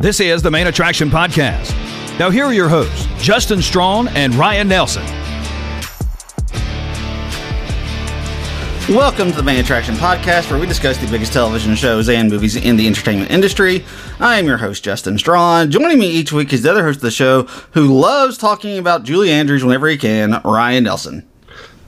This 0.00 0.20
is 0.20 0.42
the 0.42 0.50
Main 0.52 0.68
Attraction 0.68 1.10
Podcast. 1.10 1.72
Now, 2.20 2.30
here 2.30 2.44
are 2.44 2.52
your 2.52 2.68
hosts, 2.68 3.08
Justin 3.20 3.60
Strawn 3.60 4.06
and 4.06 4.32
Ryan 4.36 4.68
Nelson. 4.68 5.04
Welcome 8.94 9.32
to 9.32 9.36
the 9.36 9.42
Main 9.42 9.58
Attraction 9.58 9.96
Podcast, 9.96 10.52
where 10.52 10.60
we 10.60 10.68
discuss 10.68 10.98
the 10.98 11.10
biggest 11.10 11.32
television 11.32 11.74
shows 11.74 12.08
and 12.08 12.30
movies 12.30 12.54
in 12.54 12.76
the 12.76 12.86
entertainment 12.86 13.32
industry. 13.32 13.84
I 14.20 14.38
am 14.38 14.46
your 14.46 14.58
host, 14.58 14.84
Justin 14.84 15.18
Strawn. 15.18 15.68
Joining 15.68 15.98
me 15.98 16.08
each 16.08 16.30
week 16.30 16.52
is 16.52 16.62
the 16.62 16.70
other 16.70 16.84
host 16.84 16.98
of 16.98 17.02
the 17.02 17.10
show 17.10 17.42
who 17.72 17.92
loves 17.98 18.38
talking 18.38 18.78
about 18.78 19.02
Julie 19.02 19.32
Andrews 19.32 19.64
whenever 19.64 19.88
he 19.88 19.96
can, 19.96 20.40
Ryan 20.44 20.84
Nelson. 20.84 21.27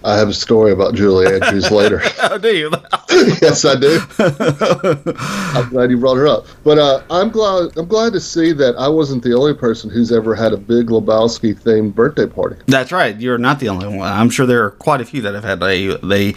I 0.03 0.17
have 0.17 0.29
a 0.29 0.35
story 0.35 0.73
about 0.73 0.95
Julie 0.95 1.27
Andrews 1.27 1.71
later. 1.71 2.01
oh, 2.23 2.39
do 2.39 2.49
you? 2.57 2.71
yes, 3.43 3.65
I 3.65 3.79
do. 3.79 4.01
I'm 5.19 5.69
glad 5.69 5.91
you 5.91 5.99
brought 5.99 6.17
her 6.17 6.27
up. 6.27 6.47
But 6.65 6.79
uh, 6.79 7.03
I'm 7.11 7.31
glad 7.31 7.77
I'm 7.77 7.87
glad 7.87 8.13
to 8.15 8.21
see 8.21 8.53
that 8.53 8.77
I 8.77 8.89
wasn't 8.89 9.23
the 9.23 9.35
only 9.35 9.55
person 9.55 9.91
who's 9.91 10.11
ever 10.13 10.35
had 10.35 10.53
a 10.53 10.57
Big 10.57 10.87
Lebowski 10.87 11.55
themed 11.55 11.95
birthday 11.95 12.27
party. 12.27 12.57
That's 12.67 12.93
right. 12.93 13.19
You're 13.21 13.39
not 13.39 13.61
the 13.61 13.69
only 13.69 13.89
one. 13.89 14.11
I'm 14.11 14.31
sure 14.31 14.47
there 14.47 14.65
are 14.65 14.71
quite 14.71 15.01
a 15.01 15.05
few 15.05 15.21
that 15.23 15.35
have 15.35 15.45
had 15.45 15.63
a, 15.63 15.67
a 15.67 16.33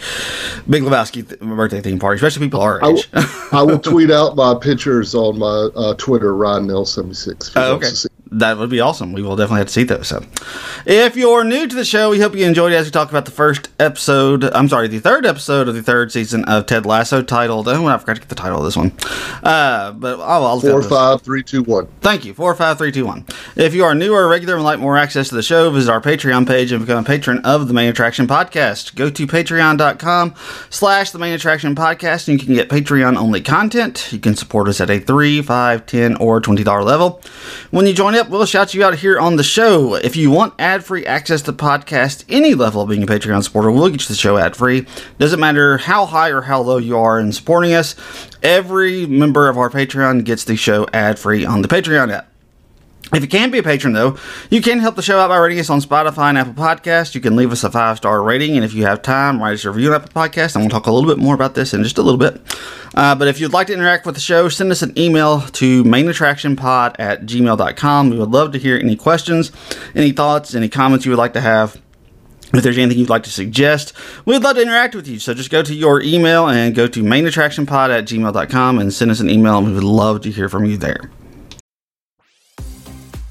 Big 0.68 0.82
Lebowski 0.82 1.26
th- 1.28 1.40
birthday 1.40 1.80
theme 1.80 1.98
party, 1.98 2.16
especially 2.16 2.46
people 2.46 2.60
our 2.60 2.78
age. 2.84 3.08
I, 3.12 3.20
w- 3.20 3.48
I 3.52 3.62
will 3.62 3.78
tweet 3.78 4.10
out 4.10 4.36
my 4.36 4.54
pictures 4.54 5.14
on 5.14 5.38
my 5.38 5.68
uh, 5.74 5.94
Twitter, 5.94 6.34
Ryan 6.34 6.66
Nell 6.66 6.84
76. 6.84 7.52
Oh, 7.56 7.76
okay. 7.76 7.88
That 8.38 8.58
would 8.58 8.70
be 8.70 8.80
awesome. 8.80 9.12
We 9.12 9.22
will 9.22 9.36
definitely 9.36 9.58
have 9.60 9.68
to 9.68 9.72
see 9.72 9.84
those. 9.84 10.08
So, 10.08 10.24
if 10.86 11.16
you're 11.16 11.44
new 11.44 11.66
to 11.68 11.74
the 11.74 11.84
show, 11.84 12.10
we 12.10 12.20
hope 12.20 12.34
you 12.34 12.44
enjoyed 12.44 12.72
it 12.72 12.76
as 12.76 12.86
we 12.86 12.90
talk 12.90 13.10
about 13.10 13.24
the 13.24 13.30
first 13.30 13.68
episode. 13.78 14.44
I'm 14.44 14.68
sorry, 14.68 14.88
the 14.88 14.98
third 14.98 15.24
episode 15.24 15.68
of 15.68 15.74
the 15.74 15.82
third 15.82 16.10
season 16.10 16.44
of 16.46 16.66
Ted 16.66 16.84
Lasso, 16.84 17.22
titled. 17.22 17.68
Oh, 17.68 17.86
I 17.86 17.96
forgot 17.98 18.14
to 18.14 18.20
get 18.20 18.28
the 18.28 18.34
title 18.34 18.58
of 18.58 18.64
this 18.64 18.76
one. 18.76 18.92
Uh, 19.42 19.92
but 19.92 20.18
oh, 20.18 20.22
I'll 20.22 20.60
four, 20.60 20.82
five, 20.82 21.22
three, 21.22 21.42
two, 21.42 21.62
one. 21.62 21.86
Thank 22.00 22.24
you. 22.24 22.34
Four, 22.34 22.54
five, 22.54 22.76
three, 22.78 22.90
two, 22.92 23.06
one. 23.06 23.24
If 23.56 23.74
you 23.74 23.84
are 23.84 23.94
new 23.94 24.12
or 24.12 24.28
regular 24.28 24.56
and 24.56 24.64
like 24.64 24.80
more 24.80 24.96
access 24.96 25.28
to 25.28 25.34
the 25.34 25.42
show, 25.42 25.70
visit 25.70 25.90
our 25.90 26.00
Patreon 26.00 26.46
page 26.46 26.72
and 26.72 26.84
become 26.84 27.04
a 27.04 27.06
patron 27.06 27.38
of 27.44 27.68
the 27.68 27.74
Main 27.74 27.88
Attraction 27.88 28.26
Podcast. 28.26 28.94
Go 28.96 29.10
to 29.10 29.26
patreon.com 29.26 30.34
slash 30.70 31.10
the 31.10 31.18
Main 31.18 31.34
Attraction 31.34 31.74
Podcast 31.74 32.28
and 32.28 32.40
you 32.40 32.46
can 32.46 32.54
get 32.54 32.68
Patreon 32.68 33.16
only 33.16 33.40
content. 33.40 34.12
You 34.12 34.18
can 34.18 34.34
support 34.34 34.68
us 34.68 34.80
at 34.80 34.90
a 34.90 34.98
three, 34.98 35.42
five, 35.42 35.86
ten, 35.86 36.16
or 36.16 36.40
twenty 36.40 36.64
dollar 36.64 36.82
level. 36.82 37.20
When 37.70 37.86
you 37.86 37.92
join 37.92 38.14
up, 38.14 38.23
we'll 38.28 38.46
shout 38.46 38.74
you 38.74 38.84
out 38.84 38.96
here 38.96 39.18
on 39.18 39.36
the 39.36 39.42
show. 39.42 39.94
If 39.94 40.16
you 40.16 40.30
want 40.30 40.54
ad-free 40.58 41.06
access 41.06 41.42
to 41.42 41.52
podcast, 41.52 42.24
any 42.28 42.54
level 42.54 42.82
of 42.82 42.88
being 42.88 43.02
a 43.02 43.06
Patreon 43.06 43.42
supporter, 43.42 43.70
we'll 43.70 43.88
get 43.88 44.02
you 44.02 44.08
the 44.08 44.14
show 44.14 44.36
ad-free. 44.36 44.86
Doesn't 45.18 45.40
matter 45.40 45.78
how 45.78 46.06
high 46.06 46.30
or 46.30 46.42
how 46.42 46.60
low 46.60 46.78
you 46.78 46.98
are 46.98 47.20
in 47.20 47.32
supporting 47.32 47.72
us. 47.72 47.94
Every 48.42 49.06
member 49.06 49.48
of 49.48 49.56
our 49.56 49.70
Patreon 49.70 50.24
gets 50.24 50.44
the 50.44 50.56
show 50.56 50.86
ad-free 50.92 51.44
on 51.44 51.62
the 51.62 51.68
Patreon 51.68 52.12
app. 52.12 52.33
If 53.12 53.22
you 53.22 53.28
can 53.28 53.50
be 53.50 53.58
a 53.58 53.62
patron, 53.62 53.92
though, 53.92 54.18
you 54.50 54.62
can 54.62 54.80
help 54.80 54.96
the 54.96 55.02
show 55.02 55.18
out 55.18 55.28
by 55.28 55.36
rating 55.36 55.60
us 55.60 55.70
on 55.70 55.80
Spotify 55.80 56.30
and 56.30 56.38
Apple 56.38 56.54
Podcasts. 56.54 57.14
You 57.14 57.20
can 57.20 57.36
leave 57.36 57.52
us 57.52 57.62
a 57.62 57.70
five 57.70 57.98
star 57.98 58.22
rating, 58.22 58.56
and 58.56 58.64
if 58.64 58.72
you 58.72 58.84
have 58.86 59.02
time, 59.02 59.40
write 59.40 59.54
us 59.54 59.64
a 59.64 59.70
review 59.70 59.90
on 59.90 59.96
Apple 60.02 60.22
Podcasts. 60.22 60.56
I'm 60.56 60.62
going 60.62 60.70
to 60.70 60.74
talk 60.74 60.86
a 60.86 60.90
little 60.90 61.08
bit 61.08 61.22
more 61.22 61.34
about 61.34 61.54
this 61.54 61.74
in 61.74 61.82
just 61.82 61.98
a 61.98 62.02
little 62.02 62.18
bit. 62.18 62.40
Uh, 62.94 63.14
but 63.14 63.28
if 63.28 63.40
you'd 63.40 63.52
like 63.52 63.66
to 63.66 63.72
interact 63.72 64.06
with 64.06 64.14
the 64.14 64.20
show, 64.20 64.48
send 64.48 64.70
us 64.72 64.82
an 64.82 64.96
email 64.98 65.42
to 65.42 65.84
mainattractionpod 65.84 66.96
at 66.98 67.22
gmail.com. 67.22 68.10
We 68.10 68.18
would 68.18 68.30
love 68.30 68.52
to 68.52 68.58
hear 68.58 68.78
any 68.78 68.96
questions, 68.96 69.52
any 69.94 70.12
thoughts, 70.12 70.54
any 70.54 70.68
comments 70.68 71.04
you 71.04 71.10
would 71.12 71.18
like 71.18 71.34
to 71.34 71.40
have. 71.40 71.80
If 72.52 72.62
there's 72.62 72.78
anything 72.78 72.98
you'd 72.98 73.10
like 73.10 73.24
to 73.24 73.30
suggest, 73.30 73.92
we'd 74.24 74.42
love 74.42 74.56
to 74.56 74.62
interact 74.62 74.94
with 74.94 75.08
you. 75.08 75.18
So 75.18 75.34
just 75.34 75.50
go 75.50 75.62
to 75.62 75.74
your 75.74 76.00
email 76.00 76.48
and 76.48 76.74
go 76.74 76.86
to 76.86 77.02
mainattractionpod 77.02 77.90
at 77.90 78.04
gmail.com 78.04 78.78
and 78.78 78.94
send 78.94 79.10
us 79.10 79.18
an 79.18 79.28
email, 79.28 79.58
and 79.58 79.66
we 79.66 79.72
would 79.74 79.82
love 79.82 80.20
to 80.22 80.30
hear 80.30 80.48
from 80.48 80.64
you 80.64 80.76
there. 80.76 81.10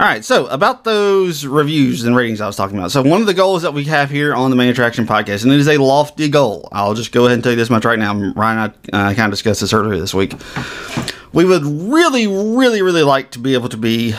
All 0.00 0.06
right, 0.06 0.24
so 0.24 0.46
about 0.46 0.84
those 0.84 1.44
reviews 1.44 2.04
and 2.04 2.16
ratings 2.16 2.40
I 2.40 2.46
was 2.46 2.56
talking 2.56 2.78
about. 2.78 2.90
So 2.90 3.02
one 3.02 3.20
of 3.20 3.26
the 3.26 3.34
goals 3.34 3.60
that 3.60 3.74
we 3.74 3.84
have 3.84 4.08
here 4.08 4.34
on 4.34 4.48
the 4.48 4.56
Main 4.56 4.70
Attraction 4.70 5.06
Podcast, 5.06 5.44
and 5.44 5.52
it 5.52 5.60
is 5.60 5.68
a 5.68 5.76
lofty 5.76 6.28
goal. 6.30 6.68
I'll 6.72 6.94
just 6.94 7.12
go 7.12 7.26
ahead 7.26 7.34
and 7.34 7.42
tell 7.44 7.52
you 7.52 7.56
this 7.56 7.68
much 7.68 7.84
right 7.84 7.98
now. 7.98 8.14
Ryan 8.32 8.58
and 8.58 8.94
I 8.94 9.10
uh, 9.10 9.14
kind 9.14 9.26
of 9.26 9.32
discussed 9.32 9.60
this 9.60 9.74
earlier 9.74 10.00
this 10.00 10.14
week. 10.14 10.32
We 11.34 11.44
would 11.44 11.62
really, 11.64 12.26
really, 12.26 12.80
really 12.80 13.02
like 13.02 13.32
to 13.32 13.38
be 13.38 13.52
able 13.52 13.68
to 13.68 13.76
be 13.76 14.14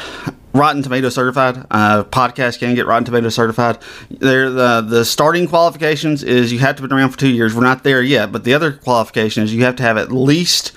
Rotten 0.54 0.84
Tomato 0.84 1.10
certified. 1.10 1.66
Uh, 1.72 2.04
podcast 2.04 2.60
can 2.60 2.76
get 2.76 2.86
Rotten 2.86 3.06
Tomato 3.06 3.30
certified. 3.30 3.80
There, 4.12 4.52
the 4.52 4.82
the 4.82 5.04
starting 5.04 5.48
qualifications 5.48 6.22
is 6.24 6.54
you 6.54 6.60
have 6.60 6.76
to 6.76 6.88
be 6.88 6.94
around 6.94 7.10
for 7.10 7.18
two 7.18 7.30
years. 7.30 7.56
We're 7.56 7.64
not 7.64 7.84
there 7.84 8.04
yet, 8.04 8.32
but 8.32 8.44
the 8.44 8.54
other 8.54 8.72
qualification 8.72 9.42
is 9.44 9.54
you 9.54 9.64
have 9.64 9.76
to 9.78 9.84
have 9.84 9.98
at 9.98 10.12
least 10.12 10.72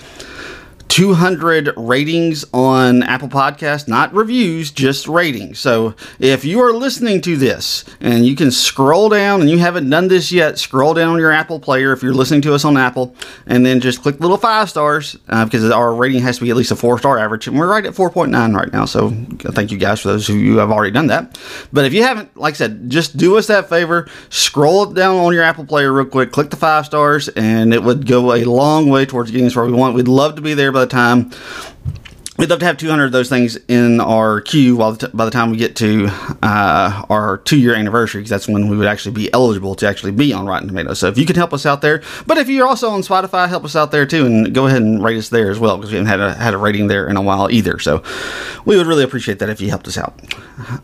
200 0.89 1.73
ratings 1.77 2.45
on 2.53 3.03
Apple 3.03 3.29
Podcast, 3.29 3.89
not 3.89 4.13
reviews, 4.15 4.71
just 4.71 5.09
ratings. 5.09 5.59
So 5.59 5.95
if 6.19 6.45
you 6.45 6.61
are 6.61 6.73
listening 6.73 7.21
to 7.23 7.37
this 7.37 7.85
and 8.01 8.25
you 8.25 8.37
can 8.37 8.51
scroll 8.51 9.09
down 9.09 9.41
and 9.41 9.51
you 9.51 9.59
haven't 9.59 9.91
done 9.91 10.09
this 10.09 10.33
yet, 10.33 10.59
scroll 10.59 10.95
down 10.95 11.15
on 11.15 11.19
your 11.19 11.33
Apple 11.33 11.61
player 11.61 11.93
if 11.93 12.03
you're 12.03 12.15
listening 12.15 12.43
to 12.43 12.55
us 12.55 12.65
on 12.65 12.77
Apple 12.77 13.15
and 13.47 13.65
then 13.67 13.81
just 13.81 14.03
click 14.03 14.21
little 14.21 14.37
five 14.37 14.71
stars 14.71 15.17
uh, 15.29 15.45
because 15.45 15.71
our 15.71 15.95
rating 15.95 16.23
has 16.23 16.39
to 16.39 16.45
be 16.45 16.51
at 16.51 16.57
least 16.57 16.71
a 16.71 16.77
four 16.77 16.99
star 16.99 17.19
average. 17.19 17.47
And 17.47 17.59
we're 17.59 17.71
right 17.71 17.85
at 17.85 17.95
4.9 17.95 18.57
right 18.57 18.73
now. 18.73 18.85
So 18.85 19.11
thank 19.53 19.71
you 19.71 19.79
guys 19.79 20.01
for 20.01 20.09
those 20.09 20.27
who 20.27 20.35
you 20.35 20.59
have 20.59 20.71
already 20.71 20.93
done 20.93 21.09
that. 21.09 21.39
But 21.73 21.85
if 21.85 21.93
you 21.93 22.03
haven't, 22.03 22.37
like 22.37 22.55
I 22.55 22.57
said, 22.57 22.89
just 22.91 23.17
do 23.17 23.37
us 23.37 23.49
that 23.49 23.69
favor, 23.69 24.09
scroll 24.31 24.87
down 24.87 25.17
on 25.17 25.33
your 25.33 25.43
Apple 25.43 25.65
player 25.65 25.93
real 25.93 26.07
quick, 26.07 26.33
click 26.33 26.51
the 26.51 26.57
five 26.57 26.87
stars, 26.87 27.29
and 27.29 27.75
it 27.75 27.83
would 27.83 28.07
go 28.07 28.33
a 28.35 28.45
long 28.45 28.89
way 28.89 29.05
towards 29.05 29.31
getting 29.31 29.47
us 29.47 29.57
where 29.57 29.67
we 29.67 29.73
want. 29.73 29.95
We'd 29.95 30.09
love 30.09 30.37
to 30.37 30.43
be 30.43 30.55
there 30.55 30.73
by 30.77 30.85
the 30.85 30.91
time. 30.91 31.31
We'd 32.39 32.51
love 32.51 32.59
to 32.59 32.67
have 32.67 32.77
200 32.77 33.07
of 33.07 33.13
those 33.13 33.31
things 33.31 33.57
in 33.67 33.99
our 33.99 34.43
queue 34.43 34.77
while 34.77 34.95
t- 34.95 35.07
by 35.15 35.25
the 35.25 35.31
time 35.31 35.51
we 35.51 35.57
get 35.57 35.75
to 35.77 36.09
uh, 36.43 37.07
our 37.09 37.39
two 37.39 37.59
year 37.59 37.75
anniversary, 37.75 38.21
because 38.21 38.29
that's 38.29 38.47
when 38.47 38.69
we 38.69 38.77
would 38.77 38.87
actually 38.87 39.13
be 39.13 39.33
eligible 39.33 39.75
to 39.77 39.89
actually 39.89 40.13
be 40.13 40.35
on 40.35 40.45
Rotten 40.45 40.69
Tomatoes. 40.69 40.99
So 40.99 41.09
if 41.09 41.17
you 41.17 41.25
could 41.25 41.37
help 41.37 41.55
us 41.55 41.65
out 41.65 41.81
there, 41.81 42.03
but 42.27 42.37
if 42.37 42.51
you're 42.51 42.67
also 42.67 42.91
on 42.91 43.01
Spotify, 43.01 43.49
help 43.49 43.65
us 43.65 43.75
out 43.75 43.91
there 43.91 44.05
too, 44.05 44.27
and 44.27 44.55
go 44.55 44.67
ahead 44.67 44.83
and 44.83 45.03
rate 45.03 45.17
us 45.17 45.31
there 45.31 45.51
as 45.51 45.59
well, 45.59 45.79
because 45.79 45.91
we 45.91 45.97
haven't 45.97 46.11
had 46.11 46.21
a, 46.21 46.35
had 46.35 46.53
a 46.53 46.59
rating 46.59 46.89
there 46.89 47.09
in 47.09 47.17
a 47.17 47.23
while 47.23 47.51
either. 47.51 47.79
So 47.79 48.03
we 48.67 48.77
would 48.77 48.87
really 48.87 49.05
appreciate 49.05 49.39
that 49.39 49.49
if 49.49 49.63
you 49.63 49.71
helped 49.71 49.89
us 49.89 49.97
out. 49.97 50.21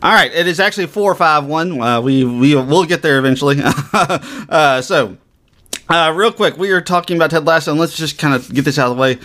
All 0.01 0.11
right, 0.11 0.33
it 0.33 0.47
is 0.47 0.59
actually 0.59 0.87
451. 0.87 1.79
Uh, 1.79 2.01
we, 2.01 2.23
we, 2.23 2.55
we'll 2.55 2.85
get 2.85 3.03
there 3.03 3.19
eventually. 3.19 3.57
uh, 3.63 4.81
so. 4.81 5.17
Uh, 5.89 6.13
real 6.15 6.31
quick, 6.31 6.57
we 6.57 6.71
are 6.71 6.79
talking 6.81 7.17
about 7.17 7.29
Ted 7.29 7.45
Lasso, 7.45 7.69
and 7.69 7.79
let's 7.79 7.95
just 7.95 8.17
kind 8.17 8.33
of 8.33 8.51
get 8.53 8.63
this 8.63 8.79
out 8.79 8.89
of 8.89 8.95
the 8.95 9.01
way. 9.01 9.19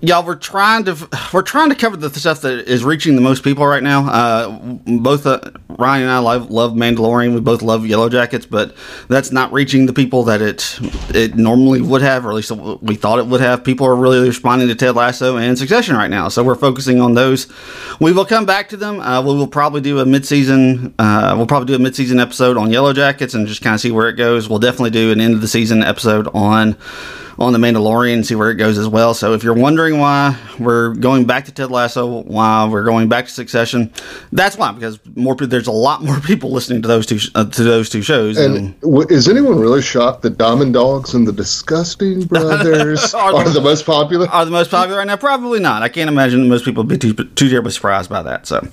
Y'all, 0.00 0.26
we're 0.26 0.34
trying 0.34 0.84
to 0.84 1.08
we're 1.32 1.42
trying 1.42 1.70
to 1.70 1.74
cover 1.74 1.96
the 1.96 2.10
stuff 2.10 2.42
that 2.42 2.68
is 2.68 2.84
reaching 2.84 3.14
the 3.14 3.22
most 3.22 3.42
people 3.42 3.66
right 3.66 3.82
now. 3.82 4.06
Uh, 4.08 4.58
both 4.98 5.26
uh, 5.26 5.40
Ryan 5.68 6.02
and 6.02 6.10
I 6.10 6.18
love, 6.18 6.50
love 6.50 6.72
Mandalorian. 6.72 7.34
We 7.34 7.40
both 7.40 7.62
love 7.62 7.86
Yellow 7.86 8.08
Jackets, 8.08 8.46
but 8.46 8.76
that's 9.08 9.32
not 9.32 9.52
reaching 9.52 9.86
the 9.86 9.92
people 9.92 10.24
that 10.24 10.42
it 10.42 10.78
it 11.14 11.36
normally 11.36 11.80
would 11.80 12.02
have, 12.02 12.26
or 12.26 12.30
at 12.30 12.34
least 12.34 12.50
we 12.50 12.96
thought 12.96 13.20
it 13.20 13.26
would 13.26 13.40
have. 13.40 13.64
People 13.64 13.86
are 13.86 13.94
really 13.94 14.26
responding 14.26 14.68
to 14.68 14.74
Ted 14.74 14.96
Lasso 14.96 15.36
and 15.36 15.56
Succession 15.56 15.96
right 15.96 16.10
now, 16.10 16.28
so 16.28 16.42
we're 16.42 16.56
focusing 16.56 17.00
on 17.00 17.14
those. 17.14 17.46
We 18.00 18.12
will 18.12 18.26
come 18.26 18.44
back 18.44 18.68
to 18.70 18.76
them. 18.76 19.00
Uh, 19.00 19.22
we 19.22 19.34
will 19.34 19.46
probably 19.46 19.80
do 19.80 20.00
a 20.00 20.04
midseason. 20.04 20.94
Uh, 20.98 21.34
we'll 21.36 21.46
probably 21.46 21.74
do 21.74 21.82
a 21.82 21.88
midseason 21.88 22.20
episode 22.20 22.56
on 22.56 22.70
Yellow 22.70 22.92
Jackets 22.92 23.34
and 23.34 23.46
just 23.46 23.62
kind 23.62 23.74
of 23.74 23.80
see 23.80 23.92
where 23.92 24.08
it 24.08 24.14
goes. 24.14 24.48
We'll 24.48 24.58
definitely 24.58 24.90
do 24.90 25.12
an 25.12 25.20
end 25.20 25.34
of 25.34 25.40
the 25.40 25.48
season 25.48 25.82
episode 25.82 26.28
on 26.34 26.76
on 27.38 27.52
the 27.52 27.58
Mandalorian 27.58 28.14
and 28.14 28.26
see 28.26 28.34
where 28.34 28.50
it 28.50 28.54
goes 28.54 28.78
as 28.78 28.88
well. 28.88 29.14
So 29.14 29.34
if 29.34 29.42
you're 29.42 29.54
wondering 29.54 29.98
why 29.98 30.38
we're 30.58 30.94
going 30.94 31.26
back 31.26 31.44
to 31.46 31.52
Ted 31.52 31.70
Lasso, 31.70 32.22
why 32.22 32.66
we're 32.66 32.84
going 32.84 33.08
back 33.08 33.26
to 33.26 33.30
Succession, 33.30 33.92
that's 34.32 34.56
why 34.56 34.72
because 34.72 34.98
more 35.14 35.34
there's 35.36 35.66
a 35.66 35.72
lot 35.72 36.02
more 36.02 36.18
people 36.20 36.50
listening 36.50 36.82
to 36.82 36.88
those 36.88 37.06
two 37.06 37.18
uh, 37.34 37.44
to 37.44 37.62
those 37.62 37.90
two 37.90 38.02
shows. 38.02 38.38
And 38.38 38.78
w- 38.80 39.06
is 39.10 39.28
anyone 39.28 39.58
really 39.58 39.82
shocked 39.82 40.22
that 40.22 40.38
Diamond 40.38 40.74
Dogs 40.74 41.14
and 41.14 41.26
the 41.26 41.32
Disgusting 41.32 42.20
Brothers 42.26 43.14
are, 43.14 43.32
the, 43.32 43.38
are, 43.38 43.50
the, 43.50 43.60
most 43.60 43.84
popular? 43.84 44.28
Are 44.28 44.44
the 44.44 44.50
most 44.50 44.70
popular 44.70 44.98
right 44.98 45.06
now? 45.06 45.16
Probably 45.16 45.60
not. 45.60 45.82
I 45.82 45.88
can't 45.88 46.08
imagine 46.08 46.48
most 46.48 46.64
people 46.64 46.84
would 46.84 46.88
be 46.88 46.98
too 46.98 47.12
too 47.12 47.48
terribly 47.48 47.72
surprised 47.72 48.08
by 48.08 48.22
that. 48.22 48.46
So. 48.46 48.66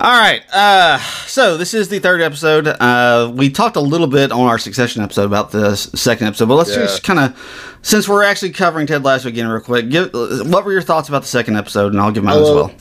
All 0.00 0.12
right. 0.12 0.42
Uh, 0.52 0.98
so 1.26 1.56
this 1.56 1.74
is 1.74 1.88
the 1.88 1.98
third 1.98 2.20
episode. 2.20 2.68
Uh, 2.68 3.32
we 3.34 3.50
talked 3.50 3.74
a 3.76 3.80
little 3.80 4.06
bit 4.06 4.30
on 4.30 4.46
our 4.46 4.58
Succession 4.58 5.02
episode 5.02 5.24
about 5.24 5.50
the 5.50 5.74
second 5.74 6.28
episode, 6.28 6.46
but 6.46 6.54
let's 6.54 6.70
yeah. 6.70 6.76
just 6.82 7.02
kind 7.02 7.18
of, 7.18 7.78
since 7.82 8.08
we're 8.08 8.22
actually 8.22 8.50
covering 8.52 8.86
Ted 8.86 9.02
Lasso 9.02 9.28
again, 9.28 9.48
real 9.48 9.60
quick. 9.60 9.88
Give 9.90 10.12
what 10.12 10.64
were 10.64 10.72
your 10.72 10.82
thoughts 10.82 11.08
about 11.08 11.22
the 11.22 11.28
second 11.28 11.56
episode, 11.56 11.92
and 11.92 12.00
I'll 12.00 12.12
give 12.12 12.22
mine 12.22 12.36
uh, 12.36 12.42
as 12.42 12.50
well. 12.50 12.72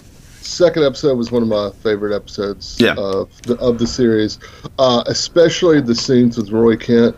second 0.42 0.84
episode 0.84 1.18
was 1.18 1.32
one 1.32 1.42
of 1.42 1.48
my 1.48 1.72
favorite 1.82 2.16
episodes 2.16 2.78
Yeah. 2.80 2.94
of 2.98 3.30
the 3.44 3.56
of 3.58 3.80
the 3.80 3.88
series, 3.88 4.38
uh, 4.78 5.04
especially 5.08 5.82
the 5.82 5.96
scenes 5.96 6.38
with 6.38 6.52
Roy 6.52 6.76
Kent, 6.78 7.16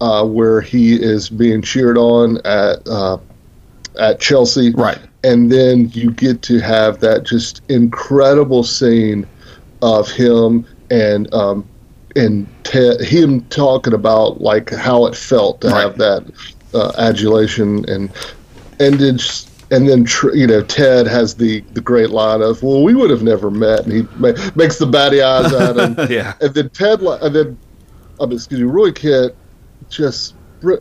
uh, 0.00 0.24
where 0.24 0.60
he 0.60 0.94
is 0.94 1.28
being 1.28 1.62
cheered 1.62 1.98
on 1.98 2.36
at 2.44 2.86
uh, 2.86 3.18
at 3.98 4.20
Chelsea, 4.20 4.70
Right. 4.70 4.98
And 5.24 5.50
then 5.50 5.88
you 5.90 6.10
get 6.10 6.42
to 6.42 6.58
have 6.60 7.00
that 7.00 7.24
just 7.24 7.62
incredible 7.68 8.62
scene 8.64 9.26
of 9.82 10.10
him 10.10 10.66
and 10.90 11.32
um, 11.34 11.66
and 12.16 12.46
Ted, 12.64 13.00
him 13.00 13.40
talking 13.46 13.94
about 13.94 14.40
like 14.40 14.70
how 14.70 15.06
it 15.06 15.16
felt 15.16 15.60
to 15.62 15.68
Right. 15.68 15.80
have 15.82 15.98
that 15.98 16.24
uh, 16.74 16.92
adulation 16.98 17.88
and 17.88 18.10
and 18.80 18.94
then 18.98 19.18
and 19.70 19.88
then 19.88 20.06
you 20.34 20.46
know 20.46 20.62
Ted 20.62 21.06
has 21.06 21.34
the 21.34 21.60
the 21.72 21.80
great 21.80 22.10
line 22.10 22.42
of 22.42 22.62
well 22.62 22.82
we 22.82 22.94
would 22.94 23.10
have 23.10 23.22
never 23.22 23.50
met 23.50 23.84
and 23.84 23.92
he 23.92 24.02
ma- 24.16 24.32
makes 24.54 24.78
the 24.78 24.86
batty 24.86 25.22
eyes 25.22 25.52
at 25.52 25.76
him 25.76 25.96
Yeah. 26.10 26.34
and 26.40 26.52
then 26.54 26.68
Ted 26.70 27.00
and 27.00 27.34
then 27.34 27.58
um, 28.20 28.32
excuse 28.32 28.60
me 28.60 28.66
Roy 28.66 28.92
Kent 28.92 29.34
just 29.88 30.34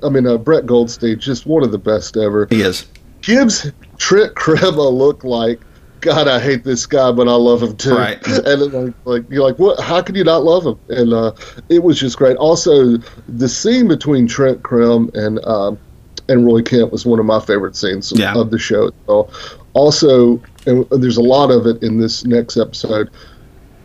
I 0.04 0.10
mean 0.10 0.28
uh, 0.28 0.38
Brett 0.38 0.66
Goldstein 0.66 1.20
just 1.20 1.46
one 1.46 1.64
of 1.64 1.72
the 1.72 1.78
best 1.78 2.18
ever 2.18 2.48
He 2.50 2.62
is. 2.62 2.86
Gives 3.22 3.72
Trent 3.98 4.36
Crimm 4.36 4.78
a 4.78 4.90
look 4.90 5.24
like 5.24 5.60
God, 6.02 6.28
I 6.28 6.40
hate 6.40 6.64
this 6.64 6.88
guy, 6.88 7.12
but 7.12 7.28
I 7.28 7.34
love 7.34 7.62
him 7.62 7.78
too. 7.78 7.96
Right. 7.96 8.20
And 8.46 8.74
like, 8.74 8.94
like 9.06 9.30
you're 9.30 9.44
like, 9.44 9.60
what? 9.60 9.80
How 9.80 10.02
can 10.02 10.16
you 10.16 10.24
not 10.24 10.44
love 10.44 10.66
him? 10.66 10.80
And 10.90 11.14
uh, 11.14 11.32
it 11.70 11.84
was 11.84 12.00
just 12.00 12.18
great. 12.18 12.36
Also, 12.38 12.98
the 13.30 13.48
scene 13.48 13.88
between 13.88 14.28
Trent 14.28 14.64
Crimm 14.64 15.12
and 15.14 15.40
um, 15.46 15.78
and 16.28 16.44
Roy 16.46 16.64
Kent 16.64 16.92
was 16.92 17.06
one 17.06 17.20
of 17.20 17.26
my 17.26 17.40
favorite 17.40 17.76
scenes 17.76 18.12
Yeah. 18.16 18.34
of 18.36 18.50
the 18.50 18.58
show. 18.58 18.92
So, 19.06 19.30
also, 19.74 20.42
and 20.66 20.88
there's 20.90 21.18
a 21.18 21.22
lot 21.24 21.52
of 21.52 21.68
it 21.68 21.84
in 21.84 22.00
this 22.00 22.26
next 22.26 22.58
episode. 22.58 23.12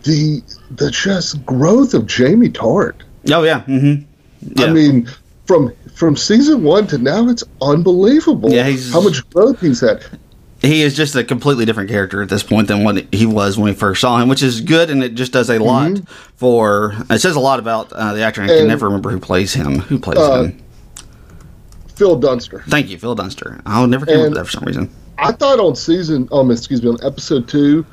The 0.04 0.42
the 0.70 0.90
just 0.90 1.44
growth 1.44 1.92
of 1.92 2.06
Jamie 2.06 2.48
Tartt. 2.48 2.94
Oh 3.30 3.42
yeah. 3.42 3.60
Mm-hmm. 3.64 4.04
Yeah. 4.58 4.66
I 4.66 4.72
mean, 4.72 5.06
from 5.46 5.70
from 5.96 6.16
season 6.16 6.62
one 6.62 6.86
to 6.88 6.98
now, 6.98 7.28
it's 7.28 7.42
unbelievable. 7.62 8.52
Yeah, 8.52 8.66
he's- 8.68 8.92
how 8.92 9.00
much 9.00 9.28
growth 9.30 9.60
he's 9.60 9.80
had. 9.80 10.04
he 10.62 10.82
is 10.82 10.94
just 10.94 11.14
a 11.16 11.24
completely 11.24 11.64
different 11.64 11.88
character 11.90 12.22
at 12.22 12.28
this 12.28 12.42
point 12.42 12.68
than 12.68 12.84
what 12.84 13.12
he 13.12 13.24
was 13.26 13.56
when 13.58 13.66
we 13.72 13.74
first 13.74 14.00
saw 14.02 14.18
him, 14.18 14.28
which 14.28 14.42
is 14.42 14.60
good, 14.60 14.90
and 14.90 15.02
it 15.02 15.14
just 15.14 15.32
does 15.32 15.48
a 15.50 15.58
lot 15.58 16.00
for. 16.36 16.94
It 17.10 17.20
says 17.20 17.34
a 17.36 17.40
lot 17.40 17.58
about 17.58 17.92
uh, 17.92 18.12
the 18.14 18.20
actor. 18.22 18.42
and 18.42 18.50
I 18.50 18.58
can 18.58 18.68
never 18.68 18.86
remember 18.86 19.10
who 19.10 19.18
plays 19.18 19.52
him. 19.54 19.78
Who 19.80 19.98
plays 19.98 20.18
Uh, 20.18 20.42
him? 20.44 20.62
Phil 21.94 22.16
Dunster. 22.16 22.62
Thank 22.68 22.90
you, 22.90 22.98
Phil 22.98 23.14
Dunster. 23.14 23.60
I'll 23.64 23.86
never 23.86 24.04
remember 24.04 24.26
and- 24.26 24.36
that 24.36 24.44
for 24.44 24.50
some 24.52 24.64
reason. 24.64 24.90
I 25.18 25.32
thought 25.32 25.58
on 25.58 25.74
season, 25.76 26.28
um, 26.30 26.50
excuse 26.50 26.82
me, 26.82 26.90
on 26.90 26.98
episode 27.02 27.48
two, 27.48 27.86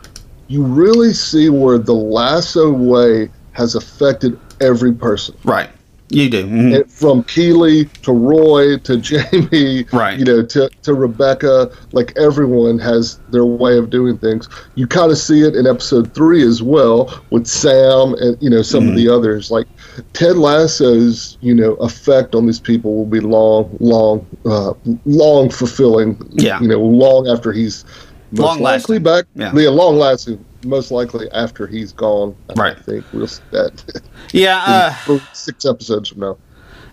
you 0.49 0.61
really 0.61 1.13
see 1.13 1.47
where 1.49 1.77
the 1.77 1.93
lasso 1.93 2.69
way 2.69 3.29
has 3.53 3.75
affected 3.75 4.37
every 4.59 4.91
person. 4.91 5.33
Right, 5.45 5.69
you 6.13 6.29
do. 6.29 6.45
mhm. 6.45 6.73
It, 6.73 6.89
from 6.91 7.23
Keeley 7.23 7.85
to 8.03 8.11
Roy 8.13 8.77
to 8.77 8.97
Jamie, 9.09 9.85
Right. 9.91 10.17
You 10.19 10.25
know, 10.25 10.43
to 10.45 10.69
to 10.83 10.93
Rebecca, 10.93 11.71
like 11.91 12.13
everyone 12.17 12.79
has 12.79 13.19
their 13.31 13.45
way 13.45 13.77
of 13.77 13.89
doing 13.89 14.17
things. 14.17 14.47
You 14.75 14.87
kind 14.87 15.11
of 15.11 15.17
see 15.17 15.41
it 15.41 15.55
in 15.55 15.65
episode 15.67 16.13
three 16.13 16.43
as 16.47 16.61
well 16.63 17.21
with 17.31 17.47
Sam 17.47 18.13
and 18.19 18.37
you 18.41 18.49
know 18.49 18.61
some 18.61 18.83
Mm-hmm. 18.83 18.89
of 18.91 18.95
the 18.97 19.09
others. 19.09 19.51
Like 19.51 19.67
Ted 20.13 20.37
Lasso's, 20.37 21.37
you 21.41 21.53
know, 21.53 21.73
effect 21.75 22.35
on 22.35 22.45
these 22.45 22.59
people 22.59 22.95
will 22.95 23.05
be 23.05 23.19
long, 23.19 23.75
long, 23.79 24.25
uh, 24.45 24.73
long 25.05 25.49
fulfilling. 25.49 26.17
Yeah. 26.33 26.59
you 26.61 26.67
know, 26.67 26.79
long 26.81 27.27
after 27.27 27.51
he's 27.51 27.85
Long 28.33 28.59
likely 28.59 28.97
lasting. 28.99 29.03
back. 29.03 29.25
Yeah. 29.35 29.61
Yeah, 29.63 29.69
long 29.69 29.97
lasting. 29.97 30.43
Most 30.63 30.91
likely 30.91 31.29
after 31.31 31.67
he's 31.67 31.91
gone. 31.91 32.35
I 32.49 32.53
Right. 32.59 32.79
think 32.79 33.05
we'll 33.13 33.27
see 33.27 33.41
that 33.51 34.01
Yeah, 34.31 34.95
uh, 35.07 35.19
six 35.33 35.65
episodes 35.65 36.09
from 36.09 36.19
now. 36.21 36.37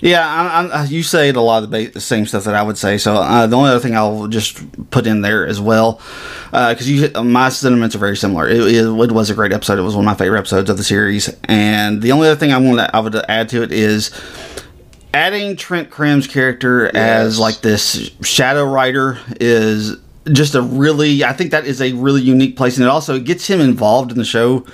yeah. 0.01 0.27
I, 0.27 0.81
I, 0.81 0.85
you 0.85 1.03
say 1.03 1.29
a 1.31 1.41
lot 1.41 1.63
of 1.63 1.71
the, 1.71 2.01
same 2.01 2.27
stuff 2.27 2.45
that 2.45 2.55
I 2.55 2.63
would 2.63 2.77
say. 2.79 2.99
So 2.99 3.15
uh, 3.15 3.47
the 3.47 3.57
only 3.57 3.71
other 3.71 3.81
thing 3.81 3.97
I'll 3.97 4.27
just 4.29 4.91
put 4.91 5.07
in 5.07 5.21
there 5.23 5.47
as 5.47 5.61
well, 5.61 6.01
because 6.51 6.91
you 6.91 7.11
my 7.23 7.49
sentiments 7.51 7.95
are 7.95 7.99
very 7.99 8.17
similar. 8.17 8.49
It, 8.49 8.61
it, 8.61 8.87
it 8.87 9.13
was 9.13 9.31
a 9.31 9.35
great 9.35 9.53
episode. 9.53 9.79
It 9.79 9.83
was 9.83 9.95
one 9.95 10.05
of 10.05 10.07
my 10.07 10.15
favorite 10.15 10.39
episodes 10.39 10.69
of 10.71 10.77
the 10.77 10.85
series. 10.85 11.29
And 11.45 12.03
the 12.03 12.13
only 12.13 12.29
other 12.29 12.39
thing 12.39 12.53
I 12.53 12.59
want 12.59 12.79
to 12.79 12.97
I 12.97 13.01
would 13.01 13.15
add 13.29 13.49
to 13.51 13.63
it 13.63 13.73
is 13.73 14.11
adding 15.13 15.57
Trent 15.57 15.91
Crimm's 15.91 16.27
character 16.27 16.95
as 16.97 17.39
like 17.39 17.61
this 17.63 18.11
shadow 18.23 18.65
rider 18.65 19.19
is 19.41 19.97
just 20.33 20.55
a 20.55 20.63
really 20.63 21.25
I 21.25 21.33
think 21.33 21.51
that 21.51 21.67
is 21.67 21.81
a 21.81 21.93
really 21.93 22.23
unique 22.23 22.57
place 22.57 22.77
and 22.77 22.85
it 22.85 22.89
also 22.91 23.19
gets 23.19 23.47
him 23.47 23.61
involved 23.61 24.11
in 24.13 24.19
the 24.19 24.25
show 24.25 24.65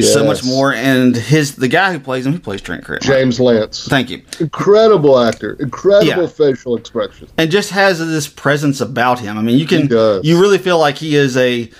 so 0.00 0.24
much 0.24 0.44
more 0.44 0.72
and 0.72 1.16
his 1.16 1.56
the 1.56 1.68
guy 1.68 1.92
who 1.92 1.98
plays 2.00 2.26
him 2.26 2.32
he 2.32 2.38
plays 2.38 2.60
Trent 2.60 2.84
Crimm 2.84 3.00
James 3.02 3.40
Lance. 3.40 3.86
thank 3.88 4.10
you 4.10 4.22
incredible 4.40 5.18
actor, 5.18 5.56
incredible 5.60 6.06
Yeah. 6.22 6.26
facial 6.26 6.76
expression. 6.76 7.28
and 7.36 7.50
just 7.50 7.70
has 7.70 7.98
this 7.98 8.28
presence 8.28 8.80
about 8.80 9.18
him 9.20 9.36
I 9.38 9.42
mean 9.42 9.58
you 9.58 9.66
can 9.66 9.88
you 10.22 10.40
really 10.40 10.58
feel 10.58 10.78
like 10.78 10.98
he 10.98 11.16
is 11.16 11.36
a 11.36 11.70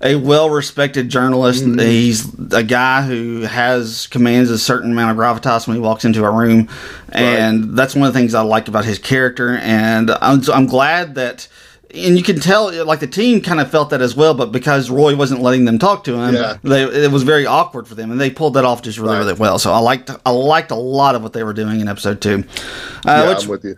a 0.00 0.14
well-respected 0.14 1.08
journalist. 1.08 1.64
Mm-hmm. 1.64 1.80
He's 1.80 2.52
a 2.52 2.62
guy 2.62 3.02
who 3.02 3.40
has 3.40 4.06
commands 4.06 4.48
a 4.48 4.56
certain 4.56 4.92
amount 4.92 5.10
of 5.10 5.16
gravitas 5.16 5.66
when 5.66 5.76
he 5.76 5.80
walks 5.80 6.04
into 6.04 6.24
a 6.24 6.30
room, 6.30 6.68
and 7.08 7.76
that's 7.76 7.96
one 7.96 8.06
of 8.06 8.12
the 8.14 8.18
things 8.20 8.32
I 8.32 8.42
like 8.42 8.68
about 8.68 8.84
his 8.84 9.00
character. 9.00 9.56
And 9.56 10.12
I'm, 10.20 10.40
so 10.44 10.52
I'm 10.52 10.66
glad 10.66 11.16
that, 11.16 11.48
and 11.94 12.16
you 12.18 12.22
can 12.22 12.38
tell, 12.40 12.72
like 12.84 13.00
the 13.00 13.06
team 13.06 13.40
kind 13.40 13.60
of 13.60 13.70
felt 13.70 13.90
that 13.90 14.00
as 14.02 14.14
well. 14.14 14.34
But 14.34 14.52
because 14.52 14.90
Roy 14.90 15.16
wasn't 15.16 15.40
letting 15.40 15.64
them 15.64 15.78
talk 15.78 16.04
to 16.04 16.14
him, 16.14 16.34
Yeah. 16.34 16.56
they, 16.62 16.82
it 16.84 17.10
was 17.10 17.22
very 17.22 17.46
awkward 17.46 17.88
for 17.88 17.94
them, 17.94 18.10
and 18.10 18.20
they 18.20 18.30
pulled 18.30 18.54
that 18.54 18.64
off 18.64 18.82
just 18.82 18.98
really, 18.98 19.12
Right. 19.14 19.18
really 19.20 19.32
well. 19.34 19.58
So 19.58 19.72
I 19.72 19.78
liked 19.78 20.10
I 20.26 20.30
liked 20.30 20.70
a 20.70 20.74
lot 20.76 21.14
of 21.14 21.22
what 21.22 21.32
they 21.32 21.44
were 21.44 21.54
doing 21.54 21.80
in 21.80 21.88
episode 21.88 22.20
two. 22.20 22.44
Uh, 23.06 23.24
yeah, 23.24 23.28
which, 23.28 23.44
I'm 23.44 23.48
with 23.50 23.64
you. 23.64 23.76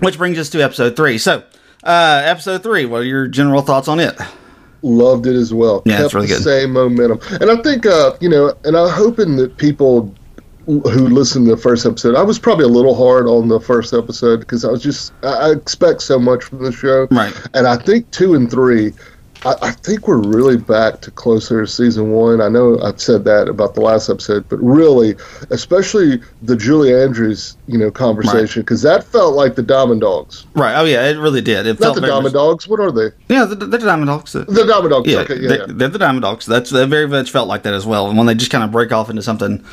which 0.00 0.18
brings 0.18 0.38
us 0.38 0.50
to 0.50 0.62
episode 0.62 0.94
three. 0.96 1.16
So, 1.18 1.42
uh, 1.84 2.22
episode 2.24 2.62
three, 2.62 2.84
what 2.86 3.02
are 3.02 3.04
your 3.04 3.28
general 3.28 3.62
thoughts 3.62 3.88
on 3.88 3.98
it? 4.00 4.16
Loved 4.82 5.26
it 5.26 5.34
as 5.34 5.52
well. 5.52 5.82
Yeah, 5.86 5.94
it's 5.94 6.02
Kept 6.02 6.14
really 6.14 6.26
the 6.28 6.34
good. 6.34 6.44
same 6.44 6.72
momentum, 6.72 7.18
and 7.40 7.50
I 7.50 7.56
think 7.62 7.84
uh, 7.86 8.12
you 8.20 8.28
know, 8.28 8.52
and 8.64 8.76
I'm 8.76 8.88
hoping 8.90 9.36
that 9.36 9.56
people 9.56 10.14
who 10.68 11.08
listened 11.08 11.46
to 11.46 11.54
the 11.54 11.60
first 11.60 11.86
episode, 11.86 12.14
I 12.14 12.22
was 12.22 12.38
probably 12.38 12.64
a 12.66 12.68
little 12.68 12.94
hard 12.94 13.26
on 13.26 13.48
the 13.48 13.58
first 13.60 13.94
episode 13.94 14.40
because 14.40 14.64
I 14.64 14.70
was 14.70 14.82
just 14.82 15.12
I 15.22 15.50
expect 15.50 16.02
so 16.02 16.18
much 16.18 16.44
from 16.44 16.62
the 16.62 16.72
show, 16.72 17.08
Right. 17.10 17.34
And 17.54 17.66
I 17.66 17.76
think 17.76 18.10
two 18.10 18.34
and 18.34 18.50
three. 18.50 18.92
I, 19.44 19.54
I 19.62 19.70
think 19.70 20.08
we're 20.08 20.18
really 20.18 20.56
back 20.56 21.00
to 21.02 21.12
closer 21.12 21.60
to 21.60 21.66
season 21.70 22.10
one. 22.10 22.40
I 22.40 22.48
know 22.48 22.80
I've 22.82 23.00
said 23.00 23.24
that 23.26 23.48
about 23.48 23.76
the 23.76 23.80
last 23.80 24.10
episode, 24.10 24.48
but 24.48 24.56
really, 24.56 25.14
especially 25.50 26.20
the 26.42 26.56
Julie 26.56 26.92
Andrews, 26.92 27.56
you 27.68 27.78
know, 27.78 27.88
conversation 27.88 28.62
because 28.62 28.82
that 28.82 29.04
felt 29.04 29.34
like 29.36 29.54
the 29.54 29.62
Diamond 29.62 30.00
Dogs. 30.00 30.44
Right. 30.54 30.74
Oh 30.74 30.84
yeah, 30.84 31.06
it 31.08 31.18
really 31.18 31.40
did. 31.40 31.66
It 31.66 31.78
Not 31.78 31.80
felt 31.80 31.94
the 31.94 32.00
Diamond 32.00 32.24
much- 32.24 32.32
Dogs. 32.32 32.66
What 32.66 32.80
are 32.80 32.90
they? 32.90 33.10
Yeah, 33.28 33.44
the, 33.44 33.54
the 33.54 33.78
Diamond 33.78 34.08
Dogs. 34.08 34.32
The, 34.32 34.44
Diamond 34.44 34.90
Dogs. 34.90 35.08
yeah, 35.08 35.18
okay, 35.20 35.38
yeah, 35.38 35.48
they, 35.48 35.58
yeah. 35.58 35.66
they're 35.68 35.88
the 35.88 35.98
Diamond 36.00 36.22
Dogs. 36.22 36.44
That's 36.44 36.70
that 36.70 36.88
very 36.88 37.06
much 37.06 37.30
felt 37.30 37.46
like 37.46 37.62
that 37.62 37.74
as 37.74 37.86
well. 37.86 38.08
And 38.08 38.18
when 38.18 38.26
they 38.26 38.34
just 38.34 38.50
kind 38.50 38.64
of 38.64 38.72
break 38.72 38.90
off 38.90 39.08
into 39.08 39.22
something, 39.22 39.64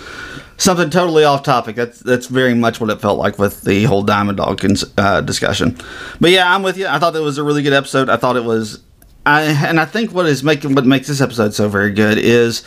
something 0.57 0.89
totally 0.89 1.23
off 1.23 1.43
topic, 1.43 1.75
that's 1.75 1.99
that's 1.99 2.27
very 2.27 2.53
much 2.53 2.79
what 2.79 2.89
it 2.89 3.01
felt 3.01 3.17
like 3.19 3.37
with 3.37 3.61
the 3.61 3.83
whole 3.85 4.03
Diamond 4.03 4.37
Dog 4.37 4.59
cons- 4.59 4.85
uh, 4.97 5.21
discussion. 5.21 5.77
But 6.19 6.31
yeah, 6.31 6.53
I'm 6.53 6.63
with 6.63 6.77
you. 6.77 6.87
I 6.87 6.99
thought 6.99 7.11
that 7.11 7.21
was 7.21 7.37
a 7.37 7.43
really 7.43 7.63
good 7.63 7.73
episode. 7.73 8.09
I 8.09 8.17
thought 8.17 8.35
it 8.35 8.43
was, 8.43 8.81
I 9.25 9.43
and 9.43 9.79
I 9.79 9.85
think 9.85 10.11
what 10.11 10.25
is 10.25 10.43
making 10.43 10.75
what 10.75 10.85
makes 10.85 11.07
this 11.07 11.21
episode 11.21 11.53
so 11.53 11.69
very 11.69 11.91
good 11.91 12.17
is 12.17 12.61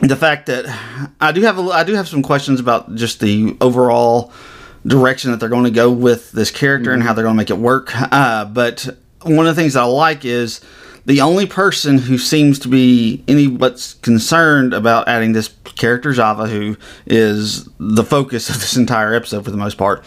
the 0.00 0.16
fact 0.16 0.46
that 0.46 0.66
I 1.20 1.32
do 1.32 1.42
have 1.42 1.58
a, 1.58 1.62
I 1.62 1.84
do 1.84 1.94
have 1.94 2.08
some 2.08 2.22
questions 2.22 2.60
about 2.60 2.94
just 2.94 3.20
the 3.20 3.56
overall 3.60 4.32
direction 4.86 5.30
that 5.32 5.40
they're 5.40 5.48
going 5.48 5.64
to 5.64 5.70
go 5.70 5.90
with 5.90 6.32
this 6.32 6.50
character 6.50 6.92
and 6.92 7.02
how 7.02 7.12
they're 7.12 7.24
going 7.24 7.34
to 7.34 7.38
make 7.38 7.50
it 7.50 7.58
work. 7.58 7.90
Uh, 7.94 8.44
but 8.44 8.88
one 9.22 9.46
of 9.46 9.56
the 9.56 9.60
things 9.60 9.74
that 9.74 9.80
I 9.80 9.86
like 9.86 10.24
is 10.24 10.60
the 11.06 11.20
only 11.20 11.46
person 11.46 11.98
who 11.98 12.18
seems 12.18 12.58
to 12.60 12.68
be 12.68 13.24
any 13.28 13.46
what's 13.46 13.94
concerned 13.94 14.74
about 14.74 15.08
adding 15.08 15.32
this 15.32 15.48
character 15.76 16.12
Zava, 16.12 16.46
who 16.46 16.76
is 17.06 17.68
the 17.78 18.04
focus 18.04 18.50
of 18.50 18.56
this 18.60 18.76
entire 18.76 19.14
episode 19.14 19.44
for 19.44 19.50
the 19.50 19.56
most 19.56 19.78
part, 19.78 20.04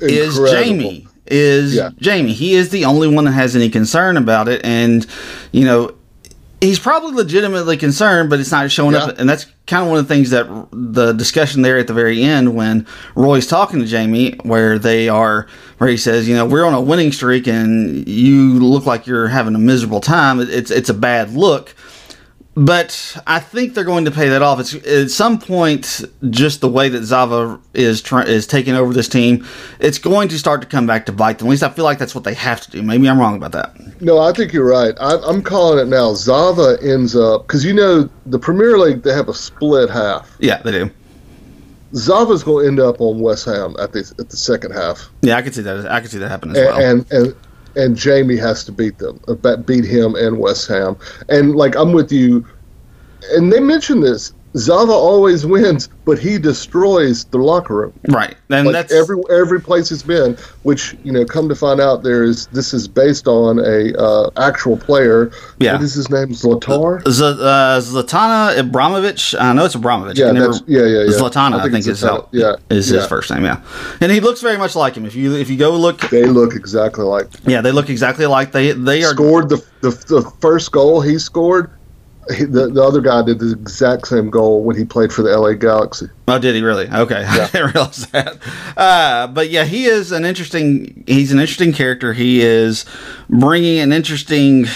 is 0.00 0.38
Jamie. 0.50 1.06
Is 1.28 1.76
Yeah. 1.76 1.90
Jamie? 1.98 2.32
He 2.32 2.54
is 2.54 2.70
the 2.70 2.84
only 2.84 3.08
one 3.08 3.24
that 3.24 3.32
has 3.32 3.54
any 3.56 3.70
concern 3.70 4.16
about 4.16 4.48
it, 4.48 4.60
and 4.64 5.06
you 5.52 5.64
know 5.64 5.94
he's 6.62 6.78
probably 6.78 7.12
legitimately 7.12 7.76
concerned, 7.76 8.30
but 8.30 8.38
it's 8.40 8.50
not 8.52 8.70
showing 8.70 8.94
Yeah. 8.94 9.04
up. 9.06 9.18
And 9.18 9.28
that's 9.28 9.46
kind 9.66 9.82
of 9.82 9.88
one 9.90 9.98
of 9.98 10.06
the 10.08 10.14
things 10.14 10.30
that 10.30 10.46
the 10.72 11.12
discussion 11.12 11.62
there 11.62 11.76
at 11.76 11.88
the 11.88 11.92
very 11.92 12.22
end 12.22 12.54
when 12.54 12.86
Roy's 13.16 13.46
talking 13.46 13.80
to 13.80 13.86
Jamie, 13.86 14.36
where 14.44 14.78
they 14.78 15.08
are, 15.08 15.46
where 15.78 15.90
he 15.90 15.96
says, 15.96 16.28
you 16.28 16.36
know, 16.36 16.46
we're 16.46 16.64
on 16.64 16.72
a 16.74 16.80
winning 16.80 17.10
streak 17.12 17.46
and 17.48 18.06
you 18.08 18.60
look 18.60 18.86
like 18.86 19.06
you're 19.06 19.28
having 19.28 19.54
a 19.54 19.58
miserable 19.58 20.00
time. 20.00 20.40
It's 20.40 20.70
it's 20.70 20.88
a 20.88 20.94
bad 20.94 21.34
look. 21.34 21.74
But 22.54 23.16
I 23.26 23.40
think 23.40 23.74
they're 23.74 23.84
going 23.84 24.04
to 24.04 24.10
pay 24.10 24.28
that 24.28 24.42
off. 24.42 24.60
It's 24.60 24.74
at 24.74 25.10
some 25.10 25.38
point, 25.38 26.02
just 26.30 26.60
the 26.60 26.68
way 26.68 26.88
that 26.90 27.04
Zava 27.04 27.58
is 27.72 28.02
try, 28.02 28.24
is 28.24 28.46
taking 28.46 28.74
over 28.74 28.92
this 28.92 29.08
team, 29.08 29.46
it's 29.80 29.98
going 29.98 30.28
to 30.28 30.38
start 30.38 30.60
to 30.60 30.66
come 30.66 30.86
back 30.86 31.06
to 31.06 31.12
bite 31.12 31.38
them. 31.38 31.48
At 31.48 31.50
least 31.52 31.62
I 31.62 31.70
feel 31.70 31.84
like 31.84 31.98
that's 31.98 32.14
what 32.14 32.24
they 32.24 32.34
have 32.34 32.60
to 32.62 32.70
do. 32.70 32.82
Maybe 32.82 33.08
I'm 33.08 33.18
wrong 33.18 33.36
about 33.36 33.52
that. 33.52 34.02
No, 34.02 34.18
I 34.18 34.32
think 34.32 34.52
you're 34.52 34.68
right. 34.68 34.94
I, 35.00 35.16
I'm 35.26 35.42
calling 35.42 35.78
it 35.78 35.88
now. 35.88 36.12
Zava 36.12 36.76
ends 36.82 37.16
up 37.16 37.46
because 37.46 37.64
you 37.64 37.72
know 37.72 38.08
the 38.26 38.38
Premier 38.38 38.78
League 38.78 39.02
they 39.02 39.14
have 39.14 39.28
a 39.28 39.34
split 39.34 39.88
half. 39.88 40.36
Yeah, 40.38 40.60
they 40.62 40.72
do. 40.72 40.90
Zava's 41.94 42.42
going 42.42 42.64
to 42.64 42.68
end 42.68 42.80
up 42.80 43.00
on 43.00 43.20
West 43.20 43.44
Ham 43.46 43.76
at 43.78 43.92
the 43.92 44.00
at 44.18 44.28
the 44.28 44.36
second 44.36 44.72
half. 44.72 45.08
Yeah, 45.22 45.36
I 45.36 45.42
could 45.42 45.54
see 45.54 45.62
that. 45.62 45.90
I 45.90 46.00
could 46.00 46.10
see 46.10 46.18
that 46.18 46.28
happen 46.28 46.50
as 46.50 46.56
and, 46.58 46.66
well. 46.66 46.80
And 46.80 47.12
and 47.12 47.36
and 47.76 47.96
Jamie 47.96 48.36
has 48.36 48.64
to 48.64 48.72
beat 48.72 48.98
them, 48.98 49.20
uh, 49.28 49.56
beat 49.56 49.84
him 49.84 50.14
and 50.14 50.38
West 50.38 50.68
Ham. 50.68 50.96
And 51.28 51.56
like 51.56 51.76
I'm 51.76 51.92
with 51.92 52.12
you. 52.12 52.46
And 53.32 53.52
they 53.52 53.60
mentioned 53.60 54.02
this. 54.02 54.32
Zava 54.56 54.92
always 54.92 55.46
wins, 55.46 55.88
but 56.04 56.18
he 56.18 56.38
destroys 56.38 57.24
the 57.26 57.38
locker 57.38 57.74
room. 57.74 57.92
Right, 58.08 58.36
and 58.50 58.66
like 58.66 58.72
that's 58.74 58.92
every 58.92 59.16
every 59.30 59.60
place 59.60 59.88
he's 59.88 60.02
been. 60.02 60.36
Which 60.62 60.94
you 61.04 61.12
know, 61.12 61.24
come 61.24 61.48
to 61.48 61.54
find 61.54 61.80
out, 61.80 62.02
there 62.02 62.22
is 62.22 62.46
this 62.48 62.74
is 62.74 62.86
based 62.86 63.26
on 63.26 63.58
a 63.58 63.96
uh, 63.98 64.30
actual 64.36 64.76
player. 64.76 65.30
Yeah. 65.58 65.74
what 65.74 65.82
is 65.82 65.94
his 65.94 66.10
name? 66.10 66.28
Zlatar. 66.28 67.06
Z- 67.08 67.24
uh, 67.24 67.80
Zlatana 67.80 68.56
Ibrahimovic. 68.58 69.38
I 69.40 69.52
know 69.52 69.64
it's 69.64 69.74
Abramovich. 69.74 70.18
Yeah, 70.18 70.32
never- 70.32 70.48
that's- 70.52 70.62
yeah, 70.66 70.82
yeah, 70.82 71.04
yeah. 71.04 71.10
Zlatana, 71.18 71.54
I 71.54 71.58
I 71.58 71.62
think 71.62 71.72
think, 71.72 71.86
it's 71.86 72.02
is 72.02 72.02
how. 72.02 72.28
Yeah, 72.32 72.56
is 72.70 72.86
his 72.88 73.02
yeah. 73.02 73.06
first 73.06 73.30
name. 73.30 73.44
Yeah, 73.44 73.62
and 74.00 74.12
he 74.12 74.20
looks 74.20 74.40
very 74.42 74.58
much 74.58 74.76
like 74.76 74.94
him. 74.96 75.06
If 75.06 75.14
you 75.14 75.34
if 75.36 75.48
you 75.48 75.56
go 75.56 75.74
look, 75.76 76.00
They 76.10 76.26
look 76.26 76.54
exactly 76.54 77.04
like 77.04 77.28
yeah, 77.46 77.60
they 77.62 77.72
look 77.72 77.88
exactly 77.88 78.26
like 78.26 78.52
they 78.52 78.72
they 78.72 79.02
are. 79.04 79.12
scored 79.14 79.48
the, 79.48 79.64
the 79.80 79.90
the 79.90 80.30
first 80.40 80.72
goal 80.72 81.00
he 81.00 81.18
scored. 81.18 81.70
He, 82.36 82.44
the, 82.44 82.68
the 82.68 82.82
other 82.82 83.00
guy 83.00 83.22
did 83.24 83.40
the 83.40 83.52
exact 83.52 84.06
same 84.06 84.30
goal 84.30 84.62
when 84.62 84.76
he 84.76 84.84
played 84.84 85.12
for 85.12 85.22
the 85.22 85.36
LA 85.36 85.54
Galaxy. 85.54 86.06
Oh, 86.28 86.38
did 86.38 86.54
he 86.54 86.62
really? 86.62 86.88
Okay, 86.88 87.24
I 87.28 87.48
didn't 87.48 87.74
realize 87.74 88.06
that. 88.08 88.38
Uh, 88.76 89.26
but 89.26 89.50
yeah, 89.50 89.64
he 89.64 89.86
is 89.86 90.12
an 90.12 90.24
interesting. 90.24 91.02
He's 91.06 91.32
an 91.32 91.40
interesting 91.40 91.72
character. 91.72 92.12
He 92.12 92.40
is 92.40 92.84
bringing 93.28 93.80
an 93.80 93.92
interesting 93.92 94.66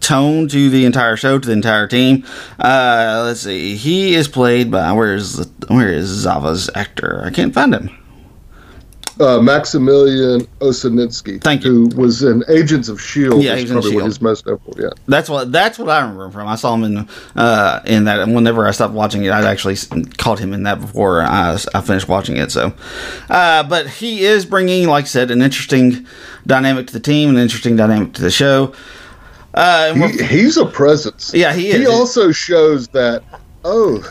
tone 0.00 0.48
to 0.48 0.68
the 0.68 0.84
entire 0.84 1.16
show, 1.16 1.38
to 1.38 1.46
the 1.46 1.52
entire 1.52 1.86
team. 1.86 2.24
Uh, 2.58 3.22
let's 3.24 3.40
see. 3.40 3.76
He 3.76 4.14
is 4.14 4.26
played 4.26 4.70
by 4.70 4.90
where 4.92 5.14
is 5.14 5.48
where 5.68 5.92
is 5.92 6.08
Zava's 6.08 6.68
actor? 6.74 7.22
I 7.24 7.30
can't 7.30 7.54
find 7.54 7.72
him. 7.72 8.05
Uh, 9.18 9.40
Maximilian 9.40 10.42
Osinski, 10.60 11.40
Thank 11.42 11.64
you. 11.64 11.88
who 11.88 11.96
was 11.96 12.22
in 12.22 12.44
Agents 12.48 12.90
of 12.90 13.00
Shield. 13.00 13.42
Yeah, 13.42 13.54
Agents 13.54 13.70
of 13.70 13.74
probably 13.76 13.90
S.H.I.E.L.D.. 13.92 14.06
his 14.06 14.20
most 14.20 14.46
notable. 14.46 14.74
Yeah, 14.78 14.90
That's 15.08 15.30
what 15.30 15.52
that's 15.52 15.78
what 15.78 15.88
I 15.88 16.00
remember 16.00 16.26
him 16.26 16.32
from. 16.32 16.48
I 16.48 16.56
saw 16.56 16.74
him 16.74 16.84
in 16.84 17.08
uh, 17.34 17.80
in 17.86 18.04
that. 18.04 18.20
And 18.20 18.34
whenever 18.34 18.66
I 18.66 18.72
stopped 18.72 18.92
watching 18.92 19.24
it, 19.24 19.32
I'd 19.32 19.44
actually 19.44 19.76
caught 20.18 20.38
him 20.38 20.52
in 20.52 20.64
that 20.64 20.80
before 20.80 21.22
I, 21.22 21.58
I 21.74 21.80
finished 21.80 22.08
watching 22.08 22.36
it. 22.36 22.52
So, 22.52 22.74
uh, 23.30 23.62
but 23.62 23.88
he 23.88 24.24
is 24.24 24.44
bringing, 24.44 24.86
like 24.88 25.04
I 25.04 25.08
said, 25.08 25.30
an 25.30 25.40
interesting 25.40 26.06
dynamic 26.46 26.88
to 26.88 26.92
the 26.92 27.00
team, 27.00 27.30
an 27.30 27.38
interesting 27.38 27.74
dynamic 27.76 28.12
to 28.14 28.22
the 28.22 28.30
show. 28.30 28.74
Uh, 29.54 29.94
he, 29.94 30.24
he's 30.24 30.58
a 30.58 30.66
presence. 30.66 31.32
Yeah, 31.32 31.54
he 31.54 31.68
is. 31.68 31.76
He 31.76 31.86
also 31.86 32.32
shows 32.32 32.88
that 32.88 33.22
oh, 33.64 34.02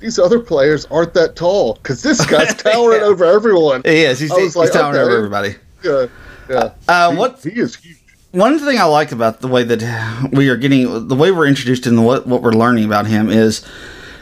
these 0.00 0.18
other 0.18 0.40
players 0.40 0.86
aren't 0.86 1.14
that 1.14 1.36
tall 1.36 1.74
because 1.74 2.02
this 2.02 2.24
guy's 2.26 2.54
towering 2.62 3.00
Yeah. 3.00 3.06
over 3.06 3.24
everyone. 3.24 3.82
he 3.84 4.02
is. 4.04 4.18
He's, 4.18 4.34
he's 4.36 4.56
like, 4.56 4.72
towering 4.72 4.96
okay. 4.96 5.02
over 5.04 5.16
everybody. 5.16 5.54
Yeah, 5.84 6.06
yeah. 6.48 6.72
Uh, 6.88 7.10
He- 7.12 7.16
what- 7.16 7.38
he 7.42 7.50
is 7.50 7.76
huge. 7.76 7.96
One 8.32 8.58
thing 8.60 8.78
I 8.78 8.84
like 8.84 9.10
about 9.12 9.40
the 9.40 9.48
way 9.48 9.64
that 9.64 10.30
we 10.32 10.48
are 10.50 10.56
getting, 10.56 11.08
the 11.08 11.16
way 11.16 11.32
we're 11.32 11.48
introduced 11.48 11.86
and 11.86 12.04
what 12.06 12.28
what 12.28 12.42
we're 12.42 12.52
learning 12.52 12.84
about 12.84 13.08
him 13.08 13.28
is, 13.28 13.66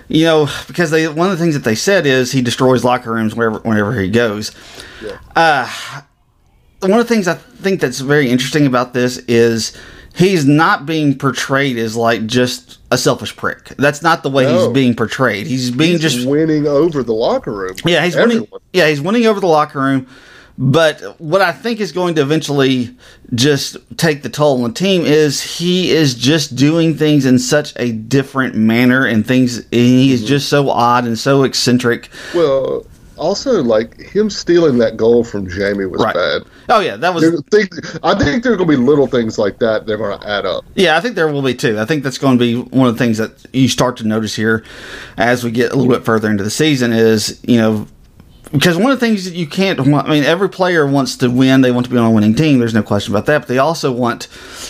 you 0.09 0.25
know, 0.25 0.49
because 0.67 0.91
they 0.91 1.07
one 1.09 1.31
of 1.31 1.37
the 1.37 1.43
things 1.45 1.53
that 1.55 1.63
they 1.65 1.75
said 1.75 2.07
is 2.07 2.33
he 2.33 2.41
destroys 2.41 2.85
locker 2.85 3.13
rooms 3.13 3.35
wherever 3.35 3.59
whenever 3.59 3.93
he 4.01 4.09
goes. 4.09 4.53
Uh, 5.37 5.71
one 6.81 6.93
of 6.93 6.99
the 6.99 7.05
things 7.05 7.29
I 7.29 7.35
think 7.35 7.81
that's 7.83 8.01
very 8.01 8.31
interesting 8.31 8.67
about 8.67 8.95
this 8.95 9.19
is 9.29 9.77
he's 10.19 10.45
not 10.45 10.85
being 10.85 11.17
portrayed 11.17 11.79
as 11.79 11.97
like 11.97 12.27
just 12.27 12.79
a 12.91 12.99
selfish 12.99 13.35
prick. 13.37 13.69
That's 13.79 14.03
not 14.03 14.23
the 14.23 14.31
way 14.31 14.45
No. 14.45 14.59
he's 14.65 14.73
being 14.75 14.95
portrayed. 14.95 15.47
He's 15.47 15.71
being 15.71 15.93
He's 15.93 16.01
just 16.01 16.27
winning 16.27 16.67
over 16.67 17.03
the 17.03 17.15
locker 17.15 17.53
room. 17.53 17.77
yeah, 17.87 18.05
he's 18.05 18.17
Everyone. 18.17 18.49
winning. 18.51 18.61
Yeah, 18.73 18.89
he's 18.89 19.01
winning 19.01 19.27
over 19.27 19.41
the 19.41 19.47
locker 19.47 19.81
room. 19.81 20.07
But 20.61 21.21
what 21.21 21.41
I 21.41 21.53
think 21.53 21.79
is 21.79 21.93
going 21.93 22.17
to 22.17 22.21
eventually 22.23 22.97
just 23.37 23.77
take 23.97 24.25
the 24.25 24.29
toll 24.29 24.57
on 24.57 24.69
the 24.73 24.75
team 24.75 25.03
is 25.07 25.41
he 25.41 25.91
is 25.93 26.15
just 26.17 26.57
doing 26.57 26.97
things 26.97 27.25
in 27.27 27.39
such 27.39 27.73
a 27.77 27.93
different 27.93 28.57
manner 28.57 29.05
and 29.07 29.25
things. 29.25 29.59
And 29.59 29.67
he 29.73 30.07
Mm-hmm. 30.07 30.15
is 30.15 30.25
just 30.29 30.49
so 30.49 30.69
odd 30.69 31.05
and 31.05 31.17
so 31.17 31.45
eccentric. 31.45 32.09
Well, 32.35 32.85
also 33.19 33.63
like 33.63 33.99
him 34.01 34.31
stealing 34.31 34.79
that 34.79 34.97
goal 34.97 35.25
from 35.25 35.49
Jamie 35.49 35.87
was 35.87 36.03
Right. 36.03 36.15
bad. 36.15 36.43
Oh 36.69 36.81
yeah, 36.81 36.97
that 36.97 37.13
was. 37.15 37.43
Think, 37.51 37.71
I 38.05 38.15
think 38.15 38.43
there 38.43 38.53
are 38.53 38.57
going 38.57 38.69
to 38.71 38.77
be 38.77 38.83
little 38.83 39.07
things 39.07 39.39
like 39.39 39.59
that. 39.59 39.87
They're 39.87 39.97
going 39.97 40.19
to 40.19 40.29
add 40.29 40.47
up. 40.47 40.65
Yeah, 40.75 40.97
I 40.97 41.01
think 41.01 41.15
there 41.15 41.29
will 41.33 41.43
be 41.43 41.55
too. 41.55 41.79
I 41.79 41.85
think 41.85 42.03
that's 42.03 42.19
going 42.19 42.39
to 42.39 42.43
be 42.45 42.55
one 42.77 42.89
of 42.89 42.95
the 42.97 43.05
things 43.05 43.19
that 43.19 43.33
you 43.53 43.69
start 43.69 43.97
to 43.99 44.05
notice 44.07 44.35
here 44.37 44.65
as 45.17 45.45
we 45.45 45.51
get 45.51 45.73
a 45.73 45.77
little 45.77 45.93
bit 45.93 46.05
further 46.05 46.31
into 46.31 46.45
the 46.45 46.51
season 46.51 46.93
is, 46.93 47.41
you 47.43 47.57
know, 47.59 47.87
because 48.53 48.77
one 48.77 48.91
of 48.91 48.99
the 48.99 49.07
things 49.07 49.25
that 49.27 49.35
you 49.35 49.47
can't, 49.47 49.79
I 49.79 50.09
mean, 50.09 50.25
every 50.25 50.49
player 50.49 50.87
wants 50.87 51.17
to 51.19 51.29
win. 51.31 51.61
They 51.61 51.71
want 51.71 51.85
to 51.87 51.93
be 51.93 51.99
on 51.99 52.07
a 52.07 52.11
winning 52.11 52.35
team. 52.35 52.59
There's 52.59 52.73
no 52.73 52.83
question 52.83 53.13
about 53.13 53.27
that. 53.27 53.41
But 53.41 53.49
they 53.49 53.59
also 53.59 53.93
want 53.93 54.23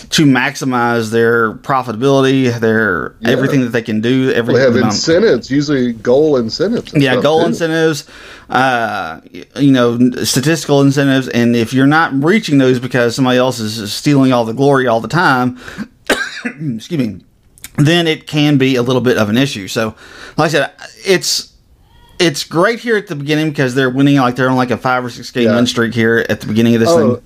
to 0.09 0.25
maximize 0.25 1.11
their 1.11 1.53
profitability, 1.53 2.59
their 2.59 3.15
Yeah. 3.21 3.29
everything 3.29 3.61
that 3.61 3.69
they 3.69 3.81
can 3.81 4.01
do. 4.01 4.27
They 4.27 4.59
have 4.59 4.75
incentives, 4.75 5.49
usually 5.49 5.93
goal 5.93 6.35
incentives. 6.37 6.91
yeah, 6.93 7.13
stuff, 7.13 7.23
goal 7.23 7.39
too. 7.41 7.47
incentives, 7.47 8.03
uh, 8.49 9.21
you 9.55 9.71
know, 9.71 9.97
statistical 10.23 10.81
incentives, 10.81 11.27
and 11.29 11.55
if 11.55 11.73
you're 11.73 11.87
not 11.87 12.21
reaching 12.21 12.57
those 12.57 12.79
because 12.79 13.15
somebody 13.15 13.37
else 13.37 13.59
is 13.59 13.93
stealing 13.93 14.33
all 14.33 14.43
the 14.43 14.53
glory 14.53 14.87
all 14.87 14.99
the 14.99 15.07
time, 15.07 15.57
excuse 16.45 16.89
me, 16.99 17.21
then 17.77 18.07
it 18.07 18.27
can 18.27 18.57
be 18.57 18.75
a 18.75 18.81
little 18.81 19.01
bit 19.01 19.17
of 19.17 19.29
an 19.29 19.37
issue. 19.37 19.67
So, 19.69 19.95
like 20.37 20.47
I 20.47 20.49
said, 20.49 20.71
it's 21.05 21.53
it's 22.19 22.43
great 22.43 22.79
here 22.79 22.97
at 22.97 23.07
the 23.07 23.15
beginning 23.15 23.49
because 23.49 23.73
they're 23.75 23.89
winning 23.89 24.17
like 24.17 24.35
they're 24.35 24.49
on 24.49 24.57
like 24.57 24.71
a 24.71 24.77
five 24.77 25.03
or 25.05 25.09
six 25.09 25.31
game 25.31 25.45
Yeah. 25.45 25.55
win 25.55 25.65
streak 25.65 25.93
here 25.93 26.25
at 26.29 26.41
the 26.41 26.47
beginning 26.47 26.75
of 26.75 26.81
this 26.81 26.89
Oh, 26.89 27.15
thing. 27.15 27.23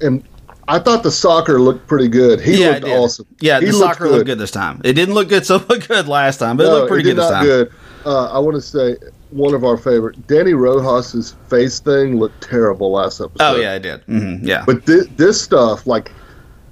and 0.00 0.24
I 0.68 0.78
thought 0.78 1.02
the 1.02 1.10
soccer 1.10 1.60
looked 1.60 1.86
pretty 1.88 2.06
good. 2.08 2.40
He 2.40 2.62
Yeah, 2.62 2.70
looked 2.70 2.84
awesome. 2.86 3.26
Yeah, 3.40 3.58
he 3.58 3.66
the 3.66 3.72
soccer 3.72 4.08
looked 4.08 4.26
good 4.26 4.38
this 4.38 4.52
time. 4.52 4.80
It 4.84 4.92
didn't 4.92 5.14
look 5.14 5.28
good 5.28 5.44
so 5.52 5.58
good 5.58 6.06
last 6.06 6.36
time, 6.38 6.56
but 6.56 6.66
it 6.66 6.70
looked 6.70 6.88
pretty 6.88 7.10
it 7.10 7.14
did 7.14 7.16
good 7.16 7.24
this 7.24 7.30
time. 7.30 7.44
good. 7.44 7.72
Uh, 8.06 8.26
I 8.32 8.38
want 8.38 8.54
to 8.54 8.62
say 8.62 8.96
one 9.30 9.52
of 9.52 9.64
our 9.64 9.76
favorite, 9.76 10.26
Dani 10.26 10.54
Rojas's 10.54 11.34
face 11.48 11.80
thing 11.80 12.18
looked 12.18 12.40
terrible 12.42 12.92
last 12.92 13.20
episode. 13.20 13.36
Oh 13.44 13.56
yeah, 13.56 13.74
it 13.74 13.80
did. 13.80 14.00
hmm 14.02 14.36
yeah. 14.42 14.62
But 14.64 14.86
thi- 14.86 15.06
this 15.16 15.40
stuff, 15.40 15.86
like, 15.86 16.12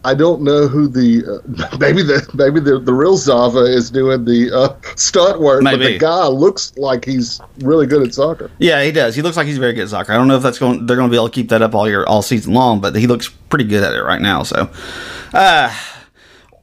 I 0.05 0.15
don't 0.15 0.43
know 0.43 0.69
who 0.69 0.89
the 0.89 1.25
uh, 1.27 1.77
maybe 1.79 2.03
the 2.03 2.29
maybe 2.35 2.61
the, 2.61 2.79
the 2.79 2.93
real 2.93 3.17
Zava 3.17 3.61
is 3.61 3.91
doing 3.91 4.25
the 4.25 4.51
uh, 4.55 4.95
stunt 4.97 5.41
work, 5.41 5.65
but 5.65 5.79
the 5.79 5.99
guy 5.99 6.27
looks 6.29 6.73
like 6.77 7.05
he's 7.05 7.41
really 7.59 7.87
good 7.87 8.07
at 8.07 8.15
soccer. 8.15 8.51
Yeah, 8.59 8.83
he 8.85 8.93
does. 8.93 9.15
He 9.17 9.23
looks 9.23 9.37
like 9.37 9.47
he's 9.47 9.59
very 9.59 9.73
good 9.73 9.85
at 9.85 9.89
soccer. 9.91 10.13
I 10.13 10.17
don't 10.17 10.29
know 10.29 10.37
if 10.37 10.43
that's 10.43 10.59
going. 10.59 10.87
They're 10.87 10.97
going 10.97 11.09
to 11.09 11.13
be 11.13 11.17
able 11.17 11.29
to 11.29 11.35
keep 11.35 11.49
that 11.49 11.63
up 11.63 11.75
all 11.75 11.89
year, 11.89 12.05
all 12.07 12.23
season 12.23 12.55
long, 12.55 12.81
but 12.81 12.95
he 12.95 13.07
looks 13.07 13.29
pretty 13.29 13.65
good 13.65 13.83
at 13.83 13.93
it 13.93 14.03
right 14.03 14.21
now. 14.21 14.45
So, 14.45 14.71
uh, 15.35 15.75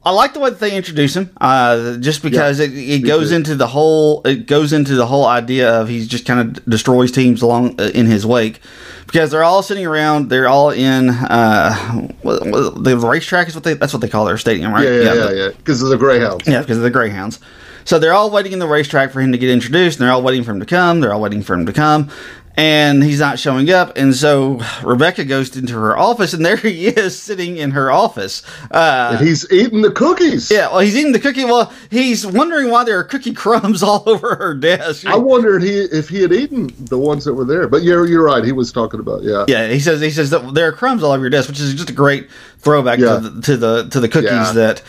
I 0.06 0.10
like 0.12 0.34
the 0.34 0.38
way 0.40 0.50
that 0.50 0.60
they 0.60 0.76
introduce 0.76 1.16
him. 1.16 1.30
Uh, 1.40 1.96
just 1.96 2.22
because 2.22 2.60
it, 2.60 2.72
it 2.72 3.00
goes 3.00 3.30
too. 3.30 3.36
into 3.36 3.56
the 3.56 3.66
whole. 3.66 4.22
It 4.24 4.46
goes 4.46 4.72
into 4.72 4.94
the 4.94 5.04
whole 5.06 5.26
idea 5.26 5.68
of 5.80 5.88
he's 5.88 6.06
just 6.06 6.24
kind 6.24 6.38
of 6.56 6.64
destroys 6.64 7.10
teams 7.10 7.42
along 7.42 7.80
uh, 7.80 7.90
in 7.92 8.06
his 8.06 8.24
wake. 8.24 8.60
Because 9.08 9.32
they're 9.32 9.42
all 9.42 9.62
sitting 9.62 9.84
around, 9.84 10.28
they're 10.30 10.48
all 10.48 10.70
in 10.70 11.10
uh, 11.10 12.08
the 12.22 12.96
racetrack 13.04 13.48
is 13.48 13.54
what 13.56 13.64
they 13.64 13.74
that's 13.74 13.92
what 13.92 14.00
they 14.00 14.08
call 14.08 14.24
their 14.24 14.38
stadium, 14.38 14.72
right? 14.72 14.84
Yeah, 14.84 14.90
yeah, 14.90 15.02
yeah, 15.02 15.14
the- 15.14 15.36
yeah. 15.36 15.48
Because 15.56 15.82
of 15.82 15.88
the 15.88 15.96
Greyhounds. 15.96 16.46
yeah, 16.46 16.60
because 16.60 16.76
of 16.76 16.82
the 16.84 16.90
Greyhounds. 16.90 17.40
So 17.84 17.98
they're 18.00 18.12
all 18.12 18.30
waiting 18.30 18.52
in 18.52 18.58
the 18.58 18.66
racetrack 18.66 19.12
for 19.12 19.20
him 19.20 19.30
to 19.32 19.38
get 19.38 19.48
introduced, 19.50 19.98
and 19.98 20.06
they're 20.06 20.12
all 20.14 20.22
waiting 20.22 20.42
for 20.42 20.50
him 20.52 20.58
to 20.60 20.66
come. 20.66 21.00
They're 21.00 21.12
all 21.12 21.20
waiting 21.20 21.42
for 21.42 21.54
him 21.54 21.66
to 21.66 21.72
come, 21.72 22.10
and 22.56 23.02
he's 23.04 23.20
not 23.20 23.38
showing 23.38 23.70
up. 23.70 23.96
And 23.96 24.14
so 24.14 24.60
Rebecca 24.82 25.24
goes 25.24 25.56
into 25.56 25.74
her 25.74 25.96
office, 25.96 26.32
and 26.32 26.44
there 26.44 26.56
he 26.56 26.86
is 26.88 27.18
sitting 27.18 27.56
in 27.58 27.72
her 27.72 27.90
office. 27.90 28.42
Uh, 28.70 29.16
And 29.18 29.26
he's 29.26 29.50
eating 29.52 29.82
the 29.82 29.90
cookies. 29.90 30.50
yeah, 30.50 30.68
well, 30.68 30.80
he's 30.80 30.96
eating 30.96 31.12
the 31.12 31.18
cookie. 31.20 31.44
Well, 31.44 31.72
he's 31.90 32.26
wondering 32.26 32.70
why 32.70 32.84
there 32.84 32.98
are 32.98 33.04
cookie 33.04 33.32
crumbs 33.44 33.82
all 33.82 34.02
over 34.06 34.34
her 34.36 34.54
desk. 34.54 35.06
I 35.06 35.16
wondered 35.16 35.62
he 35.62 35.70
if 35.80 36.08
he 36.08 36.22
had 36.22 36.32
eaten 36.32 36.70
the 36.78 36.98
ones 36.98 37.24
that 37.24 37.34
were 37.34 37.44
there. 37.44 37.68
But 37.68 37.82
you're 37.82 38.06
you're 38.06 38.24
right. 38.24 38.44
He 38.44 38.52
was 38.52 38.72
talking 38.72 39.00
about 39.00 39.22
yeah. 39.22 39.44
Yeah, 39.48 39.68
he 39.68 39.78
says 39.80 40.00
he 40.00 40.10
says 40.10 40.30
that 40.30 40.54
there 40.54 40.68
are 40.68 40.72
crumbs 40.72 41.02
all 41.02 41.12
over 41.12 41.22
your 41.22 41.30
desk, 41.30 41.48
which 41.48 41.60
is 41.60 41.74
just 41.74 41.90
a 41.90 41.92
great 41.92 42.28
throwback 42.58 42.98
Yeah. 42.98 43.20
to, 43.20 43.28
the, 43.28 43.42
to 43.42 43.56
the 43.56 43.88
to 43.90 44.00
the 44.00 44.08
cookies 44.08 44.30
Yeah. 44.30 44.52
that 44.52 44.82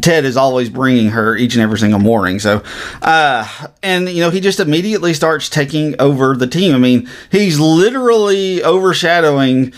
Ted 0.00 0.24
is 0.24 0.36
always 0.36 0.68
bringing 0.68 1.10
her 1.10 1.36
each 1.36 1.54
and 1.54 1.62
every 1.62 1.78
single 1.78 2.00
morning. 2.00 2.38
So, 2.40 2.62
uh, 3.02 3.46
and 3.82 4.08
you 4.08 4.20
know, 4.22 4.30
he 4.30 4.40
just 4.40 4.58
immediately 4.60 5.14
starts 5.14 5.48
taking 5.48 5.94
over 6.00 6.36
the 6.36 6.46
team. 6.46 6.74
I 6.74 6.78
mean, 6.78 7.08
he's 7.30 7.60
literally 7.60 8.62
overshadowing 8.64 9.72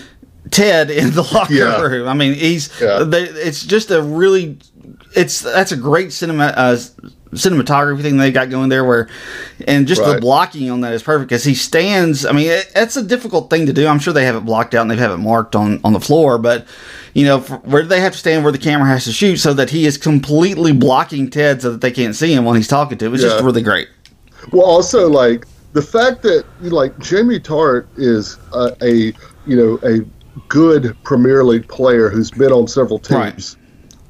Ted 0.51 0.91
in 0.91 1.11
the 1.13 1.23
locker 1.35 1.53
Yeah. 1.55 1.81
room. 1.83 2.09
I 2.09 2.15
mean, 2.15 2.35
he's 2.35 2.71
Yeah. 2.81 3.03
they, 3.05 3.25
it's 3.25 3.63
just 3.65 3.91
a 3.91 4.03
really 4.03 4.59
it's 5.15 5.41
that's 5.41 5.73
a 5.73 5.77
great 5.77 6.13
cinema 6.13 6.47
uh, 6.57 6.79
cinematography 7.37 8.03
thing 8.03 8.17
they 8.17 8.33
got 8.33 8.51
going 8.51 8.69
there 8.69 8.85
where 8.85 9.09
and 9.67 9.87
just 9.87 10.05
the 10.05 10.19
blocking 10.21 10.71
on 10.71 10.81
that 10.81 10.93
is 10.93 11.03
perfect 11.03 11.29
because 11.29 11.45
he 11.45 11.55
stands 11.55 12.27
i 12.27 12.33
mean 12.33 12.51
it, 12.51 12.71
it's 12.75 12.97
a 12.97 13.03
difficult 13.03 13.49
thing 13.51 13.67
to 13.67 13.73
do. 13.73 13.87
I'm 13.87 13.99
sure 13.99 14.13
they 14.13 14.25
have 14.25 14.37
it 14.37 14.45
blocked 14.45 14.75
out 14.75 14.83
and 14.83 14.91
they 14.91 14.97
have 14.97 15.13
it 15.13 15.19
marked 15.19 15.55
on 15.55 15.81
on 15.85 15.93
the 15.93 16.01
floor 16.01 16.39
but 16.39 16.67
you 17.17 17.25
know 17.25 17.41
where 17.41 17.81
do 17.83 17.89
they 17.89 18.01
have 18.01 18.13
to 18.13 18.19
stand 18.19 18.43
where 18.43 18.53
the 18.53 18.59
camera 18.59 18.87
has 18.89 19.05
to 19.05 19.13
shoot 19.13 19.39
so 19.39 19.55
that 19.55 19.71
he 19.71 19.87
is 19.87 19.97
completely 19.97 20.73
blocking 20.73 21.31
ted 21.31 21.63
so 21.63 21.73
that 21.73 21.81
they 21.81 21.91
can't 21.91 22.15
see 22.15 22.33
him 22.33 22.45
when 22.45 22.57
he's 22.57 22.69
talking 22.69 22.99
to 22.99 23.07
him? 23.07 23.15
It's 23.15 23.23
just 23.23 23.43
really 23.43 23.63
great. 23.63 23.89
Well, 24.53 24.67
also 24.67 25.09
like 25.09 25.47
the 25.73 25.81
fact 25.81 26.23
that 26.23 26.45
like 26.61 26.99
Jamie 26.99 27.41
Tartt 27.41 27.87
is 27.97 28.37
a, 28.53 28.77
a 28.83 29.15
you 29.47 29.57
know 29.57 29.79
a 29.83 30.01
good 30.49 30.95
Premier 31.05 31.43
League 31.43 31.67
player 31.69 32.11
who's 32.11 32.31
been 32.31 32.53
on 32.53 32.69
several 32.69 33.01
Right. 33.09 33.57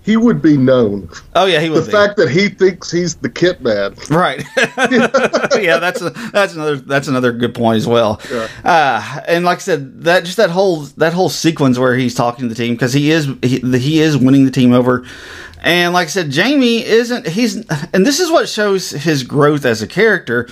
He 0.07 0.17
would 0.17 0.41
be 0.41 0.57
known. 0.57 1.11
oh 1.35 1.47
yeah 1.47 1.59
he 1.59 1.69
would. 1.69 1.79
The 1.79 1.81
was 1.81 1.91
fact 1.91 2.17
that 2.19 2.31
he 2.31 2.49
thinks 2.49 2.93
he's 2.93 3.17
the 3.17 3.29
kit 3.29 3.61
man. 3.61 3.97
Right. 4.09 4.45
yeah, 4.57 5.79
that's 5.79 6.01
a, 6.01 6.11
that's 6.33 6.55
another 6.55 6.77
that's 6.77 7.09
another 7.09 7.33
good 7.33 7.57
point 7.57 7.79
as 7.79 7.89
well. 7.89 8.23
Uh, 8.65 9.21
and 9.27 9.45
like 9.45 9.59
I 9.59 9.63
said, 9.63 10.05
that 10.05 10.25
just 10.25 10.37
that 10.37 10.51
whole 10.51 10.83
that 10.99 11.13
whole 11.13 11.29
sequence 11.29 11.77
where 11.77 11.97
he's 11.97 12.15
talking 12.15 12.45
to 12.45 12.49
the 12.49 12.55
team 12.55 12.75
because 12.75 12.93
he 12.93 13.11
is 13.11 13.29
he, 13.43 13.59
he 13.59 13.99
is 14.01 14.17
winning 14.17 14.45
the 14.45 14.53
team 14.53 14.73
over. 14.73 15.05
And 15.61 15.93
like 15.93 16.07
I 16.07 16.11
said, 16.11 16.31
Jamie 16.31 16.85
isn't 16.85 17.27
he's 17.27 17.57
and 17.93 18.07
this 18.07 18.21
is 18.21 18.31
what 18.31 18.49
shows 18.49 18.91
his 18.91 19.25
growth 19.25 19.65
as 19.65 19.83
a 19.83 19.89
character 19.89 20.49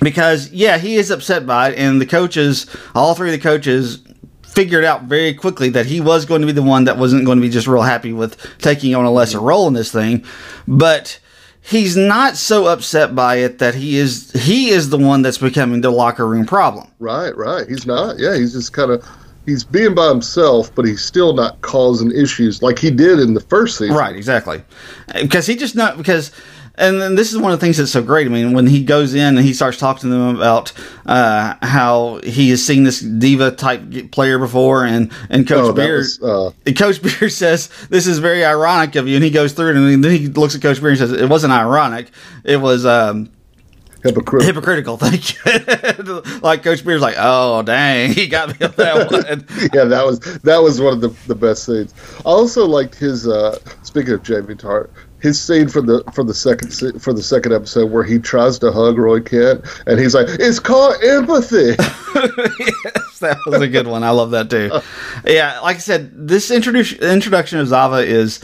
because 0.00 0.50
yeah, 0.50 0.78
he 0.78 0.96
is 0.96 1.12
upset 1.12 1.46
by 1.46 1.70
it, 1.70 1.78
and 1.78 2.00
the 2.00 2.06
coaches, 2.06 2.66
all 2.92 3.14
three 3.14 3.28
of 3.28 3.40
the 3.40 3.42
coaches, 3.42 4.02
figured 4.48 4.84
out 4.84 5.04
very 5.04 5.34
quickly 5.34 5.68
that 5.70 5.86
he 5.86 6.00
was 6.00 6.24
going 6.24 6.40
to 6.40 6.46
be 6.46 6.52
the 6.52 6.62
one 6.62 6.84
that 6.84 6.96
wasn't 6.98 7.24
going 7.24 7.38
to 7.38 7.42
be 7.42 7.50
just 7.50 7.66
real 7.66 7.82
happy 7.82 8.12
with 8.12 8.36
taking 8.58 8.94
on 8.94 9.04
a 9.04 9.10
lesser 9.10 9.40
role 9.40 9.68
in 9.68 9.74
this 9.74 9.92
thing, 9.92 10.24
but 10.66 11.20
he's 11.60 11.96
not 11.96 12.36
so 12.36 12.66
upset 12.66 13.14
by 13.14 13.36
it 13.36 13.58
that 13.58 13.74
he 13.74 13.98
is 13.98 14.32
he 14.32 14.70
is 14.70 14.90
the 14.90 14.98
one 14.98 15.22
that's 15.22 15.38
becoming 15.38 15.80
the 15.80 15.90
locker 15.90 16.26
room 16.26 16.46
problem. 16.46 16.88
Right, 16.98 17.36
right. 17.36 17.68
He's 17.68 17.86
not. 17.86 18.18
Yeah, 18.18 18.36
he's 18.36 18.52
just 18.52 18.72
kind 18.72 18.90
of 18.90 19.06
he's 19.48 19.64
being 19.64 19.94
by 19.94 20.08
himself, 20.08 20.74
but 20.74 20.84
he's 20.84 21.02
still 21.02 21.32
not 21.34 21.60
causing 21.62 22.10
issues 22.12 22.62
like 22.62 22.78
he 22.78 22.90
did 22.90 23.18
in 23.18 23.34
the 23.34 23.40
first 23.40 23.78
season. 23.78 23.96
Right, 23.96 24.14
exactly. 24.14 24.62
Because 25.20 25.46
he 25.46 25.56
just 25.56 25.74
not 25.74 25.96
because, 25.96 26.30
and 26.78 27.00
then 27.00 27.14
this 27.14 27.32
is 27.32 27.38
one 27.38 27.52
of 27.52 27.58
the 27.60 27.64
things 27.66 27.76
that's 27.76 27.90
so 27.90 28.02
great. 28.02 28.26
I 28.26 28.30
mean, 28.30 28.52
when 28.52 28.66
he 28.66 28.82
goes 28.84 29.14
in 29.14 29.36
and 29.36 29.44
he 29.46 29.52
starts 29.52 29.76
talking 29.78 30.02
to 30.02 30.16
them 30.16 30.36
about 30.36 30.72
uh, 31.06 31.54
how 31.62 32.20
he 32.24 32.50
has 32.50 32.64
seen 32.64 32.84
this 32.84 33.00
diva 33.00 33.50
type 33.50 34.10
player 34.12 34.38
before, 34.38 34.84
and 34.84 35.10
and 35.30 35.46
Coach 35.46 35.70
Oh, 35.70 35.72
Beard. 35.72 35.98
was, 35.98 36.22
uh, 36.22 36.50
and 36.66 36.76
Coach 36.76 37.02
Beard 37.20 37.32
says 37.32 37.68
this 37.90 38.06
is 38.06 38.18
very 38.18 38.44
ironic 38.44 38.94
of 38.96 39.08
you, 39.08 39.16
and 39.16 39.24
he 39.24 39.30
goes 39.30 39.52
through 39.52 39.70
it, 39.70 39.76
and 39.76 40.04
then 40.04 40.10
he 40.12 40.28
looks 40.28 40.54
at 40.54 40.62
Coach 40.62 40.80
Beard 40.80 40.92
and 40.92 40.98
says 40.98 41.12
it 41.12 41.28
wasn't 41.28 41.52
ironic, 41.52 42.10
it 42.44 42.58
was 42.58 42.86
um, 42.86 43.30
hypocritical. 44.02 44.46
hypocritical. 44.46 44.96
Thank 44.98 45.34
you. 45.34 46.22
like 46.42 46.62
Coach 46.62 46.84
Beard's 46.84 47.02
like, 47.02 47.16
oh 47.18 47.62
dang, 47.62 48.12
he 48.12 48.26
got 48.28 48.48
me 48.48 48.66
on 48.66 48.72
that 48.76 49.10
one. 49.10 49.70
yeah, 49.74 49.84
that 49.84 50.04
was 50.06 50.20
that 50.42 50.58
was 50.62 50.80
one 50.80 50.92
of 50.94 51.00
the, 51.00 51.08
the 51.26 51.34
best 51.34 51.64
scenes. 51.64 51.92
I 52.20 52.28
also 52.30 52.66
liked 52.66 52.94
his. 52.94 53.26
Uh, 53.26 53.58
speaking 53.82 54.14
of 54.14 54.22
Jamie 54.22 54.54
Tartt, 54.54 54.90
his 55.20 55.40
scene 55.40 55.68
for 55.68 55.80
the 55.80 56.02
for 56.12 56.22
the 56.24 56.34
second 56.34 56.70
for 57.00 57.12
the 57.12 57.22
second 57.22 57.52
episode 57.52 57.90
where 57.90 58.04
he 58.04 58.18
tries 58.18 58.58
to 58.60 58.70
hug 58.70 58.98
Roy 58.98 59.20
Kent 59.20 59.64
and 59.86 59.98
he's 59.98 60.14
like, 60.14 60.26
"It's 60.28 60.60
called 60.60 61.02
empathy." 61.02 61.74
yes, 61.78 63.18
that 63.20 63.38
was 63.46 63.60
a 63.60 63.68
good 63.68 63.86
one. 63.86 64.04
I 64.04 64.10
love 64.10 64.30
that 64.32 64.50
too. 64.50 64.70
Yeah, 65.24 65.58
like 65.60 65.76
I 65.76 65.80
said, 65.80 66.28
this 66.28 66.50
introduction 66.50 67.00
introduction 67.02 67.58
of 67.58 67.68
Zava 67.68 67.98
is. 67.98 68.40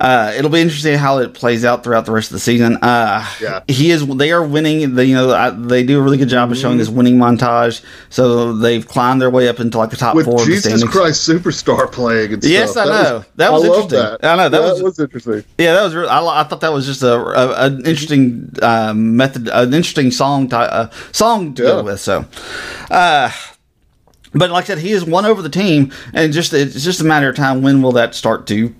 Uh, 0.00 0.32
it'll 0.34 0.50
be 0.50 0.60
interesting 0.60 0.96
how 0.96 1.18
it 1.18 1.34
plays 1.34 1.62
out 1.64 1.84
throughout 1.84 2.06
the 2.06 2.12
rest 2.12 2.30
of 2.30 2.32
the 2.32 2.40
season. 2.40 2.76
Uh, 2.78 3.22
Yeah. 3.40 3.60
he 3.68 3.90
is. 3.90 4.06
They 4.06 4.32
are 4.32 4.42
winning. 4.42 4.94
They, 4.94 5.04
you 5.04 5.14
know, 5.14 5.30
I, 5.34 5.50
they 5.50 5.82
do 5.82 5.98
a 5.98 6.02
really 6.02 6.16
good 6.16 6.30
job 6.30 6.50
of 6.50 6.56
showing 6.56 6.78
this 6.78 6.88
winning 6.88 7.16
montage. 7.18 7.82
So 8.08 8.54
they've 8.54 8.86
climbed 8.86 9.20
their 9.20 9.28
way 9.28 9.48
up 9.48 9.60
into 9.60 9.76
like 9.76 9.90
the 9.90 9.96
top 9.96 10.14
With 10.16 10.24
four 10.24 10.40
of 10.40 10.46
the 10.46 10.52
Jesus. 10.54 10.82
Christ 10.84 11.28
Superstar 11.28 11.92
playing 11.92 12.32
and 12.32 12.42
Yes. 12.44 12.76
I 12.78 12.86
know. 12.86 13.24
That 13.36 13.52
was 13.52 13.62
I 13.62 13.66
interesting. 13.66 13.90
that. 13.98 14.24
I 14.24 14.36
know, 14.36 14.48
that 14.48 14.62
was- 14.82 14.98
interesting. 14.98 15.44
Yeah, 15.58 15.74
that 15.74 15.82
was. 15.82 15.94
I, 15.94 16.24
I 16.40 16.44
thought 16.44 16.60
that 16.62 16.72
was 16.72 16.86
just 16.86 17.02
a, 17.02 17.14
a 17.14 17.66
an 17.66 17.78
interesting 17.86 18.50
uh, 18.62 18.94
method, 18.94 19.48
an 19.48 19.74
interesting 19.74 20.10
song 20.10 20.48
to, 20.48 20.56
uh, 20.58 20.90
song 21.12 21.52
to 21.54 21.62
Yeah. 21.62 21.68
go 21.68 21.82
with. 21.84 22.00
So, 22.00 22.24
uh, 22.90 23.30
but 24.32 24.50
like 24.50 24.64
I 24.64 24.66
said, 24.68 24.78
he 24.78 24.92
has 24.92 25.04
won 25.04 25.26
over 25.26 25.42
the 25.42 25.48
team, 25.48 25.92
and 26.14 26.32
just 26.32 26.52
it's 26.52 26.84
just 26.84 27.00
a 27.00 27.04
matter 27.04 27.28
of 27.28 27.36
time 27.36 27.62
when 27.62 27.82
will 27.82 27.92
that 27.92 28.14
start 28.14 28.46
to 28.46 28.72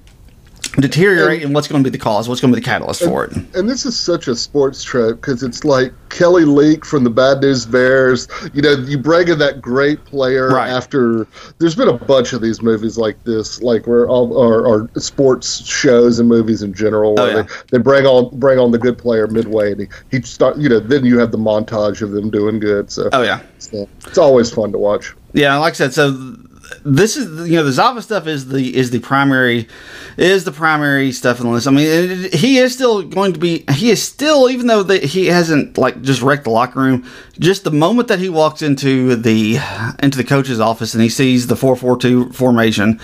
deteriorate, 0.76 1.42
and, 1.42 1.54
what's 1.54 1.68
going 1.68 1.82
to 1.82 1.90
be 1.90 1.96
the 1.96 2.02
cause? 2.02 2.28
What's 2.28 2.40
going 2.40 2.52
to 2.52 2.56
be 2.56 2.60
the 2.60 2.64
catalyst 2.64 3.02
for 3.02 3.24
it? 3.24 3.32
And 3.54 3.68
this 3.68 3.84
is 3.84 3.98
such 3.98 4.28
a 4.28 4.36
sports 4.36 4.82
trope 4.84 5.20
because 5.20 5.42
it's 5.42 5.64
like 5.64 5.92
Kelly 6.10 6.44
Leak 6.44 6.84
from 6.84 7.04
the 7.04 7.10
Bad 7.10 7.40
News 7.40 7.66
Bears. 7.66 8.28
You 8.54 8.62
know, 8.62 8.72
you 8.72 8.98
bring 8.98 9.28
in 9.28 9.38
that 9.38 9.60
great 9.60 10.04
player 10.04 10.48
Right. 10.50 10.70
after. 10.70 11.26
There's 11.58 11.74
been 11.74 11.88
a 11.88 11.92
bunch 11.98 12.32
of 12.32 12.40
these 12.40 12.62
movies 12.62 12.96
like 12.98 13.22
this, 13.24 13.62
like 13.62 13.86
where 13.86 14.08
all 14.08 14.32
or, 14.32 14.66
or 14.66 14.90
sports 15.00 15.66
shows 15.66 16.18
and 16.18 16.28
movies 16.28 16.62
in 16.62 16.72
general, 16.74 17.14
Oh, 17.18 17.22
where 17.24 17.36
yeah. 17.38 17.42
they, 17.42 17.48
they 17.72 17.78
bring 17.78 18.06
on 18.06 18.38
bring 18.38 18.58
on 18.58 18.70
the 18.70 18.78
good 18.78 18.98
player 18.98 19.26
midway, 19.26 19.72
and 19.72 19.80
he, 19.82 19.86
he 20.10 20.22
start. 20.22 20.56
You 20.58 20.68
know, 20.68 20.80
then 20.80 21.04
you 21.04 21.18
have 21.18 21.32
the 21.32 21.38
montage 21.38 22.02
of 22.02 22.12
them 22.12 22.30
doing 22.30 22.60
good. 22.60 22.90
So, 22.90 23.08
Oh 23.12 23.22
yeah. 23.22 23.40
so 23.58 23.88
it's 24.06 24.18
always 24.18 24.50
fun 24.52 24.72
to 24.72 24.78
watch. 24.78 25.14
Yeah, 25.32 25.56
like 25.58 25.72
I 25.72 25.76
said, 25.76 25.92
so 25.94 26.36
this 26.84 27.16
is 27.16 27.48
you 27.48 27.56
know 27.56 27.64
the 27.64 27.72
Zava 27.72 28.02
stuff 28.02 28.26
is 28.26 28.48
the 28.48 28.76
is 28.76 28.90
the 28.90 29.00
primary 29.00 29.68
is 30.16 30.44
the 30.44 30.52
primary 30.52 31.12
stuff 31.12 31.40
in 31.40 31.46
the 31.46 31.52
list. 31.52 31.66
I 31.66 31.70
mean, 31.70 31.86
it, 31.86 32.34
he 32.34 32.58
is 32.58 32.72
still 32.72 33.02
going 33.02 33.32
to 33.32 33.40
be 33.40 33.64
he 33.72 33.90
is 33.90 34.02
still 34.02 34.48
even 34.50 34.66
though 34.66 34.82
that 34.82 35.02
he 35.02 35.26
hasn't 35.26 35.78
like 35.78 36.00
just 36.02 36.22
wrecked 36.22 36.44
the 36.44 36.50
locker 36.50 36.80
room. 36.80 37.06
Just 37.38 37.64
the 37.64 37.70
moment 37.70 38.08
that 38.08 38.18
he 38.18 38.28
walks 38.28 38.62
into 38.62 39.16
the 39.16 39.58
into 40.02 40.18
the 40.18 40.24
coach's 40.24 40.60
office 40.60 40.94
and 40.94 41.02
he 41.02 41.08
sees 41.08 41.46
the 41.46 41.56
four 41.56 41.76
four 41.76 41.96
two 41.96 42.30
formation, 42.32 43.00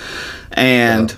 and. 0.53 1.17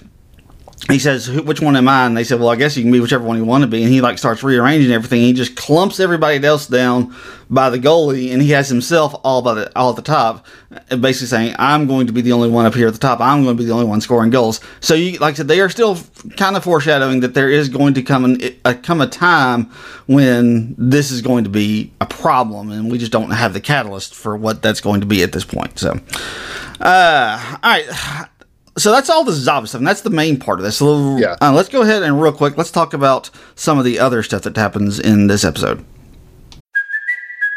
He 0.89 0.99
says, 0.99 1.31
"Which 1.31 1.61
one 1.61 1.77
am 1.77 1.87
I?" 1.87 2.07
And 2.07 2.17
they 2.17 2.25
said, 2.25 2.41
"Well, 2.41 2.49
I 2.49 2.57
guess 2.57 2.75
you 2.75 2.83
can 2.83 2.91
be 2.91 3.01
whichever 3.01 3.23
one 3.23 3.37
you 3.37 3.45
want 3.45 3.61
to 3.61 3.69
be." 3.69 3.83
And 3.83 3.93
he 3.93 4.01
like 4.01 4.17
starts 4.17 4.43
rearranging 4.43 4.91
everything. 4.91 5.21
He 5.21 5.35
just 5.35 5.55
clumps 5.55 6.01
everybody 6.01 6.43
else 6.43 6.67
down 6.67 7.15
by 7.51 7.69
the 7.69 7.79
goalie, 7.79 8.33
and 8.33 8.41
he 8.41 8.53
has 8.53 8.71
himself 8.71 9.15
all 9.23 9.43
by 9.43 9.53
the 9.53 9.79
all 9.79 9.91
at 9.91 9.97
the 9.97 10.03
top, 10.03 10.47
basically 10.89 11.27
saying, 11.27 11.55
"I'm 11.59 11.87
going 11.87 12.07
to 12.07 12.13
be 12.15 12.23
the 12.23 12.33
only 12.33 12.49
one 12.49 12.65
up 12.65 12.75
here 12.75 12.89
at 12.89 12.95
the 12.95 12.99
top. 12.99 13.21
I'm 13.21 13.45
going 13.45 13.55
to 13.55 13.63
be 13.63 13.67
the 13.67 13.75
only 13.75 13.85
one 13.85 14.01
scoring 14.01 14.31
goals." 14.31 14.61
So, 14.81 14.95
you 14.95 15.19
like 15.19 15.35
I 15.35 15.37
said, 15.37 15.49
they 15.49 15.61
are 15.61 15.69
still 15.69 15.99
kind 16.39 16.57
of 16.57 16.65
foreshadowing 16.65 17.21
that 17.21 17.35
there 17.35 17.51
is 17.51 17.69
going 17.69 17.93
to 17.93 18.03
come 18.03 18.25
an, 18.25 18.41
a, 18.65 18.75
come 18.75 19.03
a 19.03 19.07
time 19.07 19.65
when 20.07 20.75
this 20.79 21.11
is 21.11 21.21
going 21.21 21.45
to 21.45 21.51
be 21.51 21.93
a 22.01 22.07
problem, 22.07 22.71
and 22.71 22.91
we 22.91 22.97
just 22.97 23.13
don't 23.13 23.31
have 23.31 23.53
the 23.53 23.61
catalyst 23.61 24.15
for 24.15 24.39
what 24.39 24.63
that's 24.63 24.81
going 24.81 25.03
to 25.03 25.07
be 25.07 25.23
at 25.23 25.33
this 25.33 25.45
point. 25.45 25.79
So, 25.79 26.01
uh, 26.81 27.59
all 27.63 27.71
right 27.71 28.29
so 28.79 28.91
that's 28.93 29.11
all 29.11 29.25
the 29.25 29.33
Zava 29.33 29.67
stuff, 29.67 29.79
and 29.81 29.87
that's 29.87 30.03
the 30.03 30.11
main 30.11 30.39
part 30.39 30.59
of 30.59 30.65
this. 30.65 30.77
So 30.79 31.17
Yeah. 31.19 31.37
uh, 31.41 31.53
let's 31.53 31.69
go 31.69 31.83
ahead 31.83 32.03
and 32.03 32.21
real 32.21 32.33
quick, 32.33 32.57
let's 32.57 32.71
talk 32.71 32.95
about 32.95 33.31
some 33.55 33.79
of 33.79 33.85
the 33.85 33.99
other 33.99 34.23
stuff 34.23 34.43
that 34.43 34.57
happens 34.57 34.99
in 34.99 35.27
this 35.27 35.45
episode. 35.45 35.85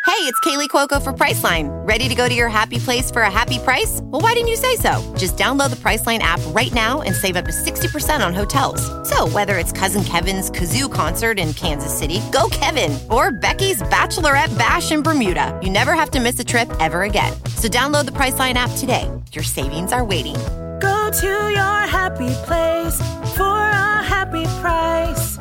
Hey, 0.08 0.28
it's 0.28 0.40
Kaley 0.42 0.68
Cuoco 0.68 1.02
for 1.02 1.14
Priceline. 1.14 1.70
Ready 1.88 2.08
to 2.08 2.14
go 2.14 2.28
to 2.30 2.36
your 2.36 2.50
happy 2.50 2.78
place 2.78 3.10
for 3.10 3.24
a 3.24 3.32
happy 3.32 3.58
price? 3.60 4.02
Well, 4.04 4.22
why 4.22 4.34
didn't 4.34 4.50
you 4.50 4.56
say 4.56 4.76
so? 4.76 5.02
Just 5.18 5.36
download 5.36 5.72
the 5.72 5.76
Priceline 5.78 6.20
app 6.20 6.40
right 6.48 6.72
now 6.74 7.02
and 7.02 7.16
save 7.16 7.36
up 7.38 7.46
to 7.46 7.52
60% 7.52 8.24
on 8.26 8.32
hotels. 8.34 8.82
So, 9.10 9.28
whether 9.30 9.58
it's 9.58 9.72
Cousin 9.72 10.04
Kevin's 10.04 10.52
Kazoo 10.52 10.92
concert 10.92 11.40
in 11.40 11.54
Kansas 11.54 11.98
City, 11.98 12.22
go 12.32 12.50
Kevin, 12.52 13.00
or 13.10 13.32
Becky's 13.32 13.82
Bachelorette 13.84 14.56
Bash 14.60 14.92
in 14.92 15.02
Bermuda, 15.02 15.60
you 15.64 15.72
never 15.72 15.94
have 15.94 16.12
to 16.12 16.20
miss 16.20 16.38
a 16.40 16.44
trip 16.44 16.70
ever 16.80 17.04
again. 17.04 17.34
So, 17.56 17.68
download 17.68 18.06
the 18.06 18.12
Priceline 18.12 18.56
app 18.56 18.72
today. 18.78 19.10
Your 19.32 19.44
savings 19.44 19.92
are 19.92 20.04
waiting. 20.06 20.36
Go 20.82 21.10
to 21.12 21.28
your 21.28 21.80
happy 21.88 22.30
place 22.46 22.98
for 23.38 23.44
a 23.58 24.04
happy 24.04 24.46
price. 24.62 25.38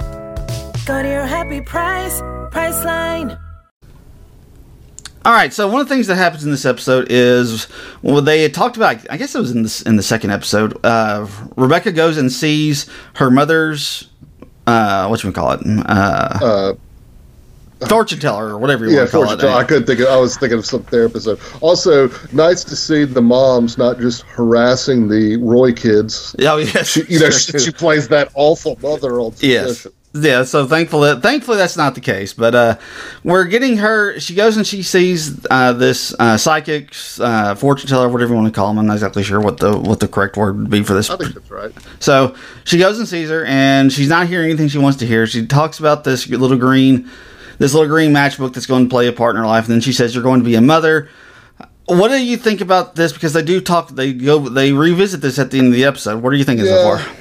Go 0.84 1.02
to 1.02 1.08
your 1.08 1.26
happy 1.26 1.60
price, 1.62 2.20
Priceline. 2.52 3.38
All 5.24 5.32
right, 5.32 5.52
so 5.52 5.68
one 5.68 5.80
of 5.82 5.88
the 5.88 5.94
things 5.94 6.06
that 6.06 6.16
happens 6.16 6.44
in 6.44 6.50
this 6.50 6.64
episode 6.64 7.06
is 7.10 7.68
well, 8.02 8.22
they 8.22 8.42
had 8.42 8.54
talked 8.54 8.76
about. 8.76 8.96
I 9.10 9.16
guess 9.18 9.34
it 9.34 9.38
was 9.38 9.50
in 9.50 9.62
this 9.62 9.82
in 9.82 9.96
the 9.96 10.02
second 10.02 10.30
episode. 10.30 10.78
Uh, 10.84 11.26
Rebecca 11.56 11.92
goes 11.92 12.16
and 12.16 12.32
sees 12.32 12.86
her 13.14 13.30
mother's 13.30 14.08
uh, 14.66 15.06
what 15.08 15.22
you 15.22 15.32
call 15.32 15.52
it, 15.52 15.60
uh, 15.66 16.38
Uh, 16.42 16.72
fortune 17.88 18.18
teller 18.18 18.48
or 18.48 18.58
whatever 18.58 18.84
you 18.84 18.92
yeah, 18.92 18.98
want 18.98 19.10
to 19.10 19.16
call 19.16 19.30
it. 19.32 19.44
I 19.44 19.64
couldn't 19.64 19.86
think. 19.86 20.00
Of, 20.00 20.08
I 20.08 20.16
was 20.16 20.36
thinking 20.36 20.58
of 20.58 20.66
some 20.66 20.82
therapist. 20.84 21.28
Also, 21.60 22.10
nice 22.32 22.64
to 22.64 22.76
see 22.76 23.04
the 23.04 23.22
moms 23.22 23.78
not 23.78 23.98
just 23.98 24.22
harassing 24.22 25.08
the 25.08 25.36
Roy 25.38 25.72
kids. 25.72 26.34
Oh 26.40 26.56
yes, 26.58 26.88
She, 26.88 27.04
you 27.08 27.20
know, 27.20 27.30
she, 27.30 27.58
she 27.58 27.70
plays 27.70 28.08
that 28.08 28.30
awful 28.34 28.78
mother 28.82 29.20
on 29.20 29.32
Yes. 29.40 29.86
yeah, 30.12 30.42
so 30.42 30.66
thankfully, 30.66 31.20
thankfully 31.20 31.56
that's 31.56 31.76
not 31.76 31.94
the 31.94 32.00
case. 32.00 32.34
But 32.34 32.54
uh, 32.54 32.78
we're 33.22 33.44
getting 33.44 33.76
her. 33.78 34.18
She 34.18 34.34
goes 34.34 34.56
and 34.56 34.66
she 34.66 34.82
sees 34.82 35.44
uh, 35.50 35.72
this 35.72 36.14
uh, 36.18 36.36
psychic, 36.36 36.94
uh, 37.20 37.54
fortune 37.54 37.88
teller, 37.88 38.08
whatever 38.08 38.34
you 38.34 38.40
want 38.40 38.52
to 38.52 38.58
call 38.58 38.70
him. 38.70 38.78
I'm 38.78 38.86
not 38.86 38.94
exactly 38.94 39.22
sure 39.22 39.40
what 39.40 39.58
the 39.58 39.78
what 39.78 40.00
the 40.00 40.08
correct 40.08 40.36
word 40.36 40.58
would 40.58 40.70
be 40.70 40.82
for 40.82 40.94
this. 40.94 41.10
I 41.10 41.16
think 41.16 41.34
that's 41.34 41.50
right. 41.50 41.72
So 42.00 42.34
she 42.64 42.78
goes 42.78 42.98
and 42.98 43.06
sees 43.06 43.30
her, 43.30 43.44
and 43.44 43.92
she's 43.92 44.08
not 44.08 44.26
hearing 44.26 44.48
anything 44.50 44.68
she 44.68 44.78
wants 44.78 44.98
to 44.98 45.06
hear. 45.06 45.26
She 45.26 45.46
talks 45.46 45.78
about 45.78 46.04
this 46.04 46.28
little 46.28 46.58
green, 46.58 47.08
this 47.60 47.72
little 47.74 47.88
green 47.88 48.12
matchbook 48.12 48.54
that's 48.54 48.66
going 48.66 48.84
to 48.86 48.90
play 48.90 49.06
a 49.06 49.12
part 49.12 49.36
in 49.36 49.40
her 49.42 49.46
life, 49.46 49.66
and 49.66 49.74
then 49.74 49.80
she 49.80 49.92
says, 49.92 50.14
"You're 50.14 50.24
going 50.24 50.40
to 50.40 50.44
be 50.44 50.56
a 50.56 50.60
mother." 50.60 51.08
What 51.86 52.08
do 52.08 52.22
you 52.24 52.36
think 52.36 52.60
about 52.60 52.94
this? 52.94 53.12
Because 53.12 53.32
they 53.32 53.42
do 53.42 53.60
talk, 53.60 53.88
they 53.90 54.12
go, 54.12 54.38
they 54.48 54.72
revisit 54.72 55.20
this 55.22 55.38
at 55.40 55.50
the 55.50 55.58
end 55.58 55.68
of 55.68 55.72
the 55.72 55.84
episode. 55.84 56.22
What 56.22 56.32
are 56.32 56.36
you 56.36 56.44
thinking 56.44 56.64
so 56.66 56.82
far? 56.98 57.14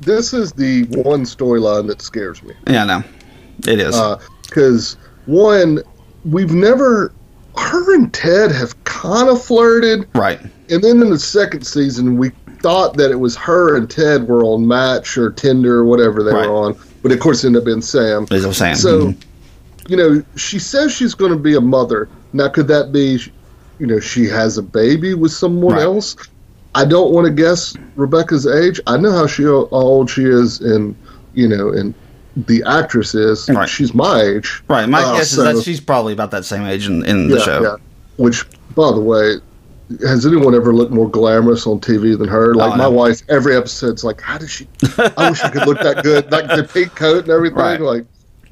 This 0.00 0.32
is 0.32 0.50
the 0.52 0.84
one 1.02 1.22
storyline 1.24 1.86
that 1.88 2.00
scares 2.02 2.42
me. 2.42 2.54
Yeah, 2.66 2.84
no, 2.84 3.02
it 3.66 3.78
is. 3.78 3.94
because 4.48 4.96
one, 5.26 5.80
we've 6.24 6.52
never 6.52 7.12
her 7.56 7.94
and 7.94 8.12
Ted 8.12 8.50
have 8.50 8.82
kind 8.84 9.28
of 9.28 9.42
flirted, 9.44 10.08
right. 10.14 10.40
and 10.70 10.82
then 10.82 11.00
in 11.02 11.10
the 11.10 11.18
second 11.18 11.64
season 11.66 12.16
we 12.18 12.30
thought 12.62 12.96
that 12.96 13.10
it 13.12 13.16
was 13.20 13.36
her 13.36 13.76
and 13.76 13.88
Ted 13.90 14.26
were 14.26 14.42
on 14.42 14.66
Match 14.66 15.16
or 15.18 15.30
Tinder 15.30 15.76
or 15.80 15.84
whatever 15.84 16.22
they 16.24 16.32
Right. 16.32 16.48
were 16.48 16.54
on, 16.54 16.76
but 17.02 17.12
of 17.12 17.20
course 17.20 17.44
it 17.44 17.48
ended 17.48 17.60
up 17.62 17.66
being 17.66 17.82
Sam. 17.82 18.26
Is 18.32 18.44
what 18.46 18.56
Sam. 18.56 18.74
So, 18.74 18.98
Mhm. 19.08 19.16
You 19.88 19.96
know, 19.96 20.22
she 20.36 20.58
says 20.58 20.92
she's 20.92 21.14
going 21.14 21.32
to 21.32 21.38
be 21.38 21.54
a 21.54 21.60
mother. 21.60 22.08
Now, 22.32 22.48
could 22.48 22.68
that 22.68 22.92
be, 22.92 23.20
you 23.78 23.86
know, 23.86 24.00
she 24.00 24.26
has 24.26 24.56
a 24.58 24.62
baby 24.62 25.14
with 25.14 25.32
someone 25.32 25.74
Right. 25.74 25.82
else? 25.82 26.16
I 26.74 26.84
don't 26.84 27.12
want 27.12 27.26
to 27.26 27.32
guess 27.32 27.76
Rebecca's 27.94 28.46
age. 28.46 28.80
I 28.86 28.96
know 28.96 29.12
how 29.12 29.26
she 29.28 29.44
how 29.44 29.68
old 29.70 30.10
she 30.10 30.24
is, 30.24 30.60
and 30.60 30.96
you 31.34 31.46
know, 31.48 31.68
and 31.70 31.94
the 32.36 32.64
actress 32.66 33.14
is. 33.14 33.48
Right. 33.48 33.68
She's 33.68 33.94
my 33.94 34.20
age. 34.20 34.62
Right. 34.68 34.88
My 34.88 35.02
Uh, 35.02 35.16
guess 35.18 35.30
so- 35.30 35.42
is 35.48 35.56
that 35.58 35.62
she's 35.64 35.80
probably 35.80 36.12
about 36.12 36.32
that 36.32 36.44
same 36.44 36.64
age 36.66 36.88
in, 36.88 37.04
in 37.04 37.28
the 37.28 37.36
yeah, 37.38 37.44
show. 37.44 37.62
yeah. 37.62 37.76
Which, 38.16 38.44
by 38.74 38.90
the 38.92 39.00
way, 39.00 39.36
has 40.04 40.26
anyone 40.26 40.54
ever 40.54 40.74
looked 40.74 40.90
more 40.92 41.08
glamorous 41.08 41.64
on 41.66 41.78
TV 41.78 42.18
than 42.18 42.26
her? 42.26 42.54
Like 42.54 42.72
Oh, 42.72 42.76
my 42.76 42.84
no. 42.84 42.90
wife, 42.90 43.22
every 43.28 43.56
episode's 43.56 44.02
like, 44.02 44.20
how 44.20 44.38
does 44.38 44.50
she? 44.50 44.66
I 45.16 45.30
wish 45.30 45.42
I 45.44 45.50
could 45.50 45.66
look 45.68 45.78
that 45.80 46.02
good, 46.02 46.32
like 46.32 46.48
the 46.48 46.64
pink 46.64 46.96
coat 46.96 47.24
and 47.24 47.30
everything. 47.30 47.58
Right. 47.58 47.80
Like, 47.80 48.04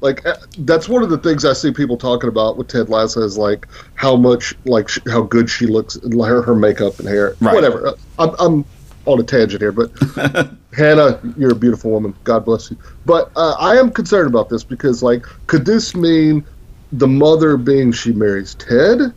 like 0.03 0.23
uh, 0.25 0.35
that's 0.59 0.89
one 0.89 1.01
of 1.01 1.09
the 1.09 1.17
things 1.17 1.45
I 1.45 1.53
see 1.53 1.71
people 1.71 1.97
talking 1.97 2.27
about 2.27 2.57
with 2.57 2.67
Ted 2.67 2.89
Lasso 2.89 3.21
is 3.21 3.37
like 3.37 3.67
how 3.95 4.15
much, 4.17 4.53
like 4.65 4.89
sh- 4.89 4.99
how 5.07 5.21
good 5.21 5.49
she 5.49 5.65
looks, 5.65 5.97
her 6.03 6.41
her 6.41 6.53
makeup 6.53 6.99
and 6.99 7.07
hair, 7.07 7.35
Right. 7.39 7.55
whatever. 7.55 7.87
Uh, 7.87 7.93
I'm, 8.19 8.35
I'm 8.37 8.65
on 9.05 9.19
a 9.19 9.23
tangent 9.23 9.61
here, 9.61 9.71
but 9.71 9.91
Hannah, 10.73 11.19
you're 11.37 11.53
a 11.53 11.55
beautiful 11.55 11.89
woman. 11.89 12.13
God 12.25 12.43
bless 12.45 12.69
you. 12.69 12.77
But 13.05 13.31
uh, 13.37 13.55
I 13.59 13.77
am 13.77 13.91
concerned 13.91 14.27
about 14.27 14.49
this 14.49 14.63
because, 14.63 15.01
like, 15.01 15.25
could 15.47 15.65
this 15.65 15.95
mean 15.95 16.45
the 16.91 17.07
mother 17.07 17.55
being 17.57 17.91
she 17.93 18.11
marries 18.11 18.55
Ted 18.55 19.13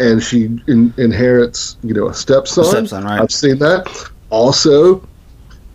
and 0.00 0.22
she 0.22 0.44
in, 0.68 0.92
inherits, 0.96 1.76
you 1.82 1.92
know, 1.94 2.08
a 2.08 2.14
stepson? 2.14 2.64
stepson, 2.64 3.04
right. 3.04 3.20
I've 3.20 3.30
seen 3.30 3.58
that. 3.58 4.10
Also, 4.30 5.06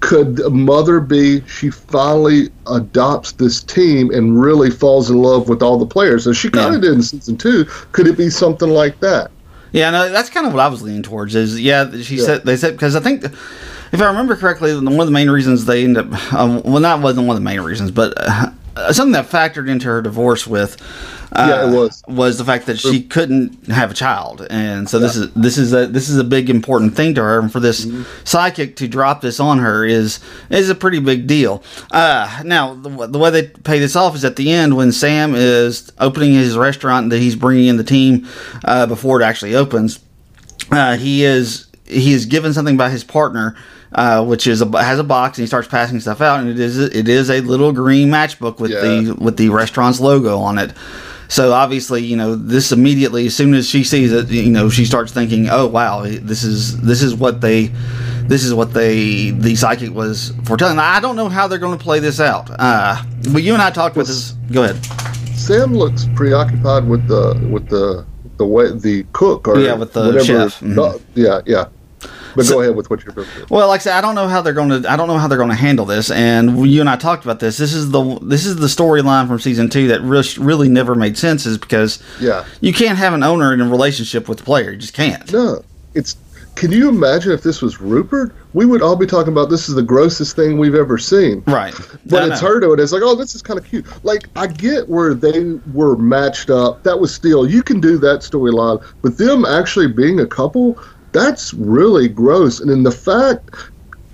could 0.01 0.35
the 0.35 0.49
mother 0.49 0.99
be 0.99 1.41
she 1.47 1.69
finally 1.71 2.49
adopts 2.67 3.31
this 3.33 3.63
team 3.63 4.11
and 4.11 4.39
really 4.39 4.69
falls 4.69 5.09
in 5.09 5.17
love 5.17 5.49
with 5.49 5.63
all 5.63 5.77
the 5.77 5.85
players? 5.85 6.27
As 6.27 6.37
she 6.37 6.49
kind 6.49 6.71
Yeah. 6.71 6.75
of 6.75 6.81
did 6.81 6.93
in 6.93 7.01
season 7.01 7.37
two. 7.37 7.65
Could 7.91 8.07
it 8.07 8.17
be 8.17 8.29
something 8.29 8.69
like 8.69 8.99
that? 8.99 9.31
Yeah, 9.71 9.89
no, 9.91 10.09
that's 10.11 10.29
kind 10.29 10.45
of 10.47 10.53
what 10.53 10.61
I 10.61 10.67
was 10.67 10.81
leaning 10.81 11.01
towards. 11.03 11.35
Is 11.35 11.59
yeah, 11.59 11.89
she 12.01 12.15
Yeah. 12.17 12.25
said 12.25 12.45
they 12.45 12.55
said 12.55 12.73
because 12.73 12.95
I 12.95 12.99
think 12.99 13.23
if 13.25 14.01
I 14.01 14.05
remember 14.05 14.35
correctly, 14.35 14.73
one 14.75 14.99
of 14.99 15.05
the 15.07 15.11
main 15.11 15.29
reasons 15.29 15.65
they 15.65 15.83
end 15.83 15.97
up 15.97 16.33
um, 16.33 16.61
well, 16.63 16.79
not 16.81 17.01
wasn't 17.01 17.27
one 17.27 17.35
of 17.35 17.41
the 17.41 17.45
main 17.45 17.61
reasons, 17.61 17.91
but 17.91 18.13
uh, 18.17 18.49
something 18.91 19.13
that 19.13 19.29
factored 19.29 19.69
into 19.69 19.87
her 19.87 20.01
divorce 20.01 20.45
with. 20.47 20.81
Uh, 21.31 21.47
Yeah, 21.49 21.69
it 21.69 21.75
was. 21.75 22.03
was 22.07 22.37
the 22.37 22.45
fact 22.45 22.65
that 22.67 22.79
she 22.79 23.01
couldn't 23.01 23.67
have 23.67 23.91
a 23.91 23.93
child, 23.93 24.45
and 24.49 24.89
so 24.89 24.99
this 24.99 25.15
is 25.15 25.31
this 25.33 25.57
is 25.57 25.73
a 25.73 25.87
this 25.87 26.07
is 26.07 26.17
a 26.17 26.23
big 26.23 26.49
important 26.49 26.95
thing 26.95 27.13
to 27.15 27.21
her, 27.21 27.39
and 27.39 27.51
for 27.51 27.59
this 27.59 27.85
Mm-hmm. 27.85 28.03
psychic 28.23 28.75
to 28.77 28.87
drop 28.87 29.21
this 29.21 29.39
on 29.39 29.59
her 29.59 29.83
is 29.85 30.19
is 30.49 30.69
a 30.69 30.75
pretty 30.75 30.99
big 30.99 31.27
deal. 31.27 31.61
Uh, 31.91 32.41
now 32.45 32.73
the, 32.75 33.07
the 33.07 33.17
way 33.19 33.29
they 33.31 33.47
pay 33.47 33.79
this 33.79 33.95
off 33.95 34.15
is 34.15 34.23
at 34.23 34.35
the 34.37 34.51
end 34.51 34.75
when 34.77 34.91
Sam 34.91 35.33
is 35.35 35.91
opening 35.99 36.33
his 36.33 36.55
restaurant 36.57 37.09
that 37.09 37.19
he's 37.19 37.35
bringing 37.35 37.67
in 37.67 37.77
the 37.77 37.83
team 37.83 38.27
uh, 38.63 38.85
before 38.85 39.19
it 39.21 39.25
actually 39.25 39.55
opens. 39.55 39.99
Uh, 40.71 40.95
he 40.95 41.23
is 41.25 41.67
he 41.85 42.13
is 42.13 42.25
given 42.25 42.53
something 42.53 42.77
by 42.77 42.89
his 42.89 43.03
partner, 43.03 43.55
uh, 43.95 44.23
which 44.23 44.45
is 44.45 44.61
a, 44.61 44.83
has 44.83 44.99
a 44.99 45.03
box, 45.03 45.37
and 45.37 45.43
he 45.43 45.47
starts 45.47 45.67
passing 45.67 45.99
stuff 45.99 46.21
out, 46.21 46.39
and 46.41 46.49
it 46.49 46.59
is 46.59 46.77
it 46.77 47.07
is 47.09 47.29
a 47.29 47.41
little 47.41 47.71
green 47.71 48.09
matchbook 48.09 48.59
with 48.59 48.71
Yeah. 48.71 48.81
the 48.81 49.15
with 49.19 49.37
the 49.37 49.49
restaurant's 49.49 49.99
logo 49.99 50.37
on 50.39 50.57
it. 50.59 50.71
So 51.27 51.53
obviously, 51.53 52.03
you 52.03 52.15
know, 52.15 52.35
this 52.35 52.71
immediately, 52.71 53.25
as 53.25 53.35
soon 53.35 53.55
as 53.55 53.67
she 53.67 53.83
sees 53.83 54.11
it, 54.13 54.27
you 54.29 54.51
know, 54.51 54.69
she 54.69 54.85
starts 54.85 55.11
thinking, 55.11 55.49
"Oh 55.49 55.65
wow, 55.65 56.03
this 56.03 56.43
is 56.43 56.79
this 56.81 57.01
is 57.01 57.15
what 57.15 57.41
they, 57.41 57.71
this 58.27 58.43
is 58.43 58.53
what 58.53 58.73
they 58.75 59.31
the 59.31 59.55
psychic 59.55 59.91
was 59.91 60.33
foretelling." 60.43 60.77
I 60.77 60.99
don't 60.99 61.15
know 61.15 61.27
how 61.29 61.47
they're 61.47 61.57
going 61.57 61.77
to 61.77 61.83
play 61.83 61.99
this 61.99 62.19
out. 62.19 62.49
Uh, 62.59 63.01
but 63.33 63.41
you 63.41 63.53
and 63.53 63.61
I 63.61 63.71
talked 63.71 63.95
about 63.95 64.05
this. 64.05 64.33
Go 64.51 64.63
ahead. 64.65 64.77
Sam 65.35 65.73
looks 65.73 66.07
preoccupied 66.15 66.87
with 66.87 67.07
the 67.07 67.39
with 67.51 67.69
the 67.69 68.05
the 68.37 68.45
way 68.45 68.71
the 68.77 69.03
cook 69.13 69.47
or 69.47 69.57
Yeah, 69.59 69.73
with 69.75 69.93
the 69.93 70.01
whatever. 70.05 70.23
chef. 70.25 70.59
Mhm. 70.59 70.77
Uh, 70.77 70.99
yeah, 71.15 71.39
yeah. 71.47 71.65
But 72.35 72.47
go 72.47 72.61
ahead 72.61 72.75
with 72.75 72.89
what 72.89 73.03
you're 73.03 73.13
doing. 73.13 73.27
Well, 73.49 73.67
like 73.67 73.81
I 73.81 73.83
said, 73.83 73.93
I 73.97 74.01
don't 74.01 74.15
know 74.15 74.27
how 74.27 74.41
they're 74.41 74.53
going 74.53 74.81
to. 74.83 74.89
I 74.91 74.95
don't 74.95 75.07
know 75.07 75.17
how 75.17 75.27
they're 75.27 75.37
going 75.37 75.49
to 75.49 75.55
handle 75.55 75.85
this. 75.85 76.11
And 76.11 76.67
you 76.69 76.79
and 76.81 76.89
I 76.89 76.95
talked 76.95 77.23
about 77.23 77.39
this. 77.39 77.57
This 77.57 77.73
is 77.73 77.91
the 77.91 78.19
this 78.21 78.45
is 78.45 78.57
the 78.57 78.67
storyline 78.67 79.27
from 79.27 79.39
season 79.39 79.69
two 79.69 79.87
that 79.87 80.01
really, 80.01 80.27
really 80.37 80.69
never 80.69 80.95
made 80.95 81.17
sense. 81.17 81.45
Is 81.45 81.57
because 81.57 82.01
Yeah. 82.19 82.45
you 82.61 82.73
can't 82.73 82.97
have 82.97 83.13
an 83.13 83.23
owner 83.23 83.53
in 83.53 83.61
a 83.61 83.69
relationship 83.69 84.27
with 84.29 84.39
the 84.39 84.43
player. 84.43 84.71
You 84.71 84.77
just 84.77 84.93
can't. 84.93 85.31
No, 85.31 85.63
it's. 85.93 86.17
Can 86.55 86.71
you 86.71 86.87
imagine 86.87 87.33
if 87.33 87.43
this 87.43 87.61
was 87.61 87.81
Rupert? 87.81 88.33
We 88.53 88.65
would 88.65 88.81
all 88.81 88.95
be 88.95 89.05
talking 89.05 89.33
about 89.33 89.49
this 89.49 89.67
is 89.67 89.75
the 89.75 89.83
grossest 89.83 90.37
thing 90.37 90.57
we've 90.57 90.73
ever 90.73 90.97
seen. 90.97 91.43
Right. 91.47 91.73
But 92.05 92.29
it's 92.31 92.39
her 92.39 92.61
doing 92.61 92.79
it. 92.79 92.83
It's 92.83 92.93
like, 92.93 93.01
oh, 93.03 93.13
this 93.15 93.35
is 93.35 93.41
kind 93.41 93.59
of 93.59 93.65
cute. 93.65 93.85
Like, 94.05 94.29
I 94.37 94.47
get 94.47 94.87
where 94.87 95.13
they 95.13 95.59
were 95.73 95.97
matched 95.97 96.49
up. 96.49 96.83
That 96.83 96.97
was 97.01 97.13
still, 97.13 97.45
you 97.49 97.61
can 97.61 97.81
do 97.81 97.97
that 97.97 98.19
storyline. 98.21 98.81
But 99.01 99.17
them 99.17 99.43
actually 99.43 99.87
being 99.87 100.21
a 100.21 100.25
couple, 100.27 100.79
that's 101.15 101.53
really 101.53 102.07
gross. 102.09 102.59
And 102.59 102.69
then 102.69 102.83
the 102.83 102.91
fact, 102.91 103.49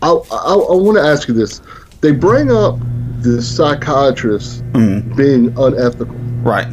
I, 0.01 0.09
I, 0.11 0.53
I 0.53 0.75
want 0.75 0.97
to 0.97 1.03
ask 1.03 1.27
you 1.27 1.33
this. 1.33 1.61
They 2.01 2.11
bring 2.11 2.51
up 2.51 2.77
the 3.21 3.41
psychiatrist 3.41 4.63
Mm-hmm. 4.73 5.15
being 5.15 5.53
unethical. 5.57 6.15
Right. 6.43 6.67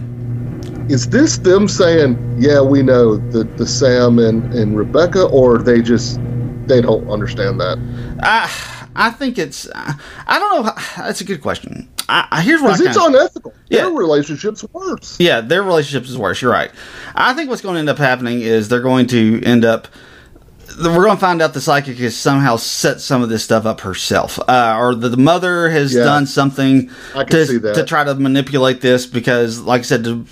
Is 0.91 1.09
this 1.11 1.39
them 1.39 1.69
saying, 1.69 2.17
yeah, 2.39 2.61
we 2.63 2.83
know 2.83 3.17
the, 3.17 3.45
the 3.45 3.67
Sam 3.67 4.19
and, 4.19 4.53
and 4.55 4.77
Rebecca, 4.77 5.25
or 5.27 5.59
they 5.59 5.83
just, 5.83 6.19
they 6.67 6.81
don't 6.81 7.09
understand 7.11 7.61
that? 7.61 7.79
I 8.23 8.51
I 8.97 9.11
think 9.11 9.39
it's. 9.39 9.69
I 9.75 10.39
don't 10.39 10.65
know. 10.67 10.73
That's 10.97 11.21
a 11.21 11.25
good 11.25 11.43
question. 11.43 11.89
I, 12.09 12.27
I 12.31 12.43
here's 12.43 12.63
what 12.63 12.81
I 12.81 12.85
it's 12.85 12.97
kinda- 12.97 13.19
unethical. 13.19 13.53
Yeah. 13.69 13.83
Their 13.83 13.91
relationship's 13.91 14.65
worse. 14.73 15.17
Yeah, 15.21 15.41
their 15.43 15.63
relationship 15.63 16.09
is 16.09 16.17
worse. 16.17 16.41
You're 16.41 16.51
right. 16.53 16.71
I 17.15 17.35
think 17.35 17.51
what's 17.51 17.61
going 17.63 17.75
to 17.75 17.81
end 17.81 17.91
up 17.91 17.99
happening 17.99 18.41
is 18.41 18.69
they're 18.69 18.81
going 18.81 19.07
to 19.09 19.43
end 19.45 19.65
up. 19.67 19.89
We're 20.79 21.05
going 21.05 21.17
to 21.17 21.21
find 21.21 21.43
out 21.43 21.55
the 21.55 21.61
psychic 21.61 21.97
has 21.99 22.17
somehow 22.17 22.57
set 22.57 23.01
some 23.01 23.23
of 23.23 23.29
this 23.29 23.43
stuff 23.45 23.67
up 23.67 23.81
herself, 23.81 24.39
uh, 24.49 24.77
or 24.79 24.95
the, 24.95 25.09
the 25.09 25.17
mother 25.17 25.69
has 25.71 25.93
Yeah. 25.95 26.05
done 26.05 26.27
something 26.27 26.91
to, 27.49 27.61
to 27.75 27.85
try 27.85 28.05
to 28.05 28.15
manipulate 28.15 28.81
this. 28.81 29.05
Because, 29.07 29.59
like 29.61 29.81
I 29.81 29.83
said, 29.83 30.05
to, 30.05 30.25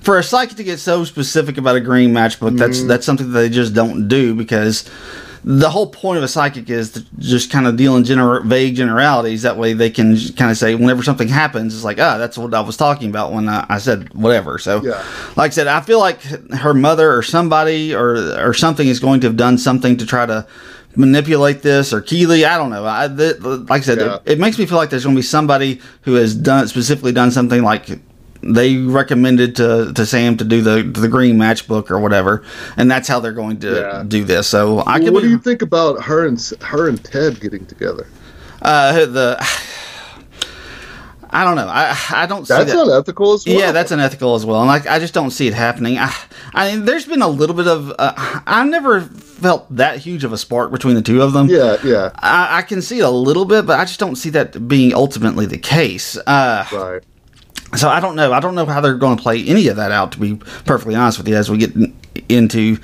for 0.00 0.18
a 0.18 0.22
psychic 0.22 0.56
to 0.58 0.64
get 0.64 0.78
so 0.78 1.04
specific 1.04 1.56
about 1.58 1.76
a 1.76 1.80
green 1.80 2.12
matchbook, 2.12 2.50
Mm-hmm. 2.50 2.56
that's 2.58 2.82
that's 2.84 3.06
something 3.06 3.32
that 3.32 3.38
they 3.38 3.48
just 3.48 3.72
don't 3.74 4.08
do 4.08 4.34
because 4.34 4.88
the 5.44 5.68
whole 5.70 5.88
point 5.88 6.18
of 6.18 6.24
a 6.24 6.28
psychic 6.28 6.70
is 6.70 6.92
to 6.92 7.04
just 7.18 7.50
kind 7.50 7.66
of 7.66 7.76
deal 7.76 7.96
in 7.96 8.04
gener- 8.04 8.44
vague 8.44 8.76
generalities. 8.76 9.42
That 9.42 9.56
way, 9.56 9.72
they 9.72 9.90
can 9.90 10.16
kind 10.36 10.50
of 10.50 10.56
say 10.56 10.74
whenever 10.76 11.02
something 11.02 11.26
happens, 11.28 11.74
it's 11.74 11.82
like, 11.84 11.98
ah, 12.00 12.16
that's 12.18 12.38
what 12.38 12.54
I 12.54 12.60
was 12.60 12.76
talking 12.76 13.10
about 13.10 13.32
when 13.32 13.48
I, 13.48 13.66
I 13.68 13.78
said 13.78 14.12
whatever. 14.14 14.58
So, 14.58 14.82
Yeah. 14.84 15.02
like 15.36 15.50
I 15.50 15.54
said, 15.54 15.66
I 15.66 15.80
feel 15.80 15.98
like 15.98 16.20
her 16.22 16.74
mother 16.74 17.12
or 17.12 17.22
somebody 17.22 17.94
or 17.94 18.16
or 18.40 18.54
something 18.54 18.86
is 18.86 19.00
going 19.00 19.20
to 19.22 19.26
have 19.26 19.36
done 19.36 19.58
something 19.58 19.96
to 19.96 20.06
try 20.06 20.26
to 20.26 20.46
manipulate 20.94 21.62
this 21.62 21.92
or 21.92 22.00
Keeley. 22.00 22.44
I 22.44 22.56
don't 22.58 22.70
know. 22.70 22.84
I 22.86 23.08
th- 23.08 23.40
like 23.40 23.70
I 23.70 23.84
said, 23.84 23.98
Yeah. 23.98 24.16
it, 24.26 24.32
it 24.32 24.38
makes 24.38 24.58
me 24.58 24.66
feel 24.66 24.76
like 24.78 24.90
there's 24.90 25.04
going 25.04 25.16
to 25.16 25.18
be 25.18 25.22
somebody 25.26 25.80
who 26.02 26.14
has 26.14 26.34
done 26.34 26.68
specifically 26.68 27.12
done 27.12 27.30
something 27.30 27.62
like 27.62 27.86
they 28.42 28.76
recommended 28.78 29.56
to, 29.56 29.92
to 29.94 30.06
Sam 30.06 30.36
to 30.38 30.44
do 30.44 30.62
the 30.62 30.82
the 30.82 31.08
green 31.08 31.36
matchbook 31.36 31.90
or 31.90 31.98
whatever, 32.00 32.42
and 32.76 32.90
that's 32.90 33.08
how 33.08 33.20
they're 33.20 33.32
going 33.32 33.60
to 33.60 33.74
Yeah. 33.80 34.04
do 34.06 34.24
this. 34.24 34.48
So 34.48 34.80
I 34.80 34.98
Well, 34.98 35.04
could 35.06 35.14
what 35.14 35.22
do 35.22 35.30
you 35.30 35.38
think 35.38 35.62
about 35.62 36.02
her 36.04 36.26
and 36.26 36.40
her 36.62 36.88
and 36.88 37.02
Ted 37.02 37.40
getting 37.40 37.66
together? 37.66 38.06
uh, 38.62 38.92
the. 39.06 39.36
I 41.34 41.44
don't 41.44 41.56
know. 41.56 41.66
I 41.66 41.96
I 42.10 42.26
don't 42.26 42.46
see 42.46 42.52
That's 42.52 42.72
that. 42.72 42.82
unethical 42.86 43.32
as 43.32 43.46
well. 43.46 43.58
Yeah, 43.58 43.72
that's 43.72 43.90
unethical 43.90 44.34
as 44.34 44.44
well, 44.44 44.58
and 44.60 44.68
like 44.68 44.86
I 44.86 44.98
just 44.98 45.14
don't 45.14 45.30
see 45.30 45.46
it 45.46 45.54
happening. 45.54 45.96
I, 45.98 46.14
I 46.52 46.70
mean, 46.70 46.84
there's 46.84 47.06
been 47.06 47.22
a 47.22 47.28
little 47.28 47.56
bit 47.56 47.66
of. 47.66 47.90
Uh, 47.98 48.12
I've 48.46 48.68
never 48.68 49.00
felt 49.00 49.74
that 49.74 49.96
huge 49.98 50.24
of 50.24 50.34
a 50.34 50.36
spark 50.38 50.70
between 50.70 50.94
the 50.94 51.00
two 51.00 51.22
of 51.22 51.32
them. 51.32 51.48
yeah, 51.48 51.78
yeah, 51.82 52.10
I, 52.16 52.58
I 52.58 52.62
can 52.62 52.82
see 52.82 52.98
it 52.98 53.02
a 53.04 53.08
little 53.10 53.46
bit, 53.46 53.64
but 53.64 53.80
I 53.80 53.86
just 53.86 53.98
don't 53.98 54.16
see 54.16 54.28
that 54.30 54.68
being 54.68 54.92
ultimately 54.92 55.46
the 55.46 55.56
case. 55.56 56.18
Uh, 56.18 56.66
right. 56.70 57.02
So 57.76 57.88
I 57.88 58.00
don't 58.00 58.16
know. 58.16 58.32
I 58.32 58.40
don't 58.40 58.54
know 58.54 58.66
how 58.66 58.80
they're 58.80 58.94
going 58.94 59.16
to 59.16 59.22
play 59.22 59.44
any 59.46 59.68
of 59.68 59.76
that 59.76 59.92
out. 59.92 60.12
To 60.12 60.18
be 60.20 60.36
perfectly 60.64 60.94
honest 60.94 61.18
with 61.18 61.28
you, 61.28 61.36
as 61.36 61.50
we 61.50 61.58
get 61.58 61.72
into 62.28 62.76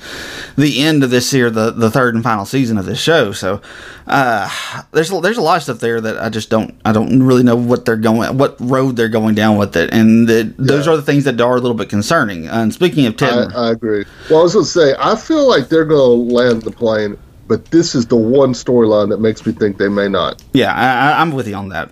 the 0.57 0.81
end 0.81 1.03
of 1.03 1.09
this 1.11 1.31
year, 1.33 1.49
the 1.49 1.71
the 1.71 1.91
third 1.91 2.15
and 2.15 2.23
final 2.23 2.45
season 2.45 2.77
of 2.77 2.85
this 2.85 2.99
show. 2.99 3.31
So 3.31 3.61
uh, 4.07 4.49
there's 4.91 5.11
a- 5.11 5.21
there's 5.21 5.37
a 5.37 5.41
lot 5.41 5.57
of 5.57 5.63
stuff 5.63 5.79
there 5.79 6.01
that 6.01 6.17
I 6.19 6.29
just 6.29 6.49
don't 6.49 6.73
I 6.83 6.91
don't 6.91 7.21
really 7.21 7.43
know 7.43 7.55
what 7.55 7.85
they're 7.85 7.95
going 7.97 8.37
what 8.37 8.55
road 8.59 8.95
they're 8.95 9.07
going 9.09 9.35
down 9.35 9.57
with 9.57 9.75
it, 9.77 9.93
and 9.93 10.27
the, 10.27 10.51
those 10.57 10.87
are 10.87 10.95
the 10.95 11.03
things 11.03 11.23
that 11.25 11.39
are 11.39 11.55
a 11.57 11.61
little 11.61 11.77
bit 11.77 11.89
concerning. 11.89 12.47
And 12.47 12.73
speaking 12.73 13.05
of 13.05 13.15
Ted, 13.17 13.51
I, 13.53 13.67
I 13.67 13.71
agree. 13.71 14.05
Well, 14.29 14.39
I 14.39 14.43
was 14.43 14.53
going 14.53 14.65
to 14.65 14.71
say, 14.71 14.95
I 14.99 15.15
feel 15.15 15.47
like 15.47 15.69
they're 15.69 15.85
going 15.85 16.27
to 16.29 16.33
land 16.35 16.63
the 16.63 16.71
plane, 16.71 17.15
but 17.49 17.65
this 17.71 17.95
is 17.95 18.05
the 18.07 18.15
one 18.15 18.53
storyline 18.53 19.09
that 19.09 19.19
makes 19.19 19.45
me 19.45 19.51
think 19.51 19.77
they 19.77 19.89
may 19.89 20.07
not. 20.07 20.41
Yeah, 20.53 20.73
I, 20.73 21.19
I'm 21.21 21.31
with 21.33 21.47
you 21.47 21.55
on 21.55 21.69
that. 21.69 21.91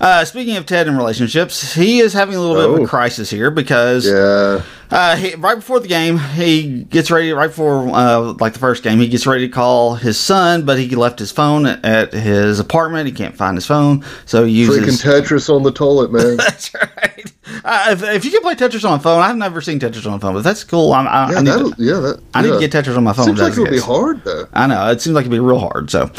Uh, 0.00 0.24
speaking 0.24 0.56
of 0.56 0.66
Ted 0.66 0.88
and 0.88 0.96
relationships, 0.96 1.74
he 1.74 2.00
is 2.00 2.12
having 2.14 2.34
a 2.34 2.40
little 2.40 2.56
bit 2.56 2.64
of 2.70 2.80
Oh. 2.80 2.84
a 2.84 2.88
crisis 2.88 3.30
here 3.30 3.50
because 3.52 4.06
Yeah, 4.06 4.62
uh, 4.90 5.16
he, 5.16 5.34
right 5.34 5.56
before 5.56 5.80
the 5.80 5.88
game, 5.88 6.18
he 6.18 6.84
gets 6.84 7.10
ready. 7.10 7.32
Right 7.32 7.48
before 7.48 7.88
uh, 7.88 8.34
like 8.40 8.52
the 8.52 8.58
first 8.58 8.82
game, 8.82 8.98
he 8.98 9.08
gets 9.08 9.26
ready 9.26 9.46
to 9.46 9.52
call 9.52 9.94
his 9.94 10.18
son, 10.18 10.64
but 10.64 10.78
he 10.78 10.88
left 10.94 11.18
his 11.18 11.32
phone 11.32 11.66
at 11.66 12.12
his 12.12 12.60
apartment. 12.60 13.06
He 13.06 13.12
can't 13.12 13.36
find 13.36 13.56
his 13.56 13.66
phone, 13.66 14.04
so 14.26 14.44
he 14.44 14.52
uses 14.52 15.02
freaking. 15.02 15.22
Tetris 15.22 15.54
on 15.54 15.62
the 15.62 15.72
toilet, 15.72 16.12
man. 16.12 16.36
that's 16.36 16.72
right. 16.74 17.32
Uh, 17.64 17.86
if, 17.90 18.02
if 18.02 18.24
you 18.24 18.30
can 18.30 18.42
play 18.42 18.54
Tetris 18.54 18.88
on 18.88 18.98
a 18.98 19.02
phone, 19.02 19.22
I've 19.22 19.36
never 19.36 19.60
seen 19.60 19.78
Tetris 19.78 20.06
on 20.06 20.14
a 20.14 20.20
phone, 20.20 20.34
but 20.34 20.42
that's 20.42 20.64
cool. 20.64 20.92
I'm, 20.92 21.06
I, 21.06 21.30
Yeah, 21.30 21.38
I 21.38 21.42
need 21.42 21.74
to, 21.74 21.74
yeah, 21.78 22.00
that, 22.00 22.22
I 22.34 22.42
need 22.42 22.50
to 22.50 22.60
get 22.60 22.72
Tetris 22.72 22.96
on 22.96 23.04
my 23.04 23.12
phone. 23.12 23.26
Seems 23.26 23.40
like 23.40 23.52
it 23.52 23.56
the 23.56 23.62
would 23.62 23.70
be 23.70 23.78
hard 23.78 24.24
though. 24.24 24.48
I 24.52 24.66
know 24.66 24.90
it 24.90 25.00
seems 25.00 25.14
like 25.14 25.22
it'd 25.22 25.32
be 25.32 25.40
real 25.40 25.58
hard. 25.58 25.90
So, 25.90 26.10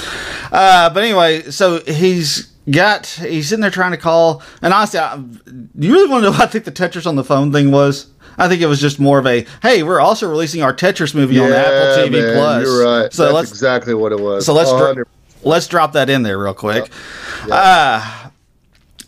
uh, 0.52 0.90
but 0.90 1.04
anyway, 1.04 1.44
so 1.52 1.82
he's 1.82 2.52
got 2.72 3.06
he's 3.08 3.50
sitting 3.50 3.62
there 3.62 3.72
trying 3.72 3.92
to 3.92 3.98
call, 3.98 4.42
and 4.62 4.74
honestly, 4.74 5.00
I, 5.00 5.18
do 5.18 5.88
you 5.88 5.94
really 5.94 6.10
want 6.10 6.24
to 6.24 6.30
know 6.30 6.32
what 6.32 6.42
I 6.42 6.48
think 6.48 6.66
the 6.66 6.72
Tetris 6.72 7.06
on 7.06 7.16
the 7.16 7.24
phone 7.24 7.52
thing 7.52 7.72
was? 7.72 8.08
I 8.38 8.48
think 8.50 8.62
it 8.62 8.68
was 8.68 8.82
just 8.82 9.00
more 9.00 9.20
of 9.20 9.28
a 9.28 9.46
hey, 9.62 9.84
we're 9.84 10.00
also 10.00 10.30
releasing 10.30 10.62
our 10.62 10.74
Tetris 10.74 11.16
movie 11.16 11.40
on 11.40 11.52
Apple 11.52 12.04
TV 12.04 12.12
man, 12.12 12.36
Plus. 12.36 12.64
You're 12.66 12.84
right. 12.84 13.14
So 13.14 13.34
That's 13.34 13.50
exactly 13.52 13.94
what 13.94 14.12
it 14.12 14.20
was. 14.20 14.46
so 14.46 14.54
let's 14.54 14.70
100%. 14.70 15.04
let's 15.44 15.68
drop 15.68 15.94
that 15.94 16.10
in 16.10 16.24
there 16.24 16.38
real 16.38 16.54
quick. 16.54 16.92
Uh, 17.50 18.30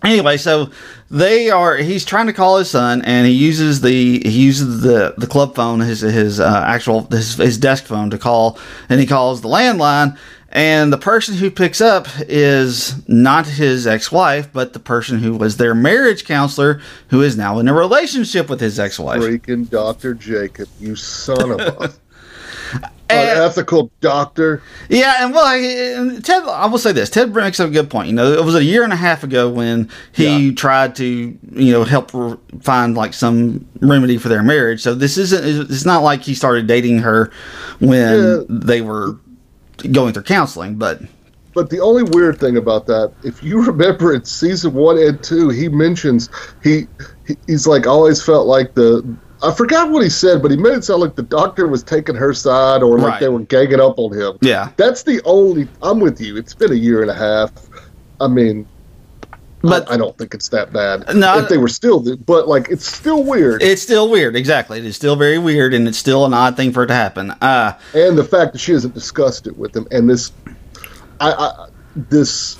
anyway, 0.03 0.37
so 0.37 0.69
they 1.09 1.49
are. 1.49 1.77
He's 1.77 2.05
trying 2.05 2.27
to 2.27 2.33
call 2.33 2.57
his 2.57 2.69
son, 2.69 3.01
and 3.03 3.25
he 3.25 3.33
uses 3.33 3.81
the 3.81 4.19
he 4.19 4.43
uses 4.43 4.81
the 4.81 5.13
the 5.17 5.27
club 5.27 5.55
phone, 5.55 5.79
his 5.79 6.01
his 6.01 6.39
uh, 6.39 6.63
actual 6.65 7.05
his, 7.05 7.35
his 7.35 7.57
desk 7.57 7.85
phone 7.85 8.09
to 8.09 8.17
call, 8.17 8.59
and 8.89 8.99
he 8.99 9.05
calls 9.05 9.41
the 9.41 9.47
landline. 9.49 10.17
And 10.57 10.91
the 10.91 10.97
person 10.97 11.35
who 11.35 11.51
picks 11.51 11.81
up 11.81 12.07
is 12.21 13.07
not 13.07 13.45
his 13.45 13.85
ex-wife, 13.85 14.49
but 14.51 14.73
the 14.73 14.79
person 14.79 15.19
who 15.19 15.35
was 15.35 15.57
their 15.57 15.75
marriage 15.75 16.25
counselor, 16.25 16.81
who 17.09 17.21
is 17.21 17.37
now 17.37 17.59
in 17.59 17.67
a 17.67 17.73
relationship 17.75 18.49
with 18.49 18.59
his 18.59 18.79
ex-wife. 18.79 19.21
freaking 19.21 19.69
Doctor 19.69 20.15
Jacob, 20.15 20.67
you 20.79 20.95
son 20.95 21.51
of 21.51 21.59
a 21.59 21.93
And- 23.09 23.37
unethical 23.39 23.91
doctor. 24.01 24.61
Yeah, 24.89 25.23
and 25.23 25.33
well, 25.33 25.45
I, 25.45 25.57
and 25.57 26.25
Ted, 26.25 26.43
I 26.43 26.65
will 26.65 26.77
say 26.79 26.91
this: 26.91 27.09
Ted 27.09 27.33
makes 27.33 27.59
a 27.59 27.69
good 27.69 27.89
point. 27.89 28.07
You 28.09 28.13
know, 28.15 28.33
it 28.33 28.43
was 28.43 28.55
a 28.55 28.63
year 28.63 28.83
and 28.83 28.91
a 28.91 28.97
half 28.97 29.23
ago 29.23 29.47
when 29.49 29.89
he 30.11 30.47
Yeah. 30.49 30.55
tried 30.55 30.95
to, 30.97 31.05
you 31.05 31.71
know, 31.71 31.83
help 31.85 32.13
r- 32.13 32.37
find 32.61 32.97
like 32.97 33.13
some 33.13 33.65
remedy 33.79 34.17
for 34.17 34.27
their 34.27 34.43
marriage. 34.43 34.81
So 34.81 34.93
this 34.93 35.17
isn't. 35.17 35.71
It's 35.71 35.85
not 35.85 36.03
like 36.03 36.23
he 36.23 36.33
started 36.33 36.67
dating 36.67 36.97
her 36.99 37.31
when 37.79 38.21
Yeah. 38.23 38.39
they 38.49 38.81
were 38.81 39.15
going 39.91 40.13
through 40.13 40.23
counseling. 40.23 40.75
But 40.75 41.01
But 41.53 41.69
the 41.69 41.79
only 41.79 42.03
weird 42.03 42.39
thing 42.39 42.57
about 42.57 42.85
that, 42.87 43.13
if 43.23 43.41
you 43.43 43.63
remember 43.65 44.13
in 44.13 44.25
season 44.25 44.73
one 44.73 44.97
and 44.97 45.21
two, 45.23 45.49
he 45.49 45.69
mentions 45.69 46.29
he, 46.63 46.87
he 47.27 47.35
he's 47.47 47.67
like 47.67 47.87
always 47.87 48.21
felt 48.23 48.47
like 48.47 48.73
the 48.75 49.17
I 49.43 49.53
forgot 49.53 49.91
what 49.91 50.01
he 50.01 50.09
said, 50.09 50.41
but 50.41 50.49
he 50.49 50.57
made 50.57 50.73
it 50.73 50.83
sound 50.83 51.01
like 51.01 51.15
the 51.15 51.21
doctor 51.21 51.67
was 51.67 51.83
taking 51.83 52.15
her 52.15 52.33
side 52.33 52.81
or 52.81 52.97
like 52.97 53.07
Right. 53.07 53.19
they 53.19 53.29
were 53.29 53.41
ganging 53.41 53.79
up 53.79 53.99
on 53.99 54.11
him. 54.17 54.37
Yeah. 54.41 54.69
That's 54.77 55.03
the 55.03 55.21
only 55.25 55.67
I'm 55.83 55.99
with 55.99 56.19
you. 56.19 56.37
It's 56.37 56.55
been 56.55 56.71
a 56.71 56.75
year 56.75 57.01
and 57.03 57.11
a 57.11 57.13
half. 57.13 57.51
I 58.19 58.27
mean 58.27 58.67
But- 59.61 59.89
I, 59.89 59.95
I 59.95 59.97
don't 59.97 60.17
think 60.17 60.33
it's 60.33 60.49
that 60.49 60.71
bad. 60.71 61.15
No, 61.15 61.39
if 61.39 61.49
they 61.49 61.57
were 61.57 61.67
still, 61.67 62.15
but 62.17 62.47
like 62.47 62.69
it's 62.69 62.85
still 62.85 63.23
weird. 63.23 63.61
it's 63.63 63.81
still 63.81 64.09
weird. 64.09 64.35
Exactly, 64.35 64.77
it 64.79 64.85
is 64.85 64.95
still 64.95 65.15
very 65.15 65.39
weird, 65.39 65.73
and 65.73 65.87
it's 65.87 65.97
still 65.97 66.25
an 66.25 66.33
odd 66.33 66.55
thing 66.55 66.71
for 66.71 66.83
it 66.83 66.87
to 66.87 66.93
happen. 66.93 67.31
Uh, 67.31 67.77
and 67.93 68.17
the 68.17 68.23
fact 68.23 68.53
that 68.53 68.59
she 68.59 68.71
hasn't 68.73 68.93
discussed 68.93 69.47
it 69.47 69.57
with 69.57 69.75
him, 69.75 69.87
and 69.91 70.07
this, 70.09 70.31
I, 71.19 71.31
I 71.31 71.67
this, 71.95 72.55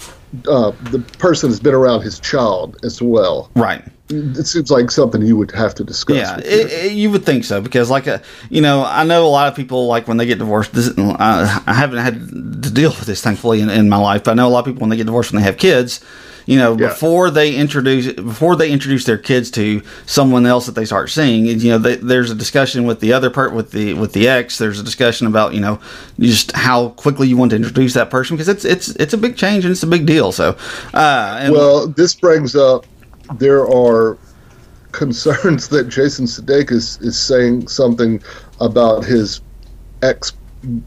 uh, 0.47 0.71
the 0.91 0.99
person 1.19 1.49
has 1.49 1.59
been 1.59 1.75
around 1.75 2.01
his 2.01 2.19
child 2.19 2.77
as 2.83 3.01
well. 3.01 3.51
right. 3.55 3.83
It 4.09 4.45
seems 4.47 4.71
like 4.71 4.89
something 4.89 5.21
you 5.21 5.35
would 5.35 5.51
have 5.51 5.75
to 5.75 5.83
discuss. 5.83 6.15
Yeah, 6.17 6.37
it, 6.37 6.71
it- 6.71 6.91
you 6.93 7.11
would 7.11 7.25
think 7.25 7.43
so 7.43 7.59
because, 7.61 7.89
like, 7.89 8.07
a, 8.07 8.21
you 8.49 8.61
know, 8.61 8.85
I 8.85 9.03
know 9.03 9.25
a 9.25 9.29
lot 9.29 9.47
of 9.49 9.55
people 9.55 9.87
like 9.87 10.07
when 10.07 10.17
they 10.17 10.25
get 10.25 10.39
divorced. 10.39 10.73
This, 10.73 10.89
uh, 10.97 11.59
I 11.67 11.73
haven't 11.73 11.99
had 11.99 12.13
to 12.63 12.71
deal 12.71 12.89
with 12.91 13.05
this 13.05 13.21
thankfully 13.21 13.59
in, 13.61 13.69
in 13.69 13.89
my 13.89 13.97
life, 13.97 14.23
but 14.23 14.31
I 14.31 14.33
know 14.35 14.47
a 14.47 14.49
lot 14.49 14.59
of 14.59 14.65
people 14.65 14.81
when 14.81 14.89
they 14.89 14.97
get 14.97 15.05
divorced 15.07 15.31
when 15.33 15.41
they 15.41 15.45
have 15.45 15.57
kids. 15.57 15.99
You 16.45 16.57
know, 16.57 16.77
Yeah. 16.77 16.87
before 16.87 17.29
they 17.29 17.53
introduce 17.57 18.13
before 18.13 18.55
they 18.55 18.71
introduce 18.71 19.03
their 19.03 19.17
kids 19.17 19.51
to 19.51 19.81
someone 20.05 20.45
else 20.45 20.65
that 20.67 20.75
they 20.75 20.85
start 20.85 21.09
seeing, 21.09 21.45
you 21.45 21.71
know, 21.71 21.77
they, 21.77 21.97
there's 21.97 22.31
a 22.31 22.35
discussion 22.35 22.85
with 22.85 23.01
the 23.01 23.11
other 23.11 23.29
part 23.29 23.53
with 23.53 23.71
the 23.71 23.93
with 23.95 24.13
the 24.13 24.29
ex. 24.29 24.57
There's 24.57 24.79
a 24.79 24.83
discussion 24.83 25.27
about 25.27 25.53
you 25.53 25.59
know 25.59 25.81
just 26.21 26.53
how 26.53 26.91
quickly 26.91 27.27
you 27.27 27.35
want 27.35 27.49
to 27.49 27.57
introduce 27.57 27.95
that 27.95 28.09
person 28.09 28.37
because 28.37 28.47
it's 28.47 28.63
it's 28.63 28.87
it's 28.95 29.13
a 29.13 29.17
big 29.17 29.35
change 29.35 29.65
and 29.65 29.73
it's 29.73 29.83
a 29.83 29.87
big 29.87 30.05
deal. 30.05 30.31
So, 30.31 30.55
uh, 30.93 31.39
and, 31.41 31.51
well, 31.51 31.85
this 31.85 32.15
brings 32.15 32.55
up 32.55 32.85
there 33.35 33.67
are 33.67 34.17
concerns 34.91 35.67
that 35.69 35.89
Jason 35.89 36.25
Sudeikis 36.25 37.01
is 37.01 37.19
saying 37.19 37.67
something 37.67 38.21
about 38.59 39.05
his 39.05 39.41
ex 40.01 40.33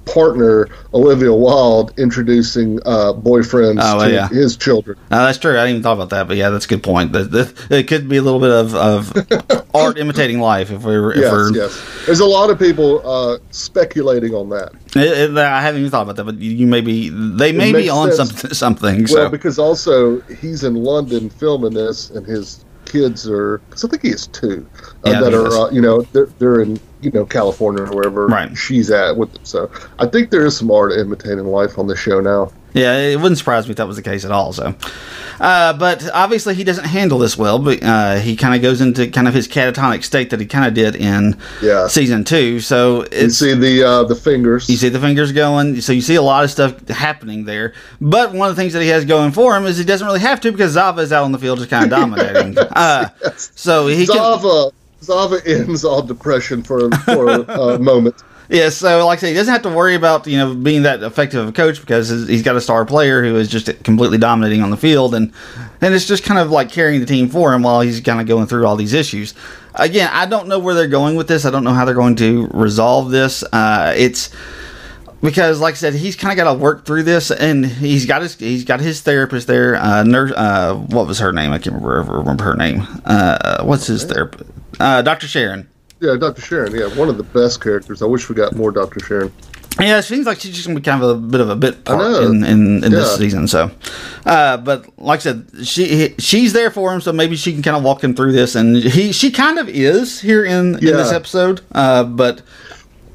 partner 0.04 0.68
Olivia 0.94 1.32
Wilde 1.32 1.92
introducing 1.98 2.78
uh, 2.84 3.12
boyfriends 3.12 3.78
Oh, 3.82 4.04
to 4.04 4.12
yeah. 4.12 4.28
his 4.28 4.56
children. 4.56 4.98
Uh, 5.10 5.26
that's 5.26 5.38
true. 5.38 5.52
I 5.52 5.62
didn't 5.64 5.70
even 5.70 5.82
thought 5.82 5.92
about 5.94 6.10
that, 6.10 6.28
but 6.28 6.36
yeah, 6.36 6.50
that's 6.50 6.64
a 6.64 6.68
good 6.68 6.82
point. 6.82 7.12
It 7.14 7.86
could 7.88 8.08
be 8.08 8.16
a 8.16 8.22
little 8.22 8.40
bit 8.40 8.50
of, 8.50 8.74
of 8.74 9.70
art 9.74 9.98
imitating 9.98 10.40
life 10.40 10.70
if 10.70 10.82
we're. 10.82 11.12
If 11.12 11.18
Yes, 11.20 11.32
we're 11.32 11.52
yes. 11.54 12.04
There's 12.06 12.20
a 12.20 12.26
lot 12.26 12.50
of 12.50 12.58
people 12.58 13.00
uh, 13.08 13.38
speculating 13.50 14.34
on 14.34 14.48
that. 14.50 14.72
It- 14.96 15.30
it- 15.30 15.38
I 15.38 15.60
haven't 15.62 15.80
even 15.80 15.90
thought 15.90 16.02
about 16.02 16.16
that, 16.16 16.24
but 16.24 16.36
you, 16.38 16.50
you 16.50 16.66
may 16.66 16.80
be. 16.80 17.08
They 17.10 17.52
may 17.52 17.72
be 17.72 17.88
on 17.88 18.12
sense. 18.12 18.30
something. 18.30 18.54
Something. 18.54 18.96
Well, 19.04 19.06
So 19.08 19.28
because 19.28 19.58
also 19.58 20.20
he's 20.22 20.64
in 20.64 20.74
London 20.74 21.30
filming 21.30 21.74
this, 21.74 22.10
and 22.10 22.26
his 22.26 22.64
kids 22.86 23.28
are. 23.28 23.58
Because 23.58 23.84
I 23.84 23.88
think 23.88 24.02
he 24.02 24.10
has 24.10 24.26
two 24.28 24.66
uh, 25.06 25.10
Yeah, 25.10 25.20
that 25.20 25.34
are. 25.34 25.46
Uh, 25.46 25.70
you 25.70 25.80
know, 25.80 26.02
they're 26.12 26.26
they're 26.38 26.60
in 26.62 26.80
you 27.02 27.10
know 27.10 27.24
California 27.24 27.82
or 27.82 27.94
wherever 27.94 28.26
Right. 28.26 28.56
she's 28.56 28.90
at 28.90 29.16
with 29.16 29.32
them. 29.32 29.44
So 29.44 29.70
I 29.98 30.06
think 30.06 30.30
there 30.30 30.44
is 30.44 30.56
some 30.56 30.70
art 30.70 30.92
imitating 30.92 31.46
life 31.46 31.78
on 31.78 31.86
the 31.86 31.96
show 31.96 32.20
now. 32.20 32.52
yeah, 32.72 32.96
it 32.98 33.16
wouldn't 33.16 33.38
surprise 33.38 33.66
me 33.66 33.72
if 33.72 33.76
that 33.78 33.86
was 33.88 33.96
the 33.96 34.02
case 34.02 34.24
at 34.24 34.30
all. 34.30 34.52
So, 34.52 34.74
uh, 35.40 35.72
but 35.72 36.08
obviously 36.12 36.54
he 36.54 36.62
doesn't 36.62 36.84
handle 36.84 37.18
this 37.18 37.36
well. 37.36 37.58
But 37.58 37.82
uh, 37.82 38.16
he 38.16 38.36
kind 38.36 38.54
of 38.54 38.62
goes 38.62 38.80
into 38.80 39.08
kind 39.08 39.26
of 39.26 39.34
his 39.34 39.48
catatonic 39.48 40.04
state 40.04 40.30
that 40.30 40.38
he 40.40 40.46
kind 40.46 40.64
of 40.66 40.74
did 40.74 40.94
in 40.94 41.36
Yeah. 41.62 41.88
season 41.88 42.22
two. 42.24 42.60
So 42.60 43.06
You 43.10 43.30
see 43.30 43.54
the 43.54 43.82
uh, 43.82 44.04
the 44.04 44.14
fingers. 44.14 44.68
You 44.68 44.76
see 44.76 44.88
the 44.88 45.00
fingers 45.00 45.32
going, 45.32 45.80
so 45.80 45.92
you 45.92 46.00
see 46.00 46.14
a 46.14 46.22
lot 46.22 46.44
of 46.44 46.50
stuff 46.50 46.86
happening 46.88 47.44
there. 47.44 47.72
But 48.00 48.32
one 48.34 48.48
of 48.48 48.54
the 48.54 48.62
things 48.62 48.72
that 48.74 48.82
he 48.82 48.88
has 48.90 49.04
going 49.04 49.32
for 49.32 49.56
him 49.56 49.64
is 49.66 49.76
he 49.78 49.84
doesn't 49.84 50.06
really 50.06 50.20
have 50.20 50.40
to 50.42 50.52
because 50.52 50.72
Zava 50.72 51.00
is 51.00 51.12
out 51.12 51.24
on 51.24 51.32
the 51.32 51.38
field 51.38 51.58
just 51.58 51.70
kind 51.70 51.84
of 51.84 51.90
dominating. 51.90 52.56
uh, 52.72 53.08
so 53.36 53.88
he 53.88 54.06
can, 54.06 54.16
Zava 55.02 55.40
ends 55.46 55.84
all 55.84 56.02
depression 56.02 56.62
for 56.62 56.90
for 56.90 57.28
a 57.48 57.78
moment. 57.78 58.22
yeah. 58.48 58.68
So 58.68 59.06
like 59.06 59.18
I 59.18 59.20
say, 59.20 59.28
he 59.28 59.34
doesn't 59.34 59.52
have 59.52 59.62
to 59.62 59.70
worry 59.70 59.94
about 59.94 60.26
you 60.26 60.36
know 60.38 60.54
being 60.54 60.82
that 60.82 61.02
effective 61.02 61.40
of 61.42 61.48
a 61.48 61.52
coach 61.52 61.80
because 61.80 62.08
he's 62.28 62.42
got 62.42 62.56
a 62.56 62.60
star 62.60 62.84
player 62.84 63.22
who 63.22 63.36
is 63.36 63.48
just 63.48 63.82
completely 63.84 64.18
dominating 64.18 64.62
on 64.62 64.70
the 64.70 64.76
field, 64.76 65.14
and 65.14 65.32
and 65.80 65.94
it's 65.94 66.06
just 66.06 66.24
kind 66.24 66.38
of 66.38 66.50
like 66.50 66.70
carrying 66.70 67.00
the 67.00 67.06
team 67.06 67.28
for 67.28 67.52
him 67.54 67.62
while 67.62 67.80
he's 67.80 68.00
kind 68.00 68.20
of 68.20 68.26
going 68.26 68.46
through 68.46 68.66
all 68.66 68.76
these 68.76 68.92
issues. 68.92 69.34
Again, 69.76 70.10
I 70.12 70.26
don't 70.26 70.48
know 70.48 70.58
where 70.58 70.74
they're 70.74 70.88
going 70.88 71.14
with 71.16 71.28
this. 71.28 71.44
I 71.44 71.50
don't 71.50 71.64
know 71.64 71.72
how 71.72 71.84
they're 71.84 71.94
going 71.94 72.16
to 72.16 72.48
resolve 72.48 73.10
this. 73.10 73.44
Uh, 73.52 73.94
it's 73.96 74.30
because 75.22 75.60
like 75.60 75.74
I 75.74 75.76
said, 75.76 75.94
he's 75.94 76.16
kind 76.16 76.32
of 76.32 76.36
got 76.44 76.52
to 76.52 76.58
work 76.58 76.84
through 76.84 77.04
this, 77.04 77.30
and 77.30 77.64
he's 77.64 78.04
got 78.04 78.20
his 78.22 78.34
he's 78.36 78.64
got 78.64 78.80
his 78.80 79.00
therapist 79.00 79.46
there. 79.46 79.76
Uh, 79.76 80.02
nurse, 80.02 80.32
uh, 80.32 80.74
what 80.74 81.06
was 81.06 81.18
her 81.20 81.32
name? 81.32 81.52
I 81.52 81.58
can't 81.58 81.76
remember 81.80 82.18
remember 82.18 82.44
her 82.44 82.56
name. 82.56 82.86
Uh, 83.04 83.62
what's 83.64 83.86
his 83.86 84.04
therapist? 84.04 84.50
Uh, 84.80 85.02
Dr. 85.02 85.28
Sharon. 85.28 85.68
Yeah, 86.00 86.16
Dr. 86.16 86.40
Sharon. 86.40 86.74
Yeah, 86.74 86.86
one 86.98 87.08
of 87.08 87.18
the 87.18 87.22
best 87.22 87.60
characters. 87.62 88.00
I 88.00 88.06
wish 88.06 88.28
we 88.28 88.34
got 88.34 88.56
more 88.56 88.70
Dr. 88.72 89.00
Sharon. 89.00 89.32
Yeah, 89.78 89.98
it 89.98 90.02
seems 90.02 90.26
like 90.26 90.40
she's 90.40 90.54
just 90.54 90.66
gonna 90.66 90.80
be 90.80 90.82
kind 90.82 91.02
of 91.02 91.10
a 91.10 91.14
bit 91.14 91.40
of 91.40 91.48
a 91.48 91.56
bit 91.56 91.84
part 91.84 92.22
in, 92.24 92.44
in, 92.44 92.84
in 92.84 92.90
this 92.90 93.16
season. 93.16 93.46
So, 93.46 93.70
uh, 94.26 94.56
but 94.56 94.98
like 94.98 95.20
I 95.20 95.22
said, 95.22 95.46
she 95.62 96.14
she's 96.18 96.52
there 96.52 96.70
for 96.70 96.92
him, 96.92 97.00
so 97.00 97.12
maybe 97.12 97.36
she 97.36 97.52
can 97.52 97.62
kind 97.62 97.76
of 97.76 97.84
walk 97.84 98.02
him 98.02 98.14
through 98.14 98.32
this, 98.32 98.56
and 98.56 98.76
he 98.76 99.12
she 99.12 99.30
kind 99.30 99.58
of 99.58 99.68
is 99.68 100.20
here 100.20 100.44
in, 100.44 100.74
in 100.76 100.96
this 100.96 101.12
episode. 101.12 101.60
Uh, 101.72 102.04
but 102.04 102.42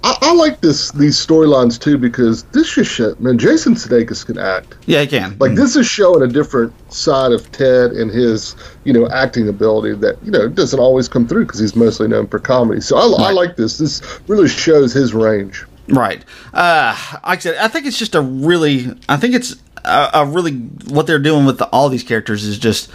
I, 0.05 0.17
I 0.21 0.33
like 0.35 0.61
this 0.61 0.91
these 0.91 1.17
storylines 1.17 1.79
too 1.81 1.97
because 1.97 2.43
this 2.45 2.75
just 2.75 2.91
shit, 2.91 3.19
man. 3.19 3.39
Jason 3.39 3.73
Sudeikis 3.73 4.23
can 4.23 4.37
act. 4.37 4.75
yeah, 4.85 5.01
he 5.01 5.07
can. 5.07 5.35
Like 5.39 5.55
this 5.55 5.75
is 5.75 5.87
showing 5.87 6.21
a 6.21 6.27
different 6.27 6.71
side 6.93 7.31
of 7.31 7.51
Ted 7.51 7.91
and 7.91 8.11
his, 8.11 8.55
you 8.83 8.93
know, 8.93 9.09
acting 9.09 9.49
ability 9.49 9.95
that 9.95 10.23
you 10.23 10.29
know 10.29 10.47
doesn't 10.47 10.79
always 10.79 11.09
come 11.09 11.27
through 11.27 11.45
because 11.45 11.59
he's 11.59 11.75
mostly 11.75 12.07
known 12.07 12.27
for 12.27 12.37
comedy. 12.37 12.81
So 12.81 12.97
I, 12.97 13.29
I 13.29 13.31
like 13.31 13.55
this. 13.55 13.79
This 13.79 14.19
really 14.27 14.47
shows 14.47 14.93
his 14.93 15.15
range. 15.15 15.65
Right. 15.87 16.23
Uh, 16.53 16.95
like 17.23 17.39
I 17.39 17.41
said, 17.41 17.55
I 17.57 17.67
think 17.67 17.87
it's 17.87 17.97
just 17.97 18.13
a 18.15 18.21
really, 18.21 18.87
I 19.09 19.17
think 19.17 19.33
it's 19.33 19.55
a, 19.83 20.09
a 20.13 20.25
really 20.25 20.53
what 20.87 21.07
they're 21.07 21.19
doing 21.19 21.45
with 21.45 21.57
the, 21.59 21.65
all 21.69 21.89
these 21.89 22.03
characters 22.03 22.43
is 22.43 22.57
just, 22.57 22.89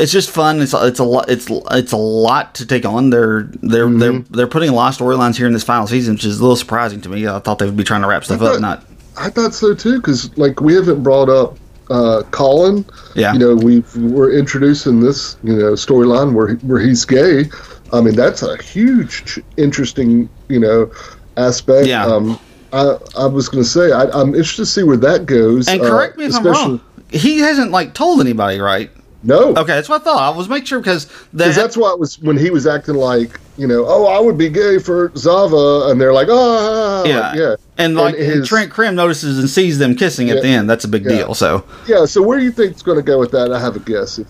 it's 0.00 0.10
just 0.12 0.30
fun. 0.30 0.62
It's 0.62 0.72
it's 0.74 0.98
a 0.98 1.04
lot. 1.04 1.28
It's 1.28 1.46
it's 1.70 1.92
a 1.92 1.96
lot 1.96 2.54
to 2.56 2.66
take 2.66 2.86
on. 2.86 3.10
They're 3.10 3.42
they're 3.62 3.88
they're 3.90 4.18
they're 4.30 4.46
putting 4.46 4.70
a 4.70 4.72
lot 4.74 4.92
of 4.98 5.06
storylines 5.06 5.36
here 5.36 5.46
in 5.46 5.52
this 5.52 5.62
final 5.62 5.86
season, 5.86 6.14
which 6.14 6.24
is 6.24 6.38
a 6.38 6.42
little 6.42 6.56
surprising 6.56 7.00
to 7.02 7.08
me. 7.08 7.28
I 7.28 7.38
thought 7.38 7.58
they 7.58 7.66
would 7.66 7.76
be 7.76 7.84
trying 7.84 8.02
to 8.02 8.08
wrap 8.08 8.24
stuff 8.24 8.40
up, 8.40 8.52
thought- 8.52 8.60
not. 8.60 8.84
I 9.18 9.28
thought 9.28 9.52
so 9.52 9.74
too 9.74 9.96
because 9.98 10.36
like 10.38 10.60
we 10.60 10.72
haven't 10.74 11.02
brought 11.02 11.28
up 11.28 11.58
uh, 11.90 12.22
Colin. 12.30 12.84
Yeah. 13.14 13.34
You 13.34 13.38
know, 13.38 13.54
we 13.54 13.80
we're 13.96 14.32
introducing 14.32 15.00
this 15.00 15.36
you 15.42 15.54
know 15.56 15.72
storyline 15.72 16.32
where 16.32 16.54
where 16.56 16.80
he's 16.80 17.04
gay. 17.04 17.50
I 17.92 18.00
mean, 18.00 18.14
that's 18.14 18.42
a 18.42 18.56
huge, 18.62 19.40
interesting 19.58 20.30
you 20.48 20.60
know 20.60 20.90
aspect. 21.36 21.86
Yeah. 21.88 22.06
Um, 22.06 22.38
I 22.72 22.96
I 23.18 23.26
was 23.26 23.48
going 23.48 23.62
to 23.62 23.68
say 23.68 23.92
I, 23.92 24.04
I'm 24.18 24.28
interested 24.28 24.62
to 24.62 24.66
see 24.66 24.82
where 24.84 24.96
that 24.96 25.26
goes. 25.26 25.68
And 25.68 25.82
uh, 25.82 25.90
correct 25.90 26.16
me 26.16 26.24
if 26.26 26.34
I'm 26.34 26.46
wrong. 26.46 26.80
He 27.10 27.40
hasn't 27.40 27.72
like 27.72 27.92
told 27.92 28.20
anybody, 28.20 28.60
right? 28.60 28.90
No. 29.22 29.50
Okay, 29.50 29.74
that's 29.74 29.88
what 29.88 30.00
I 30.00 30.04
thought. 30.04 30.32
I 30.32 30.36
was 30.36 30.48
making 30.48 30.64
sure 30.66 30.78
because 30.80 31.06
that, 31.34 31.54
that's 31.54 31.76
why 31.76 31.90
it 31.92 31.98
was 31.98 32.18
when 32.20 32.38
he 32.38 32.48
was 32.48 32.66
acting 32.66 32.94
like, 32.94 33.38
you 33.58 33.66
know, 33.66 33.84
oh, 33.86 34.06
I 34.06 34.18
would 34.18 34.38
be 34.38 34.48
gay 34.48 34.78
for 34.78 35.12
Zava, 35.14 35.90
and 35.90 36.00
they're 36.00 36.14
like, 36.14 36.28
oh, 36.30 37.04
yeah, 37.06 37.34
yeah, 37.34 37.56
And 37.76 37.96
like 37.96 38.14
his- 38.14 38.48
Trent 38.48 38.70
Crimm 38.70 38.94
notices 38.94 39.38
and 39.38 39.48
sees 39.50 39.78
them 39.78 39.94
kissing 39.94 40.30
at 40.30 40.40
the 40.40 40.48
end. 40.48 40.70
That's 40.70 40.84
a 40.84 40.88
big 40.88 41.04
Yeah. 41.04 41.10
deal. 41.10 41.34
So 41.34 41.64
yeah. 41.86 42.06
So 42.06 42.22
where 42.22 42.38
do 42.38 42.44
you 42.44 42.52
think 42.52 42.72
it's 42.72 42.82
going 42.82 42.96
to 42.96 43.02
go 43.02 43.18
with 43.18 43.30
that? 43.32 43.52
I 43.52 43.60
have 43.60 43.76
a 43.76 43.80
guess. 43.80 44.18
If, 44.18 44.26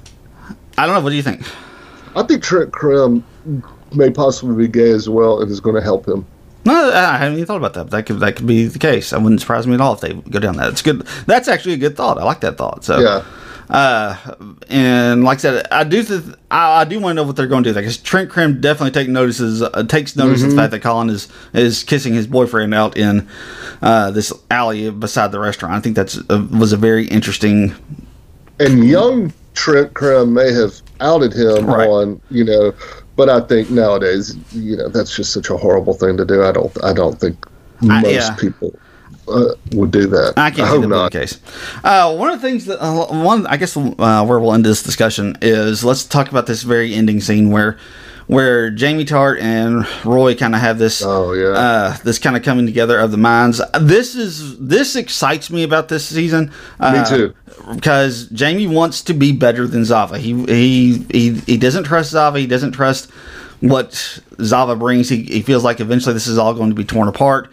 I 0.76 0.86
don't 0.86 0.94
know. 0.96 1.00
What 1.02 1.10
do 1.10 1.16
you 1.16 1.22
think? 1.22 1.42
I 2.16 2.24
think 2.24 2.42
Trent 2.42 2.72
Crimm 2.72 3.22
may 3.92 4.10
possibly 4.10 4.66
be 4.66 4.68
gay 4.72 4.90
as 4.90 5.08
well, 5.08 5.40
and 5.40 5.50
is 5.50 5.60
going 5.60 5.76
to 5.76 5.82
help 5.82 6.08
him. 6.08 6.26
No, 6.64 6.92
I 6.92 7.16
haven't 7.16 7.34
even 7.34 7.46
thought 7.46 7.56
about 7.56 7.74
that. 7.74 7.90
That 7.90 8.06
could 8.06 8.18
that 8.20 8.34
could 8.36 8.46
be 8.48 8.66
the 8.66 8.78
case. 8.80 9.12
I 9.12 9.18
wouldn't 9.18 9.40
surprise 9.40 9.66
me 9.68 9.74
at 9.74 9.80
all 9.80 9.94
if 9.94 10.00
they 10.00 10.14
go 10.14 10.40
down 10.40 10.56
that. 10.56 10.68
It's 10.70 10.82
good. 10.82 11.06
That's 11.26 11.46
actually 11.46 11.74
a 11.74 11.78
good 11.78 11.96
thought. 11.96 12.18
I 12.18 12.24
like 12.24 12.40
that 12.40 12.58
thought. 12.58 12.84
So 12.84 12.98
Yeah. 12.98 13.22
Uh, 13.70 14.16
and 14.68 15.22
like 15.22 15.38
I 15.38 15.40
said, 15.40 15.66
I 15.70 15.84
do 15.84 16.02
th- 16.02 16.22
I, 16.50 16.80
I 16.80 16.84
do 16.84 16.98
want 16.98 17.12
to 17.12 17.14
know 17.14 17.22
what 17.22 17.36
they're 17.36 17.46
going 17.46 17.62
to 17.64 17.70
do. 17.70 17.74
Because 17.74 17.96
Trent 17.98 18.28
Crimm 18.28 18.60
definitely 18.60 18.90
take 18.90 19.08
notices 19.08 19.62
uh, 19.62 19.84
takes 19.84 20.16
notice 20.16 20.42
of 20.42 20.50
the 20.50 20.56
fact 20.56 20.72
that 20.72 20.80
Colin 20.82 21.08
is 21.08 21.28
is 21.54 21.84
kissing 21.84 22.12
his 22.14 22.26
boyfriend 22.26 22.74
out 22.74 22.96
in 22.96 23.28
uh, 23.80 24.10
this 24.10 24.32
alley 24.50 24.90
beside 24.90 25.30
the 25.32 25.38
restaurant. 25.38 25.74
I 25.74 25.80
think 25.80 25.94
that's 25.94 26.18
uh, 26.30 26.46
was 26.50 26.72
a 26.72 26.76
very 26.76 27.06
interesting. 27.06 27.72
And 28.58 28.84
young 28.84 29.32
Trent 29.54 29.94
Crimm 29.94 30.34
may 30.34 30.52
have 30.52 30.74
outed 31.00 31.32
him 31.32 31.66
Right. 31.66 31.88
on, 31.88 32.20
you 32.30 32.44
know, 32.44 32.74
but 33.16 33.28
I 33.30 33.40
think 33.40 33.70
nowadays, 33.70 34.36
you 34.52 34.76
know, 34.76 34.88
that's 34.88 35.14
just 35.14 35.32
such 35.32 35.48
a 35.48 35.56
horrible 35.56 35.94
thing 35.94 36.16
to 36.18 36.24
do. 36.24 36.42
I 36.42 36.52
don't, 36.52 36.84
I 36.84 36.92
don't 36.92 37.18
think 37.20 37.46
I- 37.82 38.02
most 38.02 38.12
yeah. 38.12 38.34
people 38.36 38.74
uh, 39.30 39.54
would 39.72 39.90
do 39.90 40.06
that. 40.08 40.34
I 40.36 40.50
can't 40.50 40.70
see 40.70 40.80
that 40.80 40.88
not. 40.88 41.12
the 41.12 41.18
case. 41.20 41.40
Uh, 41.84 42.14
one 42.16 42.30
of 42.30 42.40
the 42.40 42.46
things 42.48 42.66
that 42.66 42.82
uh, 42.82 43.06
one 43.06 43.46
I 43.46 43.56
guess 43.56 43.76
uh, 43.76 44.24
where 44.26 44.38
we'll 44.40 44.52
end 44.54 44.64
this 44.64 44.82
discussion 44.82 45.36
is 45.40 45.84
let's 45.84 46.04
talk 46.04 46.30
about 46.30 46.46
this 46.46 46.62
very 46.62 46.94
ending 46.94 47.20
scene 47.20 47.50
where 47.50 47.78
where 48.26 48.70
Jamie 48.70 49.04
Tartt 49.04 49.40
and 49.40 49.84
Roy 50.04 50.36
kind 50.36 50.54
of 50.54 50.60
have 50.60 50.78
this 50.78 51.02
Oh, 51.04 51.32
yeah. 51.32 51.48
uh, 51.48 51.96
this 52.04 52.18
kind 52.20 52.36
of 52.36 52.44
coming 52.44 52.64
together 52.64 52.98
of 52.98 53.10
the 53.10 53.16
minds. 53.16 53.60
This 53.80 54.14
is 54.14 54.56
this 54.58 54.94
excites 54.94 55.50
me 55.50 55.64
about 55.64 55.88
this 55.88 56.06
season. 56.06 56.52
Uh, 56.78 57.04
too. 57.04 57.34
Because 57.74 58.28
Jamie 58.28 58.68
wants 58.68 59.02
to 59.02 59.14
be 59.14 59.32
better 59.32 59.66
than 59.66 59.84
Zava. 59.84 60.18
He 60.18 60.44
he 60.46 61.04
he 61.10 61.34
he 61.40 61.56
doesn't 61.56 61.84
trust 61.84 62.10
Zava. 62.12 62.38
He 62.38 62.46
doesn't 62.46 62.72
trust 62.72 63.10
what 63.60 64.20
Zava 64.40 64.76
brings. 64.76 65.08
He, 65.08 65.24
he 65.24 65.42
feels 65.42 65.64
like 65.64 65.80
eventually 65.80 66.14
this 66.14 66.26
is 66.26 66.38
all 66.38 66.54
going 66.54 66.70
to 66.70 66.76
be 66.76 66.84
torn 66.84 67.08
apart. 67.08 67.50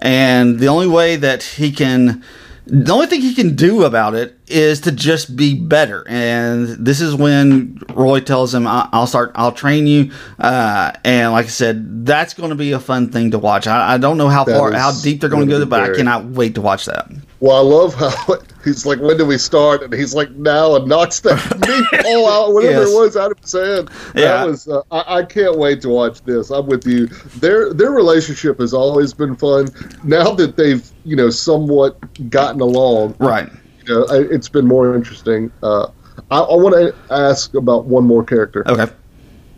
And 0.00 0.58
the 0.58 0.68
only 0.68 0.86
way 0.88 1.16
that 1.16 1.42
he 1.42 1.70
can, 1.72 2.22
the 2.66 2.92
only 2.92 3.06
thing 3.06 3.20
he 3.20 3.34
can 3.34 3.54
do 3.54 3.84
about 3.84 4.14
it 4.14 4.38
is 4.48 4.80
to 4.82 4.92
just 4.92 5.36
be 5.36 5.54
better. 5.54 6.04
And 6.08 6.68
this 6.68 7.00
is 7.00 7.14
when 7.14 7.80
Roy 7.94 8.20
tells 8.20 8.54
him, 8.54 8.66
"I- 8.66 8.88
"I'll 8.92 9.06
start, 9.06 9.32
I'll 9.34 9.52
train 9.52 9.86
you." 9.86 10.10
Uh, 10.38 10.92
and 11.04 11.32
like 11.32 11.46
I 11.46 11.48
said, 11.50 12.06
that's 12.06 12.32
going 12.34 12.50
to 12.50 12.56
be 12.56 12.72
a 12.72 12.80
fun 12.80 13.10
thing 13.10 13.30
to 13.32 13.38
watch. 13.38 13.66
I, 13.66 13.94
I 13.94 13.98
don't 13.98 14.16
know 14.16 14.28
how 14.28 14.44
That 14.44 14.56
far, 14.58 14.72
how 14.72 14.92
deep 14.92 15.20
they're 15.20 15.30
going 15.30 15.48
to 15.48 15.58
go, 15.58 15.64
but 15.66 15.80
I 15.80 15.86
cannot 15.96 16.24
wait 16.26 16.54
to 16.54 16.60
watch 16.62 16.86
that. 16.86 17.10
Well, 17.40 17.56
I 17.56 17.60
love 17.60 17.94
how 17.94 18.36
he's 18.64 18.84
like, 18.84 19.00
"When 19.00 19.16
do 19.16 19.24
we 19.24 19.38
start?" 19.38 19.82
And 19.82 19.92
he's 19.94 20.14
like, 20.14 20.30
"Now," 20.32 20.76
and 20.76 20.86
knocks 20.86 21.20
that 21.20 21.36
meat 21.92 22.04
all 22.06 22.28
out, 22.28 22.52
whatever 22.52 22.80
Yes. 22.82 22.90
it 22.90 22.94
was, 22.94 23.16
out 23.16 23.32
of 23.32 23.38
his 23.40 23.52
hand. 23.52 23.90
Yeah. 24.14 24.24
That 24.38 24.46
was. 24.46 24.68
Uh, 24.68 24.82
I, 24.90 25.18
I 25.18 25.22
can't 25.24 25.56
wait 25.58 25.80
to 25.82 25.88
watch 25.88 26.20
this. 26.22 26.50
I'm 26.50 26.66
with 26.66 26.86
you. 26.86 27.06
Their 27.38 27.72
their 27.72 27.90
relationship 27.92 28.60
has 28.60 28.74
always 28.74 29.14
been 29.14 29.36
fun. 29.36 29.68
Now 30.04 30.32
that 30.34 30.56
they've 30.56 30.86
you 31.04 31.16
know 31.16 31.30
somewhat 31.30 31.96
gotten 32.30 32.60
along, 32.60 33.16
Right. 33.18 33.48
you 33.86 33.94
know, 33.94 34.04
it's 34.10 34.48
been 34.50 34.66
more 34.66 34.94
interesting. 34.94 35.50
Uh, 35.62 35.86
I, 36.30 36.40
I 36.40 36.54
want 36.56 36.74
to 36.74 36.94
ask 37.10 37.54
about 37.54 37.86
one 37.86 38.04
more 38.04 38.22
character, 38.22 38.62
Okay. 38.68 38.92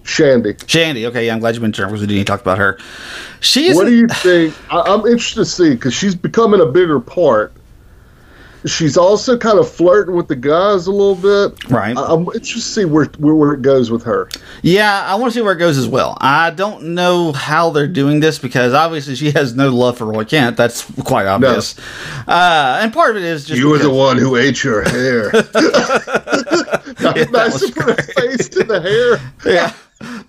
Shandy. 0.04 0.54
Shandy. 0.66 1.06
Okay. 1.06 1.26
Yeah, 1.26 1.34
I'm 1.34 1.40
glad 1.40 1.54
you 1.56 1.60
mentioned 1.60 1.84
her 1.84 1.88
because 1.90 2.00
we 2.06 2.06
didn't 2.14 2.26
talk 2.26 2.40
about 2.40 2.58
her. 2.58 2.78
She. 3.40 3.74
What 3.74 3.86
do 3.86 3.94
you 3.94 4.06
think? 4.06 4.54
I, 4.72 4.80
I'm 4.82 5.00
interested 5.00 5.40
to 5.40 5.44
see 5.44 5.70
because 5.70 5.94
she's 5.94 6.14
becoming 6.14 6.60
a 6.60 6.66
bigger 6.66 7.00
part. 7.00 7.52
She's 8.64 8.96
also 8.96 9.36
kind 9.36 9.58
of 9.58 9.70
flirting 9.70 10.14
with 10.14 10.28
the 10.28 10.36
guys 10.36 10.86
a 10.86 10.92
little 10.92 11.16
bit. 11.16 11.68
Right. 11.70 11.96
I, 11.96 12.12
I'm 12.12 12.20
interested 12.26 12.54
to 12.54 12.60
see 12.60 12.84
where, 12.84 13.06
where 13.18 13.34
where 13.34 13.52
it 13.54 13.62
goes 13.62 13.90
with 13.90 14.04
her. 14.04 14.28
Yeah, 14.62 15.04
I 15.04 15.16
want 15.16 15.32
to 15.32 15.38
see 15.38 15.42
where 15.42 15.54
it 15.54 15.58
goes 15.58 15.78
as 15.78 15.88
well. 15.88 16.16
I 16.20 16.50
don't 16.50 16.94
know 16.94 17.32
how 17.32 17.70
they're 17.70 17.88
doing 17.88 18.20
this 18.20 18.38
because 18.38 18.72
obviously 18.72 19.16
she 19.16 19.32
has 19.32 19.54
no 19.54 19.70
love 19.70 19.98
for 19.98 20.06
Roy 20.06 20.24
Kent. 20.24 20.56
That's 20.56 20.84
quite 21.02 21.26
obvious. 21.26 21.78
Uh, 22.28 22.78
and 22.80 22.92
part 22.92 23.10
of 23.10 23.16
it 23.16 23.24
is 23.24 23.44
just 23.44 23.58
You 23.60 23.68
were 23.70 23.78
the 23.78 23.90
one 23.90 24.16
who 24.18 24.36
ate 24.36 24.62
your 24.62 24.82
hair. 24.82 25.32
nice 27.02 27.52
was 27.52 27.70
to 27.70 27.72
put 27.72 27.98
a 27.98 28.02
face 28.02 28.48
to 28.50 28.64
the 28.64 28.80
hair. 28.80 29.32
yeah. 29.52 29.74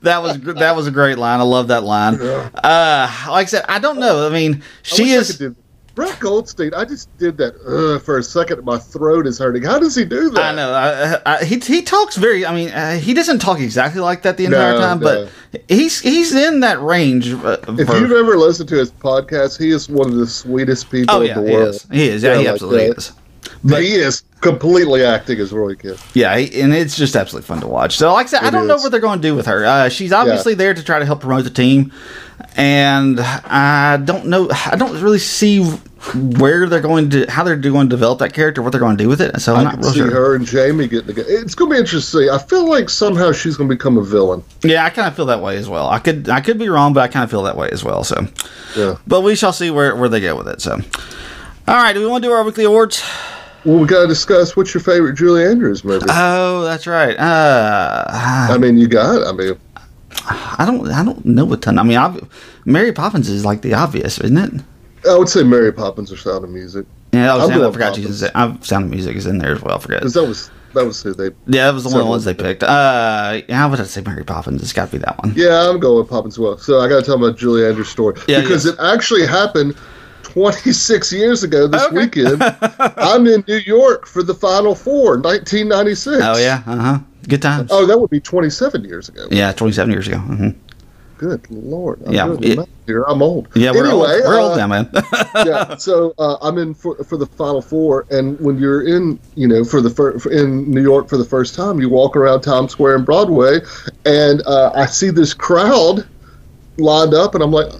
That 0.03 0.21
was 0.21 0.39
that 0.41 0.75
was 0.75 0.85
a 0.85 0.91
great 0.91 1.17
line. 1.17 1.39
I 1.39 1.43
love 1.43 1.69
that 1.69 1.83
line. 1.83 2.15
Uh, 2.21 3.09
like 3.29 3.43
I 3.43 3.45
said, 3.45 3.65
I 3.67 3.79
don't 3.79 3.99
know. 3.99 4.27
I 4.27 4.29
mean, 4.31 4.61
I 4.61 4.65
she 4.83 5.13
I 5.13 5.17
is. 5.17 5.37
could 5.37 5.55
Brett 5.95 6.19
Goldstein. 6.19 6.73
I 6.73 6.85
just 6.85 7.15
did 7.19 7.37
that 7.37 7.53
uh, 7.65 7.99
for 7.99 8.17
a 8.17 8.23
second. 8.23 8.63
My 8.65 8.79
throat 8.79 9.27
is 9.27 9.37
hurting. 9.37 9.61
How 9.63 9.77
does 9.77 9.95
he 9.95 10.05
do 10.05 10.29
that? 10.31 10.41
I 10.43 10.55
know. 10.55 10.71
I, 10.73 11.35
I, 11.39 11.43
he 11.45 11.59
he 11.59 11.81
talks 11.83 12.15
very. 12.15 12.45
I 12.45 12.53
mean, 12.55 12.69
uh, 12.69 12.97
he 12.97 13.13
doesn't 13.13 13.39
talk 13.39 13.59
exactly 13.59 14.01
like 14.01 14.23
that 14.23 14.37
the 14.37 14.45
entire 14.45 14.73
No, 14.73 14.79
time, 14.79 14.99
no. 14.99 15.29
but 15.51 15.61
he's 15.69 15.99
he's 16.01 16.33
in 16.33 16.61
that 16.61 16.81
range. 16.81 17.31
Uh, 17.33 17.57
If 17.67 17.87
for- 17.87 17.97
you've 17.97 18.11
ever 18.11 18.37
listened 18.37 18.69
to 18.69 18.75
his 18.75 18.91
podcast, 18.91 19.59
he 19.59 19.69
is 19.69 19.87
one 19.87 20.09
of 20.09 20.15
the 20.15 20.25
sweetest 20.27 20.89
people 20.89 21.15
oh 21.15 21.21
in 21.21 21.27
yeah, 21.27 21.33
the 21.39 21.47
he 21.47 21.53
world. 21.55 21.69
is. 21.75 21.87
He 21.91 22.07
is. 22.09 22.23
Yeah, 22.23 22.31
he 22.33 22.37
like 22.39 22.47
absolutely 22.47 22.87
that. 22.87 22.97
is. 22.97 23.11
But- 23.63 23.81
he 23.83 23.95
is 23.95 24.23
completely 24.41 25.03
acting 25.05 25.39
as 25.39 25.53
Roy 25.53 25.75
Kent. 25.75 25.97
Yeah, 26.13 26.33
and 26.35 26.73
it's 26.73 26.97
just 26.97 27.15
absolutely 27.15 27.47
fun 27.47 27.61
to 27.61 27.67
watch. 27.67 27.95
So, 27.97 28.11
like 28.13 28.25
I 28.25 28.29
said, 28.29 28.43
I 28.43 28.49
don't 28.49 28.67
know 28.67 28.75
what 28.75 28.91
they're 28.91 28.99
going 28.99 29.21
to 29.21 29.27
do 29.27 29.35
with 29.35 29.45
her. 29.45 29.65
Uh, 29.65 29.89
she's 29.89 30.11
obviously 30.11 30.53
there 30.53 30.73
to 30.73 30.83
try 30.83 30.99
to 30.99 31.05
help 31.05 31.21
promote 31.21 31.45
the 31.45 31.49
team, 31.49 31.93
and 32.55 33.19
I 33.21 33.97
don't 34.03 34.25
know. 34.27 34.49
I 34.51 34.75
don't 34.75 34.99
really 35.01 35.19
see 35.19 35.63
where 36.15 36.67
they're 36.67 36.81
going 36.81 37.09
to, 37.11 37.25
how 37.31 37.45
they're 37.45 37.55
going 37.55 37.87
to 37.87 37.89
develop 37.89 38.19
that 38.19 38.33
character, 38.33 38.61
what 38.61 38.71
they're 38.71 38.81
going 38.81 38.97
to 38.97 39.01
do 39.03 39.07
with 39.07 39.21
it. 39.21 39.39
So 39.39 39.53
I'm 39.53 39.59
I 39.61 39.63
not 39.63 39.73
can 39.75 39.81
real 39.83 39.91
see 39.93 39.99
sure. 39.99 40.11
her 40.11 40.35
and 40.35 40.45
Jamie 40.45 40.89
getting 40.89 41.07
together. 41.07 41.29
It's 41.29 41.55
going 41.55 41.69
to 41.71 41.75
be 41.75 41.79
interesting. 41.79 42.19
to 42.21 42.25
see. 42.27 42.29
I 42.29 42.37
feel 42.39 42.67
like 42.69 42.89
somehow 42.89 43.31
she's 43.31 43.55
going 43.55 43.69
to 43.69 43.75
become 43.75 43.97
a 43.97 44.03
villain. 44.03 44.43
Yeah, 44.63 44.83
I 44.83 44.89
kind 44.89 45.07
of 45.07 45.15
feel 45.15 45.27
that 45.27 45.41
way 45.41 45.55
as 45.55 45.69
well. 45.69 45.87
I 45.87 45.99
could, 45.99 46.27
I 46.27 46.41
could 46.41 46.59
be 46.59 46.67
wrong, 46.67 46.91
but 46.91 46.99
I 47.01 47.07
kind 47.07 47.23
of 47.23 47.29
feel 47.31 47.43
that 47.43 47.55
way 47.55 47.69
as 47.71 47.85
well. 47.85 48.03
So, 48.03 48.27
Yeah. 48.75 48.97
but 49.07 49.21
we 49.21 49.35
shall 49.35 49.53
see 49.53 49.71
where 49.71 49.95
where 49.95 50.09
they 50.09 50.19
go 50.19 50.35
with 50.35 50.49
it. 50.49 50.59
So, 50.61 50.73
all 50.73 51.75
right, 51.75 51.93
do 51.93 52.01
we 52.01 52.05
want 52.07 52.21
to 52.23 52.27
do 52.29 52.33
our 52.33 52.43
weekly 52.43 52.65
awards? 52.65 53.01
Well, 53.65 53.77
we 53.79 53.87
got 53.87 54.01
to 54.01 54.07
discuss 54.07 54.55
what's 54.57 54.73
your 54.73 54.81
favorite 54.81 55.15
Julie 55.15 55.45
Andrews 55.45 55.83
movie. 55.83 56.05
Oh, 56.09 56.63
that's 56.63 56.85
right. 56.85 57.15
Uh, 57.17 58.05
I 58.09 58.57
mean, 58.57 58.77
you 58.77 58.87
got. 58.87 59.25
I 59.25 59.31
mean, 59.31 59.57
I 60.25 60.65
don't, 60.65 60.87
I 60.91 61.03
don't 61.03 61.23
know 61.25 61.51
a 61.53 61.57
ton. 61.57 61.79
I 61.79 61.83
mean, 61.83 61.97
I've, 61.97 62.27
Mary 62.65 62.91
Poppins 62.91 63.29
is 63.29 63.45
like 63.45 63.61
the 63.61 63.73
obvious, 63.73 64.19
isn't 64.19 64.37
it? 64.37 64.61
I 65.09 65.17
would 65.17 65.29
say 65.29 65.43
Mary 65.43 65.71
Poppins 65.71 66.11
or 66.11 66.17
Sound 66.17 66.43
of 66.45 66.49
Music 66.49 66.85
Yeah, 67.11 67.37
Sound, 67.37 67.51
I 67.53 67.57
going 67.57 67.73
forgot 67.73 67.95
Poppins. 67.95 68.19
she's. 68.19 68.23
I 68.35 68.57
Sound 68.61 68.85
of 68.85 68.91
Music 68.91 69.15
is 69.15 69.25
in 69.25 69.37
there 69.37 69.53
as 69.53 69.61
well. 69.61 69.75
I 69.75 69.79
forget. 69.79 69.99
because 69.99 70.13
that 70.13 70.25
was 70.25 70.49
that 70.73 70.85
was 70.85 71.01
who 71.03 71.13
they. 71.13 71.25
Yeah, 71.47 71.65
that 71.67 71.73
was 71.73 71.83
the 71.83 71.89
one 71.89 71.99
of 71.99 72.05
the 72.05 72.09
ones 72.09 72.23
they 72.25 72.33
picked. 72.33 72.63
Uh, 72.63 73.41
how 73.49 73.69
would 73.69 73.79
I 73.79 73.83
say 73.83 74.01
Mary 74.01 74.23
Poppins? 74.23 74.61
It's 74.61 74.73
got 74.73 74.85
to 74.87 74.91
be 74.93 74.97
that 74.99 75.17
one. 75.23 75.33
Yeah, 75.35 75.69
I'm 75.69 75.79
going 75.79 75.99
with 75.99 76.09
Poppins 76.09 76.35
as 76.35 76.39
well. 76.39 76.57
So 76.57 76.79
I 76.79 76.87
got 76.87 76.99
to 76.99 77.05
tell 77.05 77.17
my 77.17 77.31
Julie 77.31 77.65
Andrews 77.65 77.89
story 77.89 78.15
Yeah, 78.27 78.41
because 78.41 78.65
it 78.65 78.75
actually 78.79 79.25
happened 79.27 79.75
26 80.33 81.13
years 81.13 81.43
ago 81.43 81.67
this 81.67 81.83
Okay. 81.83 81.95
weekend. 81.95 82.41
I'm 82.97 83.27
in 83.27 83.43
New 83.47 83.57
York 83.57 84.07
for 84.07 84.23
the 84.23 84.33
Final 84.33 84.73
Four, 84.73 85.19
1996. 85.19 86.21
Oh 86.23 86.37
yeah, 86.37 86.63
uh 86.65 86.75
huh. 86.75 86.99
Good 87.29 87.41
times. 87.41 87.69
Oh, 87.71 87.85
that 87.85 87.97
would 87.99 88.09
be 88.09 88.19
27 88.19 88.83
years 88.83 89.09
ago. 89.09 89.27
Yeah, 89.29 89.51
27 89.51 89.91
years 89.91 90.07
ago. 90.07 90.17
hmm 90.17 90.49
Good 91.19 91.49
lord. 91.51 92.01
I'm 92.05 92.13
Yeah, 92.13 92.35
it- 92.41 92.67
here. 92.87 93.03
I'm 93.03 93.21
old. 93.21 93.47
Yeah, 93.55 93.71
we're 93.71 93.85
anyway, 93.85 94.15
old. 94.15 94.23
We're 94.25 94.39
old 94.41 94.51
uh, 94.53 94.57
now, 94.57 94.67
man. 94.67 94.89
yeah. 95.45 95.75
So 95.77 96.13
uh, 96.17 96.35
I'm 96.41 96.57
in 96.57 96.73
for, 96.73 97.01
for 97.05 97.15
the 97.15 97.27
Final 97.27 97.61
Four, 97.61 98.05
and 98.09 98.37
when 98.41 98.57
you're 98.57 98.81
in, 98.85 99.17
you 99.35 99.47
know, 99.47 99.63
for 99.63 99.79
the 99.81 99.89
fir- 99.89 100.17
in 100.31 100.69
New 100.69 100.81
York 100.81 101.07
for 101.07 101.17
the 101.17 101.23
first 101.23 101.53
time, 101.55 101.79
you 101.79 101.87
walk 101.89 102.17
around 102.17 102.41
Times 102.41 102.71
Square 102.73 102.95
and 102.95 103.05
Broadway, 103.05 103.59
and 104.05 104.41
uh, 104.47 104.71
I 104.75 104.87
see 104.87 105.11
this 105.11 105.33
crowd 105.33 106.05
lined 106.77 107.13
up, 107.13 107.35
and 107.35 107.43
I'm 107.43 107.51
like, 107.51 107.71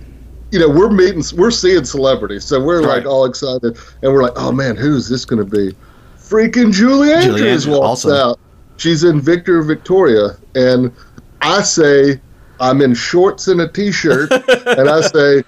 you 0.54 0.60
know, 0.60 0.70
we're 0.70 0.91
meeting, 0.91 1.24
we're 1.36 1.49
seeing 1.49 1.84
celebrities, 1.84 2.45
so 2.45 2.62
we're 2.64 2.82
Right. 2.82 2.97
like 2.97 3.06
all 3.08 3.26
excited, 3.26 3.76
and 4.04 4.14
we're 4.14 4.22
like, 4.22 4.34
oh 4.36 4.51
man, 4.51 4.76
who's 4.76 5.10
this 5.10 5.26
going 5.26 5.43
to 5.43 5.49
be? 5.49 5.76
Freaking 6.16 6.72
Julie 6.72 7.12
Andrews 7.12 7.68
walks 7.68 8.06
awesome. 8.06 8.12
out. 8.14 8.39
She's 8.78 9.04
in 9.04 9.20
Victor 9.20 9.64
Victoria, 9.64 10.38
and 10.54 10.91
I 11.41 11.64
say, 11.64 12.22
I'm 12.60 12.82
in 12.82 12.93
shorts 12.93 13.47
and 13.47 13.62
a 13.62 13.68
t-shirt, 13.68 14.32
and 14.78 14.88
I 14.88 15.01
say, 15.01 15.43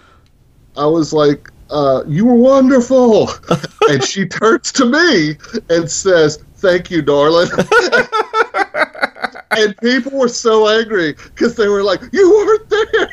I 0.76 0.88
was 0.88 1.14
like, 1.14 1.50
uh, 1.70 2.04
"You 2.08 2.26
were 2.26 2.34
wonderful," 2.36 3.30
and 3.90 4.04
she 4.04 4.26
turns 4.28 4.72
to 4.74 4.86
me 4.86 5.38
and 5.70 5.90
says, 5.90 6.44
"Thank 6.56 6.90
you, 6.90 7.02
darling." 7.04 7.50
and 9.52 9.78
people 9.78 10.18
were 10.18 10.28
so 10.28 10.68
angry 10.68 11.14
because 11.14 11.56
they 11.56 11.68
were 11.68 11.84
like, 11.84 12.02
"You 12.12 12.30
weren't 12.32 12.70
there! 12.70 13.10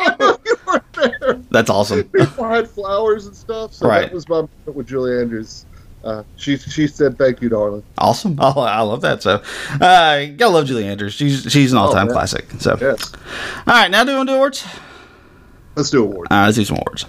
I 0.00 0.16
know 0.18 0.38
you 0.44 0.56
weren't 0.66 0.92
there." 1.20 1.34
That's 1.50 1.70
awesome. 1.70 2.04
People 2.14 2.48
had 2.48 2.68
flowers 2.68 3.26
and 3.26 3.34
stuff, 3.36 3.74
so 3.74 3.88
Right. 3.88 4.02
that 4.02 4.12
was 4.12 4.28
my 4.28 4.36
moment 4.36 4.50
with 4.74 4.86
Julie 4.86 5.18
Andrews. 5.20 5.66
Uh, 6.02 6.22
she 6.36 6.58
she 6.58 6.86
said, 6.86 7.16
"Thank 7.16 7.40
you, 7.40 7.48
darling." 7.48 7.82
Awesome. 7.96 8.36
Oh, 8.40 8.60
I 8.60 8.80
love 8.82 9.00
that. 9.00 9.22
So, 9.22 9.42
uh, 9.80 10.24
gotta 10.36 10.48
love 10.48 10.66
Julie 10.66 10.86
Andrews. 10.86 11.14
She's 11.14 11.50
she's 11.50 11.72
an 11.72 11.78
all 11.78 11.92
time 11.92 12.08
Oh, 12.08 12.12
classic. 12.12 12.46
So, 12.58 12.76
Yes, 12.80 13.10
all 13.66 13.72
right, 13.74 13.90
now 13.90 14.04
doing 14.04 14.26
do 14.26 14.34
awards. 14.34 14.66
let's 15.76 15.88
do 15.90 16.02
awards. 16.04 16.28
All 16.30 16.36
right, 16.38 16.44
let's 16.44 16.56
do 16.58 16.64
some 16.66 16.76
awards. 16.76 17.06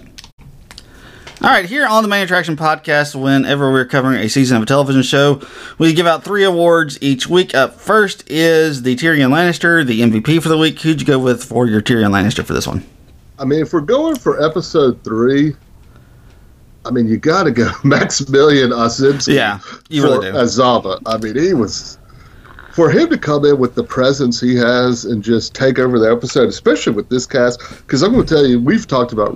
All 1.42 1.50
right, 1.50 1.66
here 1.66 1.86
on 1.86 2.02
the 2.02 2.08
Main 2.08 2.24
Attraction 2.24 2.56
Podcast, 2.56 3.14
whenever 3.14 3.70
we're 3.70 3.84
covering 3.84 4.18
a 4.20 4.28
season 4.30 4.56
of 4.56 4.62
a 4.62 4.66
television 4.66 5.02
show, 5.02 5.42
we 5.76 5.92
give 5.92 6.06
out 6.06 6.24
three 6.24 6.44
awards 6.44 6.96
each 7.02 7.28
week. 7.28 7.54
Up 7.54 7.74
first 7.78 8.24
is 8.30 8.82
the 8.82 8.96
Tyrion 8.96 9.28
Lannister, 9.30 9.84
the 9.84 10.00
MVP 10.00 10.42
for 10.42 10.48
the 10.48 10.56
week. 10.56 10.80
Who'd 10.80 11.02
you 11.02 11.06
go 11.06 11.18
with 11.18 11.44
for 11.44 11.66
your 11.66 11.82
Tyrion 11.82 12.10
Lannister 12.12 12.42
for 12.42 12.54
this 12.54 12.66
one? 12.66 12.86
I 13.38 13.44
mean, 13.44 13.60
if 13.60 13.72
we're 13.72 13.80
going 13.80 14.16
for 14.16 14.42
episode 14.42 15.02
three, 15.04 15.54
I 16.84 16.90
mean, 16.90 17.06
you 17.06 17.18
got 17.18 17.44
to 17.44 17.50
go 17.50 17.70
Maximilian 17.84 18.70
Osinski. 18.70 19.34
Yeah, 19.34 19.60
you 19.88 20.02
really 20.02 20.30
do. 20.30 20.36
Azava. 20.36 21.00
I 21.06 21.18
mean, 21.18 21.36
he 21.36 21.54
was 21.54 21.98
for 22.72 22.90
him 22.90 23.08
to 23.10 23.18
come 23.18 23.44
in 23.44 23.58
with 23.58 23.74
the 23.74 23.84
presence 23.84 24.40
he 24.40 24.54
has 24.56 25.04
and 25.04 25.22
just 25.22 25.54
take 25.54 25.78
over 25.78 25.98
the 25.98 26.10
episode, 26.10 26.48
especially 26.48 26.92
with 26.92 27.08
this 27.08 27.26
cast. 27.26 27.60
Because 27.78 28.02
I'm 28.02 28.12
going 28.12 28.26
to 28.26 28.34
tell 28.34 28.46
you, 28.46 28.60
we've 28.60 28.86
talked 28.86 29.12
about 29.12 29.34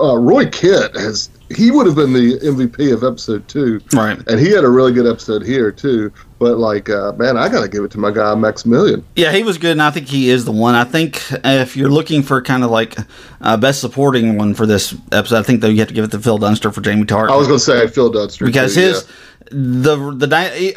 uh, 0.00 0.16
Roy 0.16 0.46
Kent 0.46 0.96
has. 0.96 1.30
He 1.56 1.70
would 1.70 1.86
have 1.86 1.96
been 1.96 2.12
the 2.12 2.38
MVP 2.40 2.92
of 2.92 3.02
episode 3.04 3.48
two, 3.48 3.80
Right. 3.94 4.18
And 4.28 4.38
he 4.38 4.50
had 4.50 4.64
a 4.64 4.68
really 4.68 4.92
good 4.92 5.06
episode 5.06 5.42
here 5.42 5.72
too. 5.72 6.12
But 6.38 6.58
like, 6.58 6.88
uh, 6.90 7.12
man, 7.14 7.36
I 7.36 7.48
got 7.48 7.62
to 7.62 7.68
give 7.68 7.82
it 7.84 7.90
to 7.92 7.98
my 7.98 8.10
guy 8.12 8.34
Maximilian. 8.34 9.04
Yeah, 9.16 9.32
he 9.32 9.42
was 9.42 9.58
good, 9.58 9.72
and 9.72 9.82
I 9.82 9.90
think 9.90 10.06
he 10.08 10.28
is 10.30 10.44
the 10.44 10.52
one. 10.52 10.74
I 10.74 10.84
think 10.84 11.20
if 11.44 11.76
you're 11.76 11.88
looking 11.88 12.22
for 12.22 12.40
kind 12.42 12.62
of 12.64 12.70
like 12.70 12.96
uh, 13.40 13.56
best 13.56 13.80
supporting 13.80 14.36
one 14.36 14.54
for 14.54 14.66
this 14.66 14.94
episode, 15.10 15.38
I 15.38 15.42
think 15.42 15.62
though 15.62 15.68
you 15.68 15.78
have 15.80 15.88
to 15.88 15.94
give 15.94 16.04
it 16.04 16.10
to 16.12 16.20
Phil 16.20 16.38
Dunster 16.38 16.70
for 16.70 16.80
Jamie 16.80 17.04
Tartt. 17.06 17.30
I 17.30 17.36
was 17.36 17.48
going 17.48 17.58
to 17.58 17.64
say 17.64 17.86
Phil 17.88 18.10
Dunster 18.10 18.44
because 18.44 18.74
too, 18.74 18.80
his 18.80 19.06
yeah. 19.08 19.12
the 19.50 19.96
the 20.14 20.26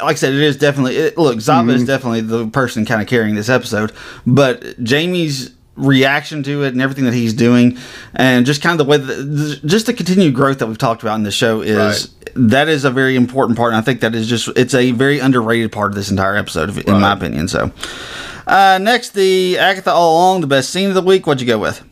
I 0.02 0.14
said, 0.14 0.32
it 0.34 0.40
is 0.42 0.56
definitely 0.56 0.96
it, 0.96 1.18
look. 1.18 1.40
Zava 1.40 1.68
Mm-hmm. 1.68 1.76
is 1.76 1.84
definitely 1.86 2.22
the 2.22 2.48
person 2.48 2.84
kind 2.84 3.00
of 3.00 3.06
carrying 3.06 3.34
this 3.36 3.48
episode, 3.48 3.92
but 4.26 4.82
Jamie's 4.82 5.50
reaction 5.76 6.42
to 6.42 6.64
it 6.64 6.68
and 6.74 6.82
everything 6.82 7.04
that 7.04 7.14
he's 7.14 7.32
doing, 7.34 7.78
and 8.14 8.44
just 8.46 8.60
kind 8.62 8.78
of 8.78 8.84
the 8.86 8.90
way 8.90 8.96
that 8.98 9.60
just 9.64 9.86
the 9.86 9.92
continued 9.94 10.34
growth 10.34 10.58
that 10.58 10.66
we've 10.66 10.78
talked 10.78 11.02
about 11.02 11.14
in 11.16 11.22
the 11.22 11.30
show 11.30 11.60
is 11.62 12.14
that 12.34 12.68
is 12.68 12.84
a 12.84 12.90
very 12.90 13.16
important 13.16 13.56
part, 13.58 13.72
and 13.72 13.78
I 13.78 13.82
think 13.82 14.00
that 14.00 14.14
is 14.14 14.28
just 14.28 14.48
it's 14.56 14.74
a 14.74 14.90
very 14.92 15.18
underrated 15.18 15.72
part 15.72 15.92
of 15.92 15.96
this 15.96 16.10
entire 16.10 16.36
episode, 16.36 16.68
if- 16.70 16.78
in 16.86 17.00
my 17.00 17.12
opinion. 17.12 17.48
So. 17.48 17.70
Uh, 18.46 18.78
next, 18.82 19.10
the 19.10 19.56
Agatha 19.56 19.92
All 19.92 20.16
Along, 20.16 20.40
the 20.40 20.48
best 20.48 20.70
scene 20.70 20.88
of 20.88 20.94
the 20.96 21.00
week. 21.02 21.26
What'd 21.28 21.40
you 21.40 21.46
go 21.46 21.58
with? 21.60 21.82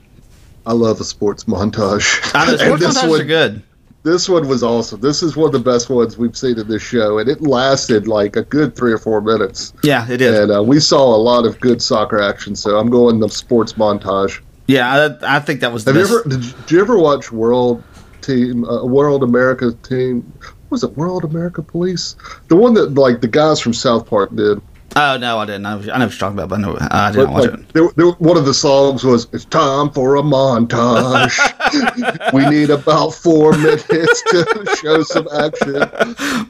I 0.66 0.72
love 0.72 1.00
a 1.00 1.04
sports 1.04 1.44
montage. 1.44 2.20
I 2.34 2.44
know, 2.46 2.50
And 2.52 2.60
sports 2.60 2.82
this 2.82 2.98
montages 2.98 3.08
one- 3.08 3.20
are 3.20 3.24
good. 3.24 3.62
This 4.02 4.28
one 4.28 4.48
was 4.48 4.62
awesome. 4.62 5.00
This 5.00 5.22
is 5.22 5.36
one 5.36 5.46
of 5.46 5.52
the 5.52 5.58
best 5.70 5.90
ones 5.90 6.16
we've 6.16 6.36
seen 6.36 6.58
in 6.58 6.66
this 6.68 6.82
show, 6.82 7.18
and 7.18 7.28
it 7.28 7.42
lasted 7.42 8.08
like 8.08 8.34
a 8.36 8.42
good 8.42 8.74
three 8.74 8.92
or 8.92 8.98
four 8.98 9.20
minutes. 9.20 9.74
Yeah, 9.82 10.10
it 10.10 10.22
is. 10.22 10.38
And 10.38 10.50
uh, 10.50 10.62
we 10.62 10.80
saw 10.80 11.14
a 11.14 11.18
lot 11.18 11.44
of 11.44 11.60
good 11.60 11.82
soccer 11.82 12.18
action, 12.20 12.56
so 12.56 12.78
I'm 12.78 12.88
going 12.88 13.20
the 13.20 13.28
sports 13.28 13.74
montage. 13.74 14.40
yeah, 14.66 15.16
I, 15.22 15.36
I 15.36 15.40
think 15.40 15.60
that 15.60 15.72
was 15.72 15.84
the 15.84 15.92
Have 15.92 16.00
you 16.08 16.18
ever 16.18 16.28
did 16.28 16.44
you, 16.44 16.52
did 16.52 16.70
you 16.70 16.80
ever 16.80 16.98
watch 16.98 17.30
World 17.30 17.84
Team 18.22 18.64
uh, 18.64 18.86
World 18.86 19.22
America 19.22 19.72
Team? 19.82 20.22
what 20.40 20.70
Was 20.70 20.82
it 20.84 20.96
World 20.96 21.24
America 21.24 21.62
Police? 21.62 22.16
The 22.48 22.56
one 22.56 22.72
that 22.74 22.94
like 22.94 23.20
the 23.20 23.28
guys 23.28 23.60
from 23.60 23.74
South 23.74 24.06
Park 24.06 24.34
did. 24.34 24.62
Oh 24.96 25.16
no, 25.18 25.38
I 25.38 25.46
didn't. 25.46 25.66
I, 25.66 25.74
I 25.74 25.76
know 25.76 25.82
what 25.82 26.00
you're 26.00 26.10
talking 26.10 26.38
about, 26.38 26.48
but 26.48 26.58
I 26.58 26.62
know 26.62 26.78
I 26.80 27.12
didn't 27.12 27.32
watch 27.32 27.50
like, 27.50 27.60
it. 27.60 27.72
there, 27.72 27.88
there, 27.94 28.10
one 28.12 28.36
of 28.36 28.44
the 28.44 28.54
songs 28.54 29.04
was 29.04 29.28
"It's 29.32 29.44
time 29.44 29.90
for 29.90 30.16
a 30.16 30.22
montage. 30.22 31.38
we 32.32 32.44
need 32.48 32.70
about 32.70 33.10
four 33.10 33.52
minutes 33.52 33.84
to 34.22 34.76
show 34.82 35.02
some 35.04 35.28
action." 35.28 35.74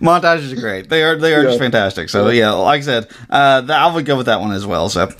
Montages 0.01 0.57
are 0.57 0.61
great. 0.61 0.89
They 0.89 1.03
are 1.03 1.17
they 1.17 1.35
are 1.35 1.43
just 1.43 1.59
fantastic. 1.59 2.09
So 2.09 2.31
yeah, 2.31 2.53
like 2.53 2.79
I 2.79 2.85
said, 2.85 3.11
uh, 3.29 3.61
th- 3.61 3.71
I 3.71 3.95
would 3.95 4.07
go 4.07 4.17
with 4.17 4.27
that 4.27 4.41
one 4.41 4.53
as 4.53 4.67
well. 4.67 4.89
So 4.89 5.11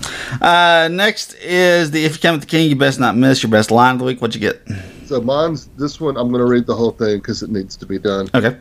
uh, 0.41 0.89
next 0.91 1.35
is 1.35 1.91
the 1.91 2.03
if 2.03 2.15
you 2.15 2.19
come 2.21 2.33
with 2.33 2.41
the 2.41 2.47
king, 2.47 2.69
you 2.69 2.75
best 2.75 2.99
not 2.99 3.15
miss 3.15 3.43
your 3.43 3.51
best 3.51 3.69
line 3.69 3.93
of 3.93 3.99
the 3.99 4.05
week. 4.05 4.19
What 4.21 4.33
you 4.33 4.41
get? 4.41 4.67
So 5.05 5.21
mine's 5.21 5.67
this 5.77 5.99
one. 5.99 6.17
I'm 6.17 6.29
going 6.29 6.39
to 6.39 6.49
read 6.49 6.65
the 6.65 6.75
whole 6.75 6.91
thing 6.91 7.17
because 7.17 7.43
it 7.43 7.51
needs 7.51 7.75
to 7.77 7.85
be 7.85 7.99
done. 7.99 8.29
Okay. 8.33 8.57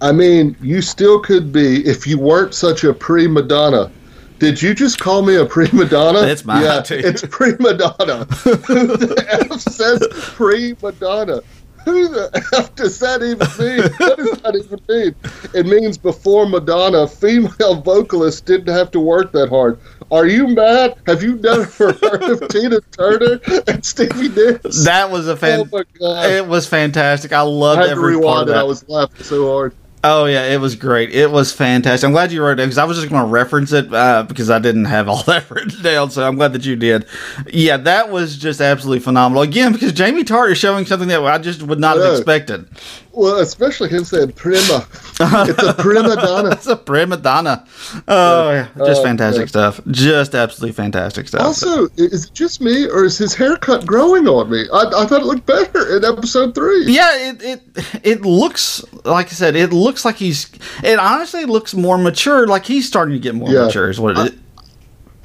I 0.00 0.12
mean, 0.12 0.56
you 0.60 0.82
still 0.82 1.20
could 1.20 1.52
be 1.52 1.86
if 1.86 2.06
you 2.06 2.18
weren't 2.18 2.54
such 2.54 2.84
a 2.84 2.92
prima 2.92 3.42
donna. 3.42 3.90
Did 4.38 4.60
you 4.60 4.74
just 4.74 4.98
call 4.98 5.22
me 5.22 5.36
a 5.36 5.46
prima 5.46 5.86
donna? 5.86 6.20
It's 6.26 6.44
mine, 6.44 6.62
Yeah, 6.62 6.82
too. 6.82 7.00
it's 7.02 7.24
prima 7.30 7.72
donna. 7.74 8.24
Who 8.26 8.86
the 8.98 9.26
F 9.50 9.60
says 9.60 10.06
prima 10.10 10.92
donna? 10.92 11.40
Who 11.86 12.08
the 12.08 12.44
F 12.52 12.74
does 12.74 12.98
that 12.98 13.22
even 13.22 13.46
mean? 13.64 13.90
What 13.98 14.16
does 14.18 14.40
that 14.42 14.56
even 14.56 14.80
mean? 14.88 15.14
It 15.54 15.66
means 15.66 15.96
before 15.96 16.46
Madonna, 16.46 17.06
female 17.06 17.76
vocalists 17.80 18.40
didn't 18.42 18.74
have 18.74 18.90
to 18.90 19.00
work 19.00 19.30
that 19.32 19.48
hard. 19.48 19.78
Are 20.10 20.26
you 20.26 20.48
mad? 20.48 20.96
Have 21.06 21.22
you 21.22 21.36
never 21.36 21.64
heard 21.92 22.22
of 22.24 22.48
Tina 22.48 22.80
Turner 22.90 23.40
and 23.68 23.84
Stevie 23.84 24.28
Nicks? 24.28 24.84
That 24.84 25.10
was 25.10 25.28
a 25.28 25.36
fan. 25.36 25.60
Oh 25.60 25.68
my 25.72 25.84
God. 25.98 26.30
It 26.30 26.46
was 26.46 26.66
fantastic. 26.66 27.32
I 27.32 27.38
I 27.38 27.42
loved 27.42 27.82
to 27.82 27.88
every 27.88 28.20
part 28.20 28.42
of 28.42 28.48
it. 28.48 28.52
that. 28.52 28.58
I 28.58 28.62
was 28.64 28.86
laughing 28.88 29.22
so 29.24 29.50
hard. 29.50 29.74
Oh 30.08 30.26
yeah, 30.26 30.44
it 30.44 30.60
was 30.60 30.76
great. 30.76 31.10
It 31.10 31.32
was 31.32 31.52
fantastic. 31.52 32.06
I'm 32.06 32.12
glad 32.12 32.30
you 32.30 32.40
wrote 32.40 32.60
it 32.60 32.62
because 32.62 32.78
I 32.78 32.84
was 32.84 32.96
just 32.96 33.10
going 33.10 33.24
to 33.24 33.28
reference 33.28 33.72
it 33.72 33.92
uh, 33.92 34.22
because 34.22 34.50
I 34.50 34.60
didn't 34.60 34.84
have 34.84 35.08
all 35.08 35.22
that 35.24 35.50
written 35.50 35.82
down. 35.82 36.10
So 36.10 36.24
I'm 36.24 36.36
glad 36.36 36.52
that 36.52 36.64
you 36.64 36.76
did. 36.76 37.06
Yeah, 37.48 37.76
that 37.78 38.10
was 38.10 38.36
just 38.36 38.60
absolutely 38.60 39.00
phenomenal. 39.00 39.42
Again, 39.42 39.72
because 39.72 39.92
Jamie 39.92 40.22
Tartt 40.22 40.52
is 40.52 40.58
showing 40.58 40.86
something 40.86 41.08
that 41.08 41.24
I 41.24 41.38
just 41.38 41.60
would 41.64 41.80
not 41.80 41.96
have 41.96 42.12
expected. 42.12 42.68
Well, 43.16 43.38
especially 43.40 43.88
him 43.88 44.04
saying 44.04 44.32
prima. 44.32 44.86
it's 44.90 45.62
a 45.62 45.74
prima 45.74 46.16
donna. 46.16 46.50
it's 46.52 46.66
a 46.66 46.76
prima 46.76 47.16
donna. 47.16 47.66
Oh, 48.06 48.50
yeah. 48.50 48.68
just 48.76 49.00
Oh, 49.00 49.04
fantastic 49.04 49.40
yeah. 49.42 49.46
stuff. 49.46 49.80
Just 49.90 50.34
absolutely 50.34 50.72
fantastic 50.74 51.26
stuff. 51.28 51.40
Also, 51.40 51.88
is 51.96 52.26
it 52.26 52.34
just 52.34 52.60
me, 52.60 52.86
or 52.86 53.04
is 53.06 53.16
his 53.16 53.34
haircut 53.34 53.86
growing 53.86 54.28
on 54.28 54.50
me? 54.50 54.66
I, 54.72 54.82
I 54.98 55.06
thought 55.06 55.22
it 55.22 55.24
looked 55.26 55.46
better 55.46 55.96
in 55.96 56.04
episode 56.04 56.54
three. 56.54 56.84
yeah, 56.92 57.30
it, 57.30 57.42
it 57.42 57.62
it 58.02 58.22
looks 58.22 58.84
like 59.04 59.26
I 59.28 59.30
said. 59.30 59.56
It 59.56 59.72
looks 59.72 60.04
like 60.04 60.16
he's. 60.16 60.50
It 60.84 60.98
honestly 60.98 61.46
looks 61.46 61.72
more 61.74 61.96
mature. 61.96 62.46
Like 62.46 62.66
he's 62.66 62.86
starting 62.86 63.14
to 63.14 63.18
get 63.18 63.34
more 63.34 63.48
Yeah. 63.50 63.64
mature. 63.64 63.88
Is 63.88 63.98
what 63.98 64.18
it 64.18 64.34
is. 64.34 64.40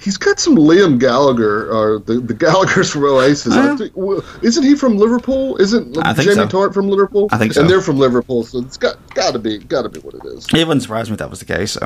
He's 0.02 0.18
got 0.18 0.40
some 0.40 0.56
Liam 0.56 1.00
Gallagher, 1.00 1.72
or 1.72 2.00
the, 2.00 2.16
the 2.20 2.34
Gallagher's 2.34 2.90
from 2.94 3.04
Oasis. 3.06 3.54
I 3.54 3.70
Uh, 3.70 3.78
think, 3.78 3.92
well, 3.96 4.24
isn't 4.42 4.64
he 4.64 4.76
from 4.76 4.98
Liverpool? 4.98 5.58
Isn't 5.58 5.96
I 6.00 6.14
think 6.14 6.30
Jamie 6.30 6.50
so. 6.50 6.58
Tartt 6.70 6.74
from 6.74 6.90
Liverpool? 6.90 7.30
I 7.32 7.38
think 7.38 7.54
so. 7.54 7.62
And 7.62 7.70
they're 7.70 7.82
from 7.82 7.98
Liverpool, 8.00 8.44
so 8.44 8.60
it's 8.60 8.78
got 8.78 8.98
got 9.14 9.34
to 9.34 9.40
be 9.40 9.60
got 9.60 9.84
to 9.84 9.90
be 9.90 10.00
what 10.00 10.16
it 10.16 10.26
is. 10.26 10.48
It 10.54 10.68
wouldn't 10.68 10.82
surprise 10.82 11.10
me 11.10 11.14
if 11.14 11.20
that 11.20 11.30
was 11.30 11.40
the 11.40 11.46
case. 11.46 11.74
So, 11.74 11.86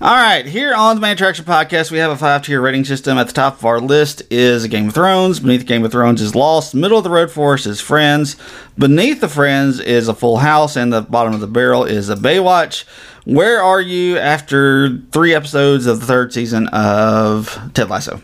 all 0.00 0.14
right, 0.16 0.44
here 0.44 0.74
on 0.74 0.96
the 0.96 1.00
Main 1.00 1.12
Attraction 1.12 1.44
Podcast, 1.44 1.90
we 1.90 1.98
have 1.98 2.10
a 2.10 2.16
five 2.16 2.42
tier 2.44 2.60
rating 2.60 2.84
system. 2.84 3.16
At 3.16 3.28
the 3.28 3.32
top 3.32 3.58
of 3.58 3.64
our 3.64 3.80
list 3.80 4.22
is 4.30 4.66
Game 4.66 4.88
of 4.88 4.94
Thrones. 4.94 5.40
Beneath 5.40 5.64
Game 5.66 5.84
of 5.84 5.92
Thrones 5.92 6.20
is 6.20 6.34
Lost. 6.34 6.74
Middle 6.74 6.98
of 6.98 7.04
the 7.04 7.10
road 7.10 7.30
for 7.30 7.54
us 7.54 7.64
is 7.66 7.80
Friends. 7.80 8.36
Beneath 8.76 9.20
the 9.20 9.28
Friends 9.28 9.80
is 9.80 10.08
a 10.08 10.14
Full 10.14 10.38
House, 10.38 10.76
and 10.76 10.92
the 10.92 11.00
bottom 11.02 11.32
of 11.34 11.40
the 11.40 11.46
barrel 11.46 11.84
is 11.84 12.08
a 12.08 12.16
Baywatch. 12.16 12.84
Where 13.24 13.62
are 13.62 13.80
you 13.80 14.18
after 14.18 14.98
three 15.12 15.34
episodes 15.34 15.86
of 15.86 16.00
the 16.00 16.06
third 16.06 16.32
season 16.32 16.68
of 16.68 17.56
Ted 17.74 17.88
Lasso? 17.88 18.20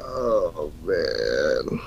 Oh 0.00 0.72
man, 0.84 1.80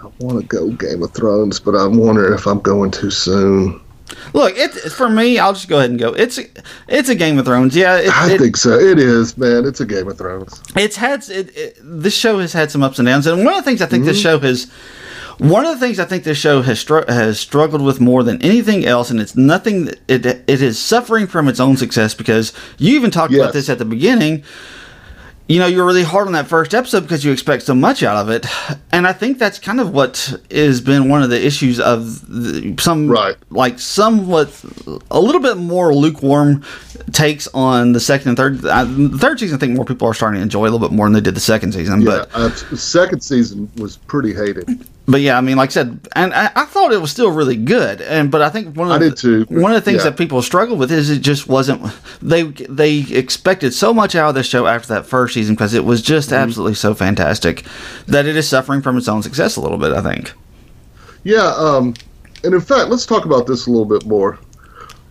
I'm 0.00 0.12
want 0.18 0.40
to 0.40 0.46
go 0.46 0.70
Game 0.70 1.02
of 1.02 1.12
Thrones, 1.12 1.58
but 1.58 1.72
I'm 1.74 1.96
wondering 1.98 2.32
if 2.34 2.46
I'm 2.46 2.60
going 2.60 2.90
too 2.92 3.10
soon. 3.10 3.80
Look, 4.34 4.56
it 4.56 4.70
for 4.92 5.08
me. 5.08 5.38
I'll 5.38 5.54
just 5.54 5.68
go 5.68 5.78
ahead 5.78 5.90
and 5.90 5.98
go. 5.98 6.12
It's 6.12 6.38
it's 6.88 7.08
a 7.08 7.14
Game 7.16 7.38
of 7.38 7.44
Thrones. 7.46 7.74
Yeah, 7.74 7.98
it, 7.98 8.10
I 8.16 8.32
it- 8.32 8.38
think 8.40 8.56
so. 8.56 8.78
It 8.78 8.98
is, 9.00 9.36
man. 9.36 9.64
It's 9.64 9.80
a 9.80 9.86
Game 9.86 10.06
of 10.08 10.16
Thrones. 10.16 10.62
it's 10.76 10.94
had 10.96 11.28
it, 11.28 11.56
it, 11.56 11.78
this 11.82 12.14
show 12.16 12.38
has 12.38 12.52
had 12.52 12.70
some 12.70 12.82
ups 12.84 12.98
and 13.00 13.06
downs, 13.06 13.26
and 13.26 13.44
one 13.44 13.54
of 13.54 13.56
the 13.56 13.62
things 13.68 13.82
I 13.82 13.86
think 13.86 14.02
Mm-hmm. 14.02 14.08
this 14.12 14.20
show 14.20 14.38
has. 14.38 14.70
One 15.38 15.66
of 15.66 15.72
the 15.78 15.84
things 15.84 15.98
I 15.98 16.04
think 16.04 16.24
this 16.24 16.38
show 16.38 16.62
has 16.62 16.78
str- 16.80 17.08
has 17.08 17.40
struggled 17.40 17.82
with 17.82 18.00
more 18.00 18.22
than 18.22 18.40
anything 18.42 18.84
else, 18.86 19.10
and 19.10 19.20
it's 19.20 19.36
nothing. 19.36 19.88
It 20.08 20.24
it 20.26 20.48
is 20.62 20.78
suffering 20.78 21.26
from 21.26 21.48
its 21.48 21.60
own 21.60 21.76
success 21.76 22.14
because 22.14 22.52
you 22.78 22.94
even 22.96 23.10
talked 23.10 23.34
about 23.34 23.52
this 23.52 23.68
at 23.68 23.78
the 23.78 23.84
beginning. 23.84 24.44
You 25.46 25.58
know, 25.58 25.66
you're 25.66 25.84
really 25.84 26.04
hard 26.04 26.26
on 26.26 26.32
that 26.32 26.46
first 26.46 26.72
episode 26.72 27.00
because 27.02 27.22
you 27.22 27.30
expect 27.30 27.64
so 27.64 27.74
much 27.74 28.02
out 28.02 28.16
of 28.16 28.30
it, 28.30 28.46
and 28.92 29.06
I 29.06 29.12
think 29.12 29.38
that's 29.38 29.58
kind 29.58 29.78
of 29.78 29.90
what 29.92 30.32
has 30.50 30.80
been 30.80 31.10
one 31.10 31.22
of 31.22 31.28
the 31.28 31.44
issues 31.44 31.78
of 31.78 32.26
the, 32.26 32.74
some 32.80 33.08
Right. 33.08 33.36
like 33.50 33.78
somewhat 33.78 34.48
a 35.10 35.20
little 35.20 35.42
bit 35.42 35.58
more 35.58 35.94
lukewarm 35.94 36.62
takes 37.12 37.46
on 37.52 37.92
the 37.92 38.00
second 38.00 38.28
and 38.28 38.36
third. 38.38 38.64
Uh, 38.64 38.84
the 38.86 39.18
third 39.18 39.38
season, 39.38 39.56
I 39.56 39.58
think 39.58 39.76
more 39.76 39.84
people 39.84 40.08
are 40.08 40.14
starting 40.14 40.38
to 40.38 40.42
enjoy 40.42 40.62
a 40.62 40.70
little 40.70 40.78
bit 40.78 40.92
more 40.92 41.04
than 41.04 41.12
they 41.12 41.20
did 41.20 41.36
the 41.36 41.40
second 41.40 41.72
season. 41.72 42.00
Yeah, 42.00 42.24
But 42.32 42.34
uh, 42.34 42.50
second 42.74 43.20
season 43.22 43.70
was 43.76 43.98
pretty 43.98 44.32
hated. 44.32 44.66
But 45.06 45.20
yeah, 45.20 45.36
I 45.36 45.40
mean, 45.42 45.56
like 45.56 45.70
I 45.70 45.72
said, 45.72 46.00
and 46.16 46.32
I, 46.32 46.50
I 46.54 46.64
thought 46.64 46.92
it 46.92 47.00
was 47.00 47.10
still 47.10 47.30
really 47.30 47.56
good. 47.56 48.00
And 48.00 48.30
but 48.30 48.40
I 48.42 48.48
think 48.48 48.76
one 48.76 48.90
of 48.90 49.02
I 49.02 49.08
the. 49.08 49.46
One 49.50 49.72
of 49.72 49.76
the 49.76 49.80
things 49.82 50.04
Yeah. 50.04 50.10
that 50.10 50.16
people 50.18 50.40
struggle 50.42 50.76
with 50.76 50.90
is 50.90 51.10
it 51.10 51.20
just 51.20 51.46
wasn't. 51.48 51.82
They 52.22 52.44
they 52.44 53.00
expected 53.10 53.74
so 53.74 53.92
much 53.92 54.14
out 54.14 54.30
of 54.30 54.34
this 54.34 54.46
show 54.46 54.66
after 54.66 54.88
that 54.94 55.04
first 55.06 55.34
season 55.34 55.54
because 55.54 55.74
it 55.74 55.84
was 55.84 56.00
just 56.02 56.30
Mm-hmm. 56.30 56.42
absolutely 56.42 56.74
so 56.74 56.94
fantastic 56.94 57.64
that 58.06 58.24
it 58.26 58.34
is 58.36 58.48
suffering 58.48 58.80
from 58.82 58.96
its 58.96 59.08
own 59.08 59.22
success 59.22 59.56
a 59.56 59.60
little 59.60 59.78
bit. 59.78 59.92
I 59.92 60.00
think. 60.00 60.32
Yeah, 61.24 61.54
um, 61.56 61.94
and 62.42 62.54
in 62.54 62.60
fact, 62.60 62.88
let's 62.90 63.06
talk 63.06 63.24
about 63.24 63.46
this 63.46 63.66
a 63.66 63.70
little 63.70 63.86
bit 63.86 64.06
more. 64.06 64.38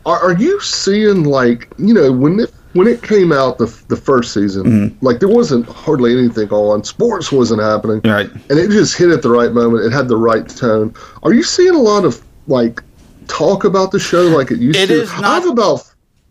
Are, 0.06 0.20
are 0.20 0.38
you 0.38 0.60
seeing 0.60 1.24
like 1.24 1.70
you 1.78 1.94
know 1.94 2.12
when 2.12 2.40
it 2.40 2.52
when 2.74 2.88
it 2.88 3.02
came 3.04 3.32
out 3.32 3.58
the 3.58 3.66
the 3.88 3.96
first 3.98 4.34
season, 4.34 4.64
Mm-hmm. 4.64 5.06
like 5.06 5.20
there 5.20 5.30
wasn't 5.30 5.66
hardly 5.68 6.18
anything 6.18 6.50
on 6.50 6.84
sports 6.84 7.32
wasn't 7.32 7.62
happening, 7.62 8.02
Right. 8.04 8.30
And 8.50 8.60
it 8.60 8.70
just 8.72 8.98
hit 8.98 9.10
at 9.10 9.22
the 9.22 9.30
right 9.30 9.52
moment. 9.52 9.86
It 9.86 9.92
had 9.92 10.08
the 10.08 10.18
right 10.18 10.48
tone. 10.48 10.94
Are 11.24 11.34
you 11.34 11.44
seeing 11.44 11.76
a 11.76 11.80
lot 11.82 12.06
of 12.06 12.22
like 12.48 12.82
talk 13.28 13.64
about 13.64 13.92
the 13.92 14.00
show 14.00 14.24
like 14.24 14.52
it 14.52 14.60
used 14.60 14.78
It 14.80 14.88
to? 14.88 15.02
is 15.04 15.12
not- 15.14 15.44
I've 15.44 15.50
about 15.50 15.90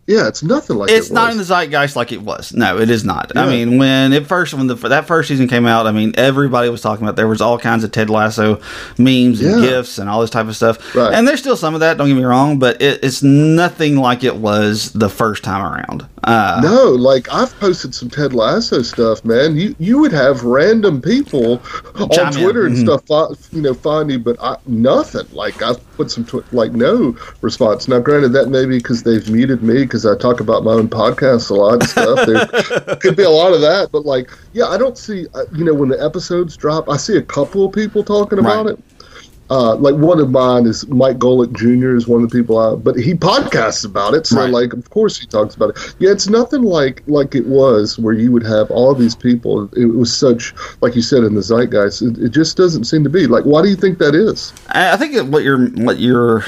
yeah, 0.09 0.27
it's 0.27 0.43
nothing 0.43 0.77
like 0.79 0.91
it's 0.91 1.11
it 1.11 1.15
not 1.15 1.31
in 1.31 1.39
the 1.39 1.45
zeitgeist 1.45 1.95
like 1.95 2.11
it 2.11 2.21
was. 2.23 2.53
No, 2.53 2.77
it 2.77 2.91
is 2.91 3.05
not. 3.05 3.37
I 3.37 3.49
mean, 3.49 3.79
when 3.79 4.13
it 4.13 4.27
first 4.27 4.53
when 4.53 4.67
the 4.67 4.75
that 4.75 5.07
first 5.07 5.29
season 5.29 5.47
came 5.47 5.65
out, 5.65 5.87
I 5.87 5.93
mean, 5.93 6.13
everybody 6.17 6.69
was 6.71 6.81
talking 6.81 7.05
about. 7.07 7.15
There 7.15 7.29
was 7.29 7.41
all 7.41 7.57
kinds 7.57 7.85
of 7.85 7.93
Ted 7.93 8.11
Lasso 8.11 8.57
memes 8.99 9.41
and 9.41 9.63
Yeah. 9.63 9.69
gifs 9.71 9.99
and 9.99 10.11
all 10.11 10.21
this 10.21 10.29
type 10.29 10.49
of 10.49 10.57
stuff. 10.57 10.93
Right. 10.97 11.15
And 11.15 11.27
there's 11.27 11.39
still 11.39 11.57
some 11.57 11.75
of 11.75 11.81
that. 11.81 11.99
Don't 11.99 12.09
get 12.09 12.17
me 12.17 12.25
wrong, 12.25 12.59
but 12.59 12.83
it, 12.83 12.99
it's 13.05 13.23
nothing 13.23 13.97
like 13.97 14.25
it 14.25 14.35
was 14.37 14.91
the 14.91 15.09
first 15.09 15.45
time 15.45 15.65
around. 15.65 16.05
Uh, 16.25 16.61
No, 16.63 16.91
like 16.91 17.29
I've 17.33 17.59
posted 17.59 17.95
some 17.95 18.09
Ted 18.09 18.33
Lasso 18.33 18.83
stuff, 18.83 19.25
man. 19.25 19.57
You 19.57 19.75
you 19.79 19.99
would 19.99 20.13
have 20.13 20.45
random 20.45 21.01
people 21.03 21.61
on 21.97 22.09
Chime 22.11 22.29
in. 22.29 22.33
Twitter 22.43 22.67
and 22.67 22.77
Mhm. 22.77 23.01
stuff, 23.01 23.49
you 23.53 23.61
know, 23.61 23.75
find 23.75 24.11
you, 24.11 24.19
but 24.21 24.37
I, 24.41 24.57
nothing. 24.67 25.27
Like 25.33 25.61
I've 25.63 25.79
put 25.97 26.11
some 26.11 26.25
tw- 26.25 26.45
like 26.53 26.73
no 26.73 27.17
response. 27.41 27.89
Now, 27.89 27.99
granted, 27.99 28.29
that 28.35 28.49
may 28.51 28.67
be 28.67 28.79
because 28.79 29.03
they've 29.03 29.29
muted 29.31 29.63
me 29.63 29.83
because 29.83 30.07
I 30.07 30.17
talk 30.17 30.39
about 30.41 30.63
my 30.65 30.73
own 30.73 30.89
podcast 30.89 31.51
a 31.51 31.55
lot 31.55 31.75
and 31.75 31.89
stuff. 31.89 32.27
There 32.27 32.97
could 33.01 33.17
be 33.17 33.25
a 33.25 33.31
lot 33.31 33.53
of 33.53 33.61
that, 33.63 33.91
but 33.91 34.07
like, 34.07 34.31
yeah, 34.53 34.67
I 34.67 34.79
don't 34.79 34.97
see. 34.97 35.27
uh, 35.35 35.45
You 35.55 35.65
know, 35.65 35.75
when 35.75 35.89
the 35.89 36.03
episodes 36.03 36.57
drop, 36.57 36.89
I 36.89 36.97
see 36.99 37.17
a 37.17 37.23
couple 37.23 37.67
of 37.67 37.73
people 37.73 38.05
talking 38.05 38.39
about 38.39 38.67
Right. 38.67 38.75
it. 38.75 38.79
Uh, 39.53 39.75
like 39.77 39.95
one 39.97 40.19
of 40.19 40.31
mine 40.31 40.65
is 40.65 40.87
Mike 40.89 41.19
Golick 41.19 41.53
Jr. 41.53 41.95
is 41.95 42.09
one 42.09 42.23
of 42.23 42.31
the 42.31 42.35
people 42.39 42.57
I, 42.57 42.75
but 42.75 42.97
he 42.97 43.13
podcasts 43.13 43.85
about 43.85 44.15
it. 44.15 44.27
So 44.27 44.39
Right. 44.39 44.49
like, 44.49 44.73
of 44.73 44.89
course 44.89 45.19
he 45.21 45.27
talks 45.27 45.55
about 45.55 45.71
it. 45.71 45.95
Yeah, 45.99 46.11
it's 46.11 46.27
nothing 46.27 46.63
like 46.63 47.03
like 47.07 47.35
it 47.35 47.47
was 47.47 47.99
where 47.99 48.15
you 48.15 48.33
would 48.33 48.45
have 48.47 48.71
all 48.71 48.95
these 48.95 49.15
people. 49.15 49.69
It 49.77 49.85
was 49.95 50.11
such, 50.17 50.55
like 50.81 50.97
you 50.97 51.03
said, 51.03 51.23
in 51.23 51.35
the 51.35 51.43
zeitgeist. 51.43 52.01
It, 52.01 52.17
it 52.17 52.29
just 52.31 52.57
doesn't 52.57 52.85
seem 52.85 53.05
to 53.05 53.11
be. 53.11 53.27
Like, 53.27 53.45
why 53.45 53.61
do 53.61 53.69
you 53.69 53.77
think 53.77 53.99
that 53.99 54.15
is? 54.15 54.55
I 54.71 54.97
think 54.97 55.31
what 55.31 55.43
you're 55.43 55.67
what 55.73 55.99
you're 55.99 56.41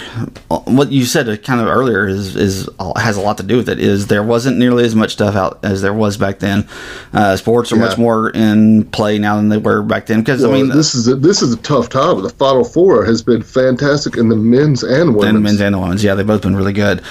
what 0.48 0.90
you 0.90 1.04
said 1.04 1.26
kind 1.44 1.60
of 1.60 1.66
earlier 1.66 2.08
is 2.08 2.34
is 2.36 2.70
has 2.96 3.18
a 3.18 3.20
lot 3.20 3.36
to 3.36 3.42
do 3.42 3.58
with 3.58 3.68
it. 3.68 3.80
Is 3.80 4.06
there 4.06 4.22
wasn't 4.22 4.56
nearly 4.56 4.82
as 4.84 4.94
much 4.94 5.12
stuff 5.12 5.34
out 5.34 5.62
as 5.62 5.82
there 5.82 5.92
was 5.92 6.16
back 6.16 6.38
then. 6.38 6.66
Uh, 7.12 7.36
sports 7.36 7.70
are 7.70 7.76
much 7.76 7.98
more 7.98 8.30
in 8.30 8.84
play 8.92 9.18
now 9.18 9.36
than 9.36 9.50
they 9.50 9.58
were 9.58 9.82
back 9.82 10.06
then. 10.06 10.20
Because 10.20 10.42
I 10.42 10.50
mean, 10.50 10.70
this 10.70 10.94
is 10.94 11.06
a, 11.06 11.16
this 11.16 11.42
is 11.42 11.52
a 11.52 11.58
tough 11.58 11.90
time. 11.90 12.22
The 12.22 12.30
Final 12.30 12.64
Four 12.64 12.93
has 13.02 13.22
been 13.22 13.42
fantastic 13.42 14.16
in 14.16 14.28
the 14.28 14.36
men's 14.36 14.82
and 14.82 15.16
women's. 15.16 15.34
and 15.34 15.42
men's 15.42 15.60
and 15.60 15.74
the 15.74 15.78
women's. 15.78 16.04
Yeah, 16.04 16.14
they've 16.14 16.26
both 16.26 16.42
been 16.42 16.54
really 16.54 16.72
good. 16.72 17.02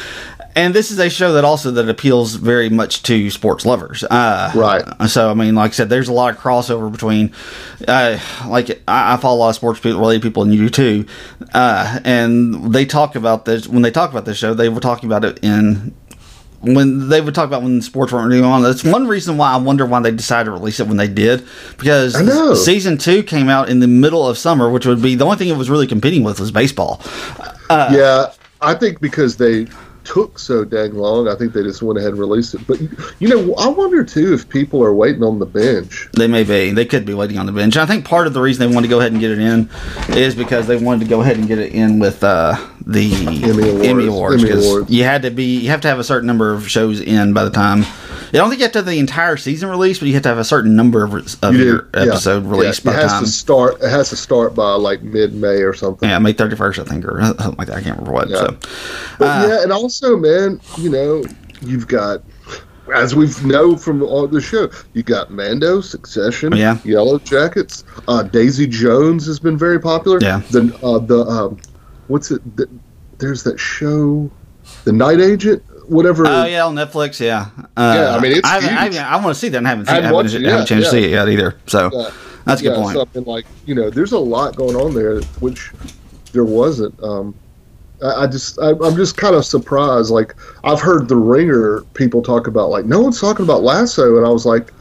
And 0.56 0.76
this 0.76 0.92
is 0.92 1.00
a 1.00 1.10
show 1.10 1.34
that 1.34 1.44
also 1.44 1.72
that 1.72 1.90
appeals 1.90 2.36
very 2.36 2.70
much 2.70 3.02
to 3.04 3.32
sports 3.32 3.66
lovers. 3.66 4.04
Uh, 4.04 4.52
Right. 4.54 4.84
So 5.10 5.32
I 5.32 5.34
mean, 5.34 5.56
like 5.56 5.72
I 5.72 5.74
said, 5.74 5.90
there's 5.90 6.10
a 6.10 6.14
lot 6.14 6.32
of 6.36 6.40
crossover 6.40 6.92
between, 6.92 7.34
uh, 7.88 8.20
like 8.48 8.70
I, 8.88 9.14
I 9.14 9.18
follow 9.18 9.38
a 9.38 9.40
lot 9.40 9.50
of 9.50 9.56
sports 9.56 9.80
people, 9.80 10.00
related 10.00 10.22
people, 10.22 10.44
and 10.44 10.54
you 10.54 10.60
do 10.60 10.70
too. 10.70 11.06
Uh, 11.56 12.00
and 12.04 12.72
they 12.72 12.86
talk 12.86 13.16
about 13.16 13.46
this 13.46 13.68
when 13.68 13.82
they 13.82 13.90
talk 13.92 14.12
about 14.12 14.26
this 14.26 14.38
show. 14.38 14.54
They 14.54 14.70
were 14.70 14.80
talking 14.80 15.10
about 15.10 15.26
it 15.26 15.40
in 15.44 15.96
when 16.64 17.10
they 17.10 17.20
would 17.20 17.36
talk 17.36 17.46
about 17.46 17.62
when 17.62 17.82
sports 17.82 18.14
weren't 18.14 18.28
really 18.28 18.42
on. 18.42 18.64
That's 18.64 18.84
one 18.84 19.08
reason 19.08 19.38
why 19.38 19.52
I 19.52 19.58
wonder 19.58 19.86
why 19.86 20.00
they 20.00 20.12
decided 20.12 20.46
to 20.46 20.52
release 20.52 20.80
it 20.80 20.88
when 20.88 20.98
they 20.98 21.08
did, 21.08 21.46
because 21.78 22.16
I 22.16 22.24
know. 22.24 22.56
season 22.56 22.98
two 22.98 23.22
came 23.22 23.50
out 23.50 23.70
in 23.70 23.80
the 23.80 23.88
middle 23.88 24.28
of 24.28 24.38
summer, 24.38 24.70
which 24.70 24.86
would 24.86 25.02
be 25.02 25.16
the 25.16 25.26
only 25.26 25.38
thing 25.38 25.50
it 25.50 25.58
was 25.58 25.70
really 25.70 25.88
competing 25.88 26.24
with 26.24 26.40
was 26.40 26.52
baseball. 26.52 27.02
Uh, 27.70 27.92
yeah, 27.94 28.34
I 28.62 28.76
think 28.76 29.02
because 29.02 29.38
they 29.38 29.68
took 30.04 30.40
so 30.40 30.64
dang 30.64 30.94
long, 30.94 31.28
I 31.28 31.36
think 31.36 31.54
they 31.54 31.64
just 31.64 31.82
went 31.82 32.00
ahead 32.00 32.12
and 32.12 32.20
released 32.20 32.54
it. 32.54 32.66
But 32.68 32.80
you 33.20 33.28
know, 33.28 33.56
I 33.56 33.68
wonder 33.68 34.04
too 34.04 34.34
if 34.34 34.48
people 34.50 34.84
are 34.84 34.94
waiting 34.94 35.24
on 35.24 35.40
the 35.40 35.46
bench. 35.46 36.10
They 36.14 36.28
may 36.28 36.44
be. 36.44 36.72
They 36.72 36.86
could 36.86 37.06
be 37.06 37.14
waiting 37.14 37.38
on 37.38 37.46
the 37.46 37.52
bench. 37.52 37.78
I 37.78 37.86
think 37.86 38.06
part 38.06 38.28
of 38.28 38.34
the 38.34 38.42
reason 38.42 38.68
they 38.68 38.74
wanted 38.74 38.88
to 38.88 38.92
go 38.92 39.00
ahead 39.00 39.12
and 39.12 39.22
get 39.22 39.32
it 39.32 39.40
in 39.40 39.70
is 40.10 40.36
because 40.36 40.68
they 40.68 40.78
wanted 40.78 41.06
to 41.06 41.10
go 41.10 41.22
ahead 41.22 41.38
and 41.38 41.48
get 41.48 41.60
it 41.60 41.74
in 41.74 42.00
with 42.00 42.24
uh, 42.24 42.56
the 42.86 43.14
Awards. 43.26 43.88
Emmy 43.88 44.08
Awards. 44.08 44.44
Emmy 44.44 44.52
Awards. 44.54 44.90
You 44.90 45.04
had 45.04 45.22
to 45.24 45.32
be. 45.32 45.60
You 45.60 45.70
have 45.70 45.82
to 45.82 45.88
have 45.88 46.00
a 46.00 46.04
certain 46.04 46.28
number 46.28 46.54
of 46.54 46.70
shows 46.70 47.02
in 47.02 47.34
by 47.34 47.44
the 47.44 47.52
time. 47.52 47.86
I 48.34 48.38
don't 48.38 48.50
think 48.50 48.60
you 48.60 48.66
have 48.66 48.72
to 48.74 48.80
have 48.80 48.86
the 48.88 48.98
entire 49.00 49.38
season 49.38 49.70
released, 49.70 50.00
but 50.00 50.08
you 50.08 50.14
have 50.16 50.24
to 50.24 50.30
have 50.30 50.38
a 50.40 50.44
certain 50.44 50.76
number 50.76 51.04
of, 51.04 51.14
of 51.44 51.54
You 51.56 51.64
your 51.64 51.90
yeah. 51.94 52.02
episode 52.02 52.44
Yeah, 52.44 52.50
released 52.50 52.84
by 52.84 52.92
It 52.94 52.96
has 52.96 53.12
time. 53.12 53.24
to 53.26 53.30
start. 53.30 53.76
It 53.82 53.90
has 53.90 54.10
to 54.10 54.16
start 54.16 54.56
by 54.56 54.74
like 54.74 55.04
mid-May 55.04 55.62
or 55.62 55.74
something. 55.74 56.10
yeah, 56.10 56.18
May 56.20 56.34
thirty 56.34 56.56
first, 56.56 56.80
I 56.80 56.84
think, 56.84 57.06
or 57.06 57.22
something 57.24 57.56
like 57.58 57.68
that. 57.68 57.78
I 57.78 57.82
can't 57.82 57.98
remember 58.00 58.12
what. 58.12 58.30
Yeah. 58.30 58.38
So, 58.38 58.58
But 59.20 59.48
yeah, 59.50 59.62
and 59.64 59.72
also, 59.72 60.18
man, 60.18 60.60
you 60.78 60.90
know, 60.90 61.24
you've 61.62 61.88
got, 61.88 62.24
as 62.96 63.16
we 63.16 63.30
know 63.46 63.78
from 63.78 64.02
all 64.02 64.28
the 64.28 64.42
show, 64.42 64.70
you 64.94 65.04
got 65.04 65.30
Mando, 65.32 65.80
Succession, 65.82 66.56
Yeah. 66.58 66.80
Yellow 66.84 67.20
Jackets. 67.20 67.84
Uh, 68.08 68.24
Daisy 68.24 68.66
Jones 68.68 69.26
has 69.28 69.40
been 69.40 69.58
very 69.58 69.80
popular. 69.80 70.18
Yeah. 70.22 70.42
The 70.50 70.76
uh, 70.84 70.98
the 71.00 71.20
um, 71.20 71.60
what's 72.08 72.32
it? 72.32 72.58
The, 72.58 72.68
there's 73.20 73.44
that 73.44 73.60
show, 73.60 74.30
The 74.86 74.92
Night 74.92 75.22
Agent, 75.22 75.64
whatever. 75.88 76.26
oh 76.28 76.46
yeah, 76.46 76.66
on 76.66 76.76
Netflix. 76.76 77.20
Yeah, 77.20 77.50
uh, 77.78 77.94
Yeah, 77.98 78.16
I 78.16 78.20
mean, 78.20 78.32
it's 78.34 78.48
I, 78.50 78.62
haven't- 78.62 78.98
I, 78.98 79.10
I 79.10 79.16
want 79.24 79.36
to 79.36 79.40
see 79.40 79.50
that. 79.50 79.58
and 79.58 79.68
I 79.68 79.72
haven't 79.72 79.90
I 79.90 79.94
seen. 79.96 80.04
I 80.06 80.08
haven't 80.08 80.26
it 80.26 80.46
I 80.46 80.50
haven't 80.50 80.60
yet, 80.62 80.68
changed 80.68 80.86
to 80.86 80.92
see 80.92 81.04
it 81.06 81.12
yet 81.12 81.30
either. 81.30 81.58
So 81.68 81.90
Yeah. 81.94 82.10
that's 82.46 82.62
a 82.62 82.64
good 82.64 82.76
yeah, 82.78 82.82
point. 82.84 82.98
something 82.98 83.24
like 83.26 83.46
you 83.66 83.76
know, 83.76 83.90
there's 83.90 84.12
a 84.12 84.20
lot 84.20 84.56
going 84.56 84.76
on 84.76 84.94
there, 84.94 85.22
which 85.40 85.72
there 86.32 86.46
wasn't. 86.46 87.02
Um, 87.04 87.36
I, 88.04 88.24
I 88.24 88.28
just, 88.28 88.60
I, 88.60 88.72
I'm 88.72 88.96
just 88.96 89.18
kind 89.18 89.36
of 89.36 89.46
surprised. 89.46 90.10
Like 90.12 90.36
I've 90.64 90.82
heard 90.82 91.08
the 91.08 91.16
Ringer 91.16 91.82
people 91.94 92.22
talk 92.22 92.48
about, 92.48 92.70
like 92.70 92.86
no 92.86 93.00
one's 93.02 93.20
talking 93.22 93.46
about 93.46 93.64
Lasso, 93.64 94.18
and 94.18 94.26
I 94.26 94.30
was 94.30 94.46
like, 94.46 94.74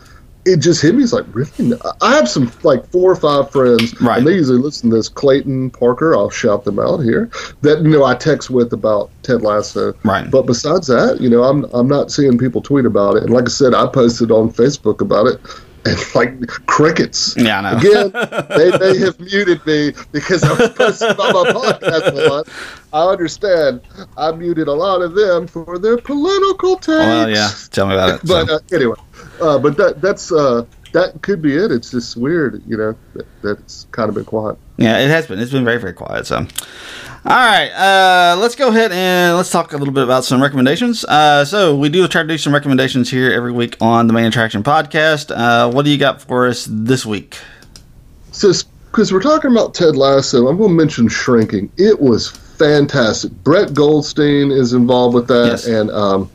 it 0.44 0.56
just 0.58 0.82
hit 0.82 0.94
me. 0.94 1.02
It's 1.04 1.12
like 1.12 1.24
really. 1.32 1.78
I 2.00 2.14
have 2.16 2.28
some 2.28 2.50
like 2.62 2.84
four 2.90 3.10
or 3.12 3.16
five 3.16 3.50
friends, 3.50 3.98
Right. 4.00 4.18
and 4.18 4.26
they 4.26 4.34
usually 4.34 4.58
listen 4.58 4.90
to 4.90 4.96
this. 4.96 5.08
Clayton 5.08 5.70
Parker, 5.70 6.14
I'll 6.16 6.30
shout 6.30 6.64
them 6.64 6.78
out 6.78 6.98
here. 6.98 7.30
That 7.60 7.82
you 7.82 7.88
know, 7.90 8.04
I 8.04 8.14
text 8.14 8.50
with 8.50 8.72
about 8.72 9.10
Ted 9.22 9.42
Lasso. 9.42 9.94
Right. 10.04 10.30
But 10.30 10.46
besides 10.46 10.86
that, 10.88 11.20
you 11.20 11.30
know, 11.30 11.44
I'm 11.44 11.64
I'm 11.72 11.86
not 11.88 12.10
seeing 12.10 12.38
people 12.38 12.60
tweet 12.60 12.86
about 12.86 13.16
it. 13.16 13.22
And 13.22 13.32
like 13.32 13.44
I 13.44 13.48
said, 13.50 13.74
I 13.74 13.86
posted 13.86 14.30
on 14.30 14.50
Facebook 14.50 15.00
about 15.00 15.26
it, 15.26 15.40
and 15.84 16.14
like 16.14 16.46
crickets. 16.66 17.34
Yeah, 17.36 17.58
I 17.58 17.62
know. 17.62 17.78
Again, 17.78 18.46
they 18.56 18.78
may 18.78 18.98
have 18.98 19.18
muted 19.20 19.64
me 19.66 19.92
because 20.12 20.42
I 20.44 20.52
was 20.52 20.70
posting 20.70 21.10
about 21.10 21.32
my 21.32 21.52
podcast 21.52 22.12
a 22.12 22.28
lot. 22.28 22.48
I 22.92 23.10
understand. 23.10 23.80
I 24.16 24.32
muted 24.32 24.68
a 24.68 24.72
lot 24.72 25.02
of 25.02 25.14
them 25.14 25.46
for 25.46 25.78
their 25.78 25.98
political 25.98 26.76
takes. 26.76 26.88
Well, 26.88 27.30
yeah. 27.30 27.50
Tell 27.70 27.86
me 27.86 27.94
about 27.94 28.20
it. 28.20 28.26
But 28.26 28.48
so. 28.48 28.54
uh, 28.56 28.58
anyway, 28.72 28.96
uh, 29.40 29.58
but 29.58 29.76
that 29.76 30.00
that's 30.00 30.30
uh, 30.30 30.64
that 30.92 31.22
could 31.22 31.42
be 31.42 31.56
it. 31.56 31.72
It's 31.72 31.90
just 31.90 32.16
weird, 32.16 32.62
you 32.66 32.76
know, 32.76 32.94
that, 33.14 33.26
that 33.42 33.58
it's 33.60 33.86
kind 33.92 34.08
of 34.08 34.14
been 34.14 34.24
quiet. 34.24 34.58
Yeah, 34.76 34.98
it 34.98 35.08
has 35.08 35.26
been. 35.26 35.38
It's 35.38 35.52
been 35.52 35.64
very, 35.64 35.78
very 35.78 35.92
quiet. 35.92 36.26
So, 36.26 36.46
all 37.24 37.30
right, 37.36 37.70
uh, 37.70 38.36
let's 38.40 38.56
go 38.56 38.68
ahead 38.68 38.90
and 38.90 39.36
let's 39.36 39.50
talk 39.50 39.72
a 39.72 39.76
little 39.76 39.94
bit 39.94 40.02
about 40.02 40.24
some 40.24 40.42
recommendations. 40.42 41.04
Uh, 41.04 41.44
so, 41.44 41.76
we 41.76 41.88
do 41.88 42.06
try 42.08 42.22
to 42.22 42.28
do 42.28 42.36
some 42.36 42.52
recommendations 42.52 43.10
here 43.10 43.30
every 43.32 43.52
week 43.52 43.76
on 43.80 44.08
the 44.08 44.12
Main 44.12 44.24
Attraction 44.24 44.62
podcast. 44.64 45.30
Uh, 45.34 45.70
what 45.70 45.84
do 45.84 45.90
you 45.92 45.98
got 45.98 46.20
for 46.20 46.48
us 46.48 46.66
this 46.68 47.06
week? 47.06 47.38
So, 48.32 48.52
because 48.90 49.12
we're 49.12 49.22
talking 49.22 49.52
about 49.52 49.72
Ted 49.72 49.94
Lasso, 49.96 50.48
I'm 50.48 50.56
going 50.56 50.70
to 50.70 50.74
mention 50.74 51.08
Shrinking. 51.08 51.70
It 51.78 52.00
was 52.00 52.28
fantastic. 52.28 53.30
Brett 53.44 53.72
Goldstein 53.72 54.50
is 54.50 54.72
involved 54.72 55.14
with 55.14 55.28
that, 55.28 55.46
Yes. 55.46 55.66
and 55.66 55.90
um, 55.92 56.28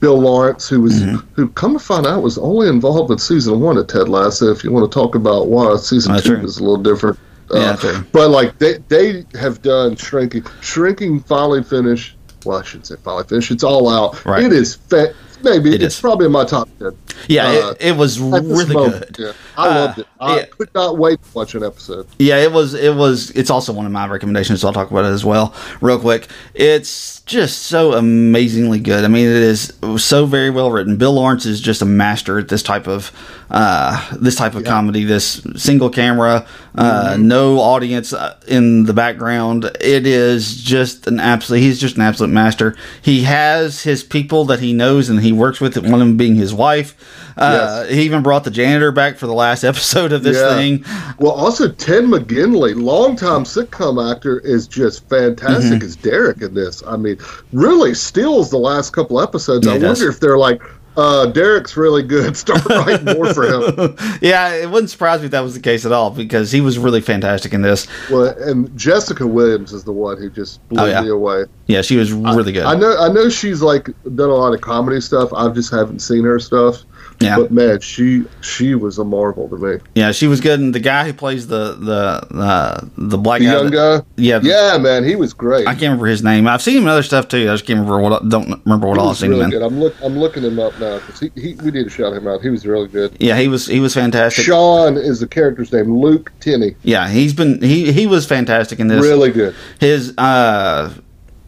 Bill 0.00 0.20
Lawrence, 0.20 0.68
who 0.68 0.82
was 0.82 1.00
Mm-hmm. 1.00 1.16
who 1.32 1.48
come 1.48 1.72
to 1.72 1.78
find 1.78 2.06
out 2.06 2.22
was 2.22 2.36
only 2.36 2.68
involved 2.68 3.08
with 3.08 3.20
season 3.20 3.58
one 3.60 3.78
of 3.78 3.86
Ted 3.86 4.08
Lasso. 4.10 4.52
If 4.52 4.62
you 4.62 4.70
want 4.70 4.90
to 4.90 4.94
talk 4.94 5.14
about 5.14 5.46
why 5.48 5.74
season 5.78 6.12
That's 6.12 6.24
two 6.26 6.36
true. 6.36 6.44
is 6.44 6.58
a 6.58 6.60
little 6.62 6.76
different. 6.82 7.18
Uh, 7.50 7.76
Yeah. 7.82 8.02
But 8.12 8.30
like 8.30 8.58
they 8.58 8.78
they 8.88 9.24
have 9.38 9.62
done 9.62 9.96
Shrinking. 9.96 10.44
Shrinking 10.60 11.20
finally 11.20 11.62
finish. 11.62 12.16
Well, 12.44 12.58
I 12.58 12.62
shouldn't 12.62 12.86
say 12.86 12.96
finally 13.02 13.24
finished. 13.24 13.50
It's 13.50 13.64
all 13.64 13.88
out. 13.88 14.24
Right. 14.24 14.44
It 14.44 14.52
is 14.52 14.76
fa- 14.76 15.14
maybe 15.42 15.74
It 15.74 15.82
it's 15.82 15.96
is. 15.96 16.00
probably 16.00 16.26
in 16.26 16.32
my 16.32 16.44
top 16.44 16.68
ten. 16.78 16.92
Yeah, 17.28 17.46
Uh, 17.48 17.70
it, 17.70 17.76
it 17.80 17.96
was 17.96 18.20
really 18.20 18.72
moment, 18.74 19.12
good. 19.16 19.26
Yeah, 19.26 19.32
I 19.56 19.68
Uh, 19.68 19.74
loved 19.74 19.98
it. 19.98 20.06
I 20.20 20.36
yeah. 20.38 20.44
could 20.46 20.72
not 20.74 20.96
wait 20.98 21.22
to 21.22 21.28
watch 21.34 21.54
an 21.54 21.62
episode. 21.62 22.06
Yeah, 22.18 22.36
it 22.38 22.52
was. 22.52 22.74
It 22.74 22.94
was. 22.94 23.30
It's 23.30 23.50
also 23.50 23.72
one 23.72 23.86
of 23.86 23.92
my 23.92 24.06
recommendations, 24.06 24.60
so 24.60 24.68
I'll 24.68 24.74
talk 24.74 24.90
about 24.90 25.04
it 25.04 25.08
as 25.08 25.24
well, 25.24 25.54
real 25.80 25.98
quick. 25.98 26.28
It's 26.54 27.20
just 27.22 27.64
so 27.64 27.92
amazingly 27.92 28.78
good. 28.78 29.04
I 29.04 29.08
mean, 29.08 29.26
it 29.26 29.32
is 29.32 29.72
so 29.98 30.26
very 30.26 30.50
well 30.50 30.70
written. 30.70 30.96
Bill 30.96 31.12
Lawrence 31.12 31.44
is 31.44 31.60
just 31.60 31.82
a 31.82 31.86
master 31.86 32.38
at 32.38 32.48
this 32.48 32.62
type 32.62 32.86
of 32.86 33.10
uh, 33.50 34.16
this 34.16 34.36
type 34.36 34.54
of 34.54 34.64
comedy. 34.64 35.04
This 35.04 35.46
single 35.56 35.90
camera, 35.90 36.46
uh, 36.76 37.16
no 37.18 37.58
audience 37.58 38.12
uh, 38.12 38.38
in 38.48 38.84
the 38.84 38.94
background. 38.94 39.64
It 39.80 40.06
is 40.06 40.62
just 40.62 41.06
an 41.06 41.20
absolute. 41.20 41.60
He's 41.60 41.80
just 41.80 41.96
an 41.96 42.02
absolute 42.02 42.32
master. 42.32 42.74
He 43.02 43.24
has 43.24 43.82
his 43.82 44.02
people 44.02 44.44
that 44.46 44.60
he 44.60 44.72
knows 44.72 45.08
and 45.08 45.20
he 45.20 45.32
works 45.32 45.60
with. 45.60 45.76
One 45.76 45.94
of 45.94 45.98
them 45.98 46.16
being 46.16 46.36
his 46.36 46.54
wife. 46.54 46.94
Uh, 47.36 47.54
Yes. 47.56 47.90
He 47.90 48.02
even 48.02 48.22
brought 48.22 48.44
the 48.44 48.50
janitor 48.50 48.92
back 48.92 49.16
for 49.16 49.26
the 49.26 49.34
last 49.34 49.64
episode 49.72 50.05
of 50.12 50.22
this 50.22 50.36
Yeah. 50.36 50.54
thing. 50.56 50.84
Well, 51.18 51.32
also 51.32 51.68
Ted 51.68 52.04
McGinley, 52.04 52.74
longtime 52.80 53.44
sitcom 53.44 54.12
actor, 54.14 54.38
is 54.40 54.66
just 54.66 55.08
fantastic 55.08 55.80
Mm-hmm. 55.80 55.84
as 55.86 55.96
Derek 55.96 56.42
in 56.42 56.54
this. 56.54 56.82
I 56.86 56.96
mean, 56.96 57.18
really 57.52 57.94
steals 57.94 58.50
the 58.50 58.58
last 58.58 58.92
couple 58.92 59.20
episodes. 59.20 59.66
Yeah, 59.66 59.74
I 59.74 59.78
wonder 59.78 60.08
if 60.08 60.20
they're 60.20 60.38
like, 60.38 60.60
uh, 60.96 61.26
Derek's 61.26 61.76
really 61.76 62.02
good. 62.02 62.34
Start 62.38 62.64
writing 62.66 63.04
more 63.16 63.34
for 63.34 63.44
him. 63.44 63.96
Yeah, 64.22 64.54
it 64.54 64.70
wouldn't 64.70 64.88
surprise 64.88 65.20
me 65.20 65.26
if 65.26 65.32
that 65.32 65.40
was 65.40 65.52
the 65.52 65.60
case 65.60 65.84
at 65.84 65.92
all 65.92 66.10
because 66.10 66.50
he 66.52 66.62
was 66.62 66.78
really 66.78 67.02
fantastic 67.02 67.52
in 67.52 67.60
this. 67.60 67.86
Well, 68.10 68.34
and 68.40 68.74
Jessica 68.78 69.26
Williams 69.26 69.74
is 69.74 69.84
the 69.84 69.92
one 69.92 70.16
who 70.16 70.30
just 70.30 70.66
blew 70.70 70.80
Oh, 70.82 70.86
yeah. 70.86 71.02
me 71.02 71.10
away. 71.10 71.44
Yeah, 71.66 71.82
she 71.82 71.96
was 71.96 72.12
really 72.14 72.52
good. 72.52 72.64
I 72.64 72.74
know, 72.74 72.96
I 72.98 73.12
know 73.12 73.28
she's 73.28 73.60
like 73.60 73.86
done 74.14 74.30
a 74.30 74.34
lot 74.34 74.54
of 74.54 74.62
comedy 74.62 75.02
stuff. 75.02 75.30
I 75.34 75.48
just 75.50 75.70
haven't 75.70 75.98
seen 76.00 76.24
her 76.24 76.38
stuff. 76.38 76.82
Yeah. 77.18 77.36
But 77.38 77.50
man, 77.50 77.80
she 77.80 78.24
she 78.42 78.74
was 78.74 78.98
a 78.98 79.04
marvel 79.04 79.48
to 79.48 79.56
me. 79.56 79.78
yeah, 79.94 80.12
she 80.12 80.26
was 80.26 80.40
good. 80.42 80.60
And 80.60 80.74
the 80.74 80.80
guy 80.80 81.04
who 81.06 81.14
plays 81.14 81.46
the 81.46 81.72
the 81.74 82.36
uh, 82.38 82.80
the 82.98 83.16
black 83.16 83.40
The 83.40 83.46
guy, 83.46 83.52
young 83.52 83.70
guy. 83.70 84.00
yeah, 84.16 84.40
Yeah, 84.42 84.76
man, 84.78 85.02
he 85.02 85.16
was 85.16 85.32
great. 85.32 85.66
I 85.66 85.70
can't 85.72 85.82
remember 85.84 86.06
his 86.06 86.22
name. 86.22 86.46
I've 86.46 86.60
seen 86.60 86.76
him 86.76 86.82
in 86.82 86.88
other 86.88 87.02
stuff 87.02 87.28
too. 87.28 87.42
I 87.50 87.54
just 87.54 87.64
can't 87.66 87.78
remember 87.80 88.00
what. 88.00 88.28
Don't 88.28 88.60
remember 88.66 88.86
what 88.88 88.98
all 88.98 89.08
I've 89.10 89.16
seen 89.16 89.30
really 89.30 89.40
him 89.40 89.46
in. 89.46 89.50
good. 89.52 89.62
I'm 89.62 89.80
look 89.80 89.94
I'm 90.02 90.18
looking 90.18 90.42
him 90.42 90.58
up 90.58 90.78
now 90.78 90.98
because 90.98 91.20
he, 91.20 91.30
he 91.36 91.54
we 91.54 91.70
need 91.70 91.84
to 91.84 91.90
shout 91.90 92.12
him 92.12 92.26
out. 92.28 92.42
He 92.42 92.50
was 92.50 92.66
really 92.66 92.88
good. 92.88 93.16
Yeah, 93.18 93.38
he 93.38 93.48
was 93.48 93.66
he 93.66 93.80
was 93.80 93.94
fantastic. 93.94 94.44
Sean 94.44 94.98
is 94.98 95.20
the 95.20 95.26
character's 95.26 95.72
name. 95.72 95.96
Luke 95.98 96.30
Tennie. 96.40 96.76
Yeah, 96.82 97.08
he's 97.08 97.32
been 97.32 97.62
he 97.62 97.92
he 97.92 98.06
was 98.06 98.26
fantastic 98.26 98.78
in 98.78 98.88
this. 98.88 99.02
Really 99.02 99.30
good. 99.30 99.54
His 99.80 100.12
uh, 100.18 100.92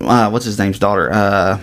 uh 0.01 0.31
what's 0.31 0.47
his 0.47 0.59
name's 0.59 0.79
daughter 0.79 1.12
uh. 1.12 1.61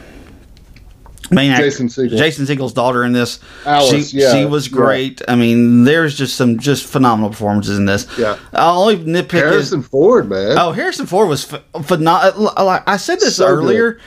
Main 1.32 1.52
actor, 1.52 1.66
Jason 1.66 1.88
Segel. 1.88 2.18
Jason 2.18 2.46
Segel's 2.46 2.74
daughter 2.74 3.04
in 3.04 3.12
this. 3.14 3.40
Alice, 3.66 4.10
she, 4.12 4.18
yeah, 4.20 4.34
she 4.34 4.46
was 4.46 4.68
yeah. 4.68 4.74
great. 4.74 5.22
I 5.28 5.36
mean, 5.36 5.84
there's 5.84 6.18
just 6.18 6.36
some 6.36 6.60
just 6.60 6.86
phenomenal 6.86 7.30
performances 7.30 7.78
in 7.78 7.86
this. 7.86 8.08
Yeah. 8.18 8.38
I'll 8.54 8.82
only 8.82 8.98
nitpick 8.98 9.34
is 9.36 9.42
Harrison 9.42 9.82
Ford, 9.84 10.30
man. 10.30 10.58
Oh, 10.58 10.72
Harrison 10.72 11.06
Ford 11.06 11.28
was 11.30 11.44
phenomenal. 11.84 12.54
Like 12.58 12.88
I 12.88 12.98
said 12.98 13.20
this 13.20 13.38
So 13.38 13.48
earlier. 13.48 14.00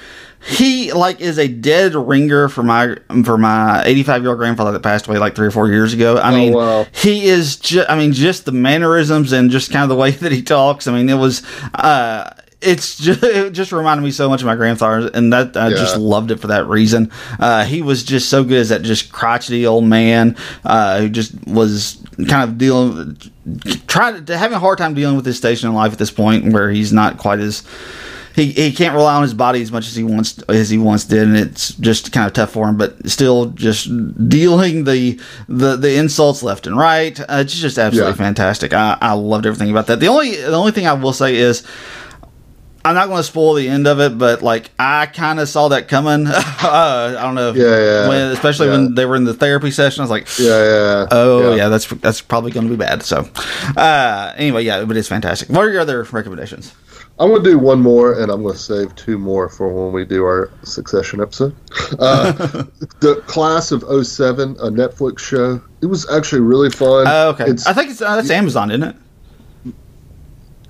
He 0.46 0.92
like 0.92 1.20
is 1.20 1.36
a 1.36 1.48
dead 1.48 1.96
ringer 1.96 2.48
for 2.48 2.62
my 2.62 2.96
for 3.24 3.36
my 3.36 3.82
85 3.84 4.22
year 4.22 4.30
old 4.30 4.38
grandfather 4.38 4.70
that 4.70 4.84
passed 4.84 5.08
away 5.08 5.18
like 5.18 5.34
three 5.34 5.48
or 5.48 5.50
four 5.50 5.66
years 5.68 5.92
ago. 5.92 6.16
I 6.16 6.30
Oh, 6.32 6.36
mean, 6.36 6.52
wow. 6.52 6.86
he 6.92 7.26
is 7.26 7.56
just. 7.56 7.90
I 7.90 7.98
mean, 7.98 8.12
just 8.12 8.44
the 8.44 8.52
mannerisms 8.52 9.32
and 9.32 9.50
just 9.50 9.72
kind 9.72 9.82
of 9.82 9.88
the 9.88 9.96
way 9.96 10.10
that 10.22 10.30
he 10.30 10.42
talks. 10.42 10.86
I 10.86 10.92
mean, 10.92 11.08
it 11.08 11.16
was. 11.16 11.42
uh 11.74 12.30
it's 12.60 12.98
just 12.98 13.22
it 13.22 13.52
just 13.52 13.72
reminded 13.72 14.02
me 14.02 14.10
so 14.10 14.28
much 14.28 14.40
of 14.40 14.46
my 14.46 14.56
grandfather, 14.56 15.10
and 15.14 15.32
that 15.32 15.56
I 15.56 15.70
just 15.70 15.96
loved 15.96 16.30
it 16.30 16.40
for 16.40 16.48
that 16.48 16.66
reason. 16.66 17.10
Uh, 17.38 17.64
he 17.64 17.82
was 17.82 18.02
just 18.02 18.28
so 18.28 18.42
good 18.44 18.58
as 18.58 18.68
that 18.70 18.82
just 18.82 19.12
crotchety 19.12 19.66
old 19.66 19.84
man 19.84 20.36
uh, 20.64 21.00
who 21.00 21.08
just 21.08 21.32
was 21.46 22.02
kind 22.28 22.48
of 22.50 22.58
dealing, 22.58 23.16
trying 23.86 24.24
to 24.24 24.36
having 24.36 24.56
a 24.56 24.60
hard 24.60 24.78
time 24.78 24.94
dealing 24.94 25.16
with 25.16 25.24
his 25.26 25.36
station 25.36 25.68
in 25.68 25.74
life 25.74 25.92
at 25.92 25.98
this 25.98 26.10
point, 26.10 26.52
where 26.52 26.70
he's 26.70 26.92
not 26.92 27.16
quite 27.18 27.38
as 27.38 27.62
he, 28.34 28.52
he 28.52 28.70
can't 28.72 28.94
rely 28.94 29.16
on 29.16 29.22
his 29.22 29.34
body 29.34 29.60
as 29.62 29.72
much 29.72 29.88
as 29.88 29.96
he 29.96 30.04
once 30.04 30.38
as 30.48 30.70
he 30.70 30.78
once 30.78 31.04
did, 31.04 31.22
and 31.28 31.36
it's 31.36 31.74
just 31.74 32.12
kind 32.12 32.26
of 32.26 32.32
tough 32.32 32.50
for 32.52 32.68
him. 32.68 32.76
But 32.76 33.08
still, 33.08 33.46
just 33.46 33.88
dealing 34.28 34.84
the 34.84 35.20
the, 35.48 35.76
the 35.76 35.96
insults 35.96 36.42
left 36.42 36.66
and 36.66 36.76
right. 36.76 37.18
Uh, 37.20 37.38
it's 37.40 37.54
just 37.54 37.78
absolutely 37.78 38.12
Yeah. 38.12 38.16
fantastic. 38.16 38.72
I, 38.72 38.96
I 39.00 39.12
loved 39.14 39.46
everything 39.46 39.70
about 39.70 39.86
that. 39.88 39.98
The 40.00 40.06
only 40.08 40.36
the 40.36 40.54
only 40.56 40.72
thing 40.72 40.86
I 40.88 40.92
will 40.94 41.12
say 41.12 41.36
is. 41.36 41.64
I'm 42.88 42.94
not 42.94 43.08
going 43.08 43.18
to 43.18 43.22
spoil 43.24 43.52
the 43.52 43.68
end 43.68 43.86
of 43.86 44.00
it, 44.00 44.16
but 44.16 44.40
like 44.40 44.70
I 44.78 45.04
kind 45.04 45.40
of 45.40 45.48
saw 45.50 45.68
that 45.68 45.88
coming. 45.88 46.26
uh, 46.30 46.32
I 47.18 47.22
don't 47.22 47.34
know, 47.34 47.50
if- 47.50 47.56
Yeah, 47.56 47.64
yeah, 47.78 48.08
when, 48.08 48.32
especially 48.32 48.68
yeah. 48.68 48.72
when 48.72 48.94
they 48.94 49.04
were 49.04 49.14
in 49.14 49.24
the 49.24 49.34
therapy 49.34 49.70
session. 49.70 50.00
I 50.00 50.04
was 50.04 50.10
like, 50.10 50.26
Yeah, 50.38 50.46
yeah. 50.46 51.06
oh 51.10 51.54
yeah, 51.54 51.68
that's 51.68 51.86
that's 51.86 52.22
probably 52.22 52.50
going 52.50 52.66
to 52.66 52.70
be 52.70 52.78
bad. 52.78 53.02
So, 53.02 53.28
uh, 53.76 54.32
anyway, 54.38 54.64
yeah, 54.64 54.86
but 54.86 54.96
it's 54.96 55.06
fantastic. 55.06 55.50
What 55.50 55.66
are 55.66 55.70
your 55.70 55.82
other 55.82 56.02
recommendations? 56.04 56.74
I'm 57.20 57.28
going 57.28 57.44
to 57.44 57.50
do 57.50 57.58
one 57.58 57.80
more, 57.82 58.18
and 58.18 58.30
I'm 58.30 58.42
going 58.42 58.54
to 58.54 58.58
save 58.60 58.94
two 58.94 59.18
more 59.18 59.50
for 59.50 59.68
when 59.68 59.92
we 59.92 60.06
do 60.06 60.24
our 60.24 60.50
Succession 60.62 61.20
episode. 61.20 61.54
Uh, 61.98 62.32
the 63.00 63.22
Class 63.26 63.70
of 63.70 63.82
07, 63.82 64.52
a 64.52 64.70
Netflix 64.70 65.18
show. 65.18 65.60
It 65.82 65.86
was 65.86 66.08
actually 66.10 66.40
really 66.40 66.70
fun. 66.70 67.06
Oh, 67.06 67.30
okay. 67.30 67.50
It's, 67.50 67.66
I 67.66 67.74
think 67.74 67.90
it's 67.90 68.00
uh, 68.00 68.16
that's 68.16 68.30
Amazon, 68.30 68.70
isn't 68.70 68.84
it? 68.84 68.96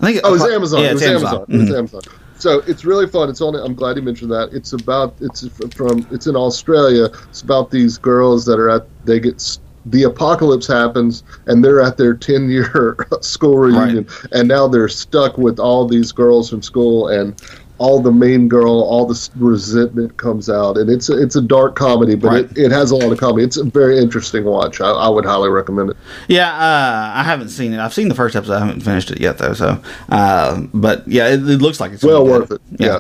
I 0.01 0.07
think. 0.13 0.21
oh, 0.25 0.35
it's 0.35 0.45
Amazon. 0.45 0.81
Yeah, 0.81 0.93
it's 0.93 1.03
it's 1.03 1.11
Amazon. 1.11 1.35
Amazon. 1.49 1.61
It's 1.61 1.71
Mhm. 1.71 1.79
Amazon. 1.79 2.01
So 2.39 2.63
it's 2.69 2.85
really 2.85 3.07
fun. 3.09 3.29
It's 3.29 3.41
on. 3.41 3.57
I'm 3.57 3.75
glad 3.75 3.97
you 3.97 4.03
mentioned 4.03 4.31
that. 4.31 4.51
It's 4.53 4.73
about. 4.73 5.15
It's 5.21 5.47
from. 5.75 6.07
It's 6.13 6.27
in 6.27 6.37
Australia. 6.37 7.09
It's 7.31 7.43
about 7.43 7.71
these 7.71 7.99
girls 7.99 8.45
that 8.47 8.59
are 8.61 8.71
at. 8.71 8.87
They 9.05 9.19
get. 9.21 9.35
s- 9.37 9.59
The 9.87 10.03
apocalypse 10.03 10.67
happens, 10.67 11.23
and 11.47 11.65
they're 11.65 11.81
at 11.81 11.97
their 11.97 12.13
10 12.13 12.51
year 12.51 12.95
school 13.23 13.57
reunion, 13.57 14.07
and 14.33 14.47
now 14.47 14.69
they're 14.69 14.89
stuck 14.89 15.39
with 15.39 15.59
all 15.59 15.87
these 15.89 16.13
girls 16.13 16.51
from 16.51 16.61
school, 16.63 17.09
and 17.09 17.35
all 17.79 18.01
the 18.01 18.11
main 18.13 18.49
girl, 18.49 18.73
all 18.83 19.07
the 19.07 19.29
resentment 19.37 20.17
comes 20.17 20.51
out, 20.51 20.77
and 20.77 20.91
it's 20.91 21.09
a, 21.09 21.21
it's 21.23 21.37
a 21.37 21.41
dark 21.43 21.77
comedy, 21.77 22.15
but 22.17 22.29
Right. 22.29 22.45
it, 22.45 22.59
it 22.59 22.71
has 22.73 22.91
a 22.91 22.97
lot 22.97 23.11
of 23.13 23.19
comedy. 23.19 23.45
It's 23.45 23.57
a 23.57 23.65
very 23.65 23.99
interesting 23.99 24.45
watch. 24.45 24.81
I, 24.81 24.91
I 24.91 25.09
would 25.09 25.25
highly 25.25 25.49
recommend 25.49 25.91
it. 25.91 25.97
Yeah, 26.27 26.53
uh, 26.53 27.13
I 27.15 27.23
haven't 27.23 27.49
seen 27.51 27.73
it. 27.73 27.79
I've 27.79 27.95
seen 27.95 28.09
the 28.09 28.15
first 28.15 28.35
episode. 28.37 28.55
I 28.55 28.67
haven't 28.67 28.81
finished 28.81 29.11
it 29.11 29.21
yet, 29.21 29.39
though. 29.39 29.53
So, 29.55 29.81
uh, 30.09 30.61
but 30.75 31.07
yeah, 31.07 31.29
it, 31.29 31.49
it 31.49 31.63
looks 31.63 31.79
like 31.81 31.93
it's 31.93 32.03
Well 32.05 32.25
worth 32.25 32.51
it. 32.51 32.61
Yeah. 32.79 32.95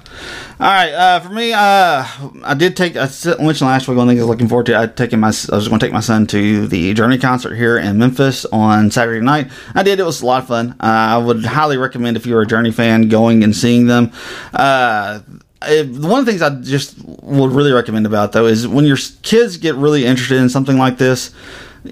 All 0.61 0.67
right. 0.67 0.93
Uh, 0.93 1.21
for 1.21 1.33
me, 1.33 1.53
uh, 1.53 2.05
I 2.45 2.55
did 2.57 2.77
take. 2.77 2.97
I 2.97 3.09
mentioned 3.41 3.63
last 3.69 3.89
week. 3.89 3.97
One 3.99 4.07
thing 4.09 4.19
I 4.19 4.23
was 4.23 4.29
looking 4.29 4.49
forward 4.49 4.67
to. 4.67 4.79
I 4.79 4.87
taking 4.87 5.21
my. 5.21 5.29
I 5.29 5.57
was 5.57 5.69
going 5.69 5.79
to 5.81 5.87
take 5.87 5.93
my 5.93 6.01
son 6.01 6.27
to 6.29 6.67
the 6.69 6.95
Journey 6.95 7.19
concert 7.19 7.55
here 7.57 7.79
in 7.79 7.99
Memphis 7.99 8.45
on 8.47 8.91
Saturday 8.91 9.25
night. 9.25 9.51
I 9.75 9.83
did. 9.83 9.99
It 10.01 10.05
was 10.05 10.23
a 10.23 10.27
lot 10.27 10.43
of 10.43 10.49
fun. 10.49 10.71
Uh, 10.81 10.85
I 10.85 11.19
would 11.19 11.45
highly 11.45 11.77
recommend 11.77 12.17
if 12.17 12.27
you're 12.27 12.43
a 12.43 12.47
Journey 12.47 12.71
fan 12.71 13.09
going 13.09 13.43
and 13.45 13.55
seeing 13.57 13.87
them. 13.87 14.13
Uh, 14.55 14.68
Uh, 14.69 15.21
if, 15.63 15.89
one 15.89 16.21
of 16.21 16.27
the 16.27 16.31
things 16.31 16.43
I 16.43 16.51
just 16.61 16.97
would 17.05 17.53
really 17.53 17.73
recommend 17.73 18.07
about 18.07 18.33
though 18.33 18.47
is 18.47 18.69
when 18.69 18.85
your 18.85 18.99
kids 19.23 19.57
get 19.57 19.75
really 19.75 20.05
interested 20.05 20.39
in 20.39 20.49
something 20.49 20.79
like 20.79 20.99
this, 20.99 21.33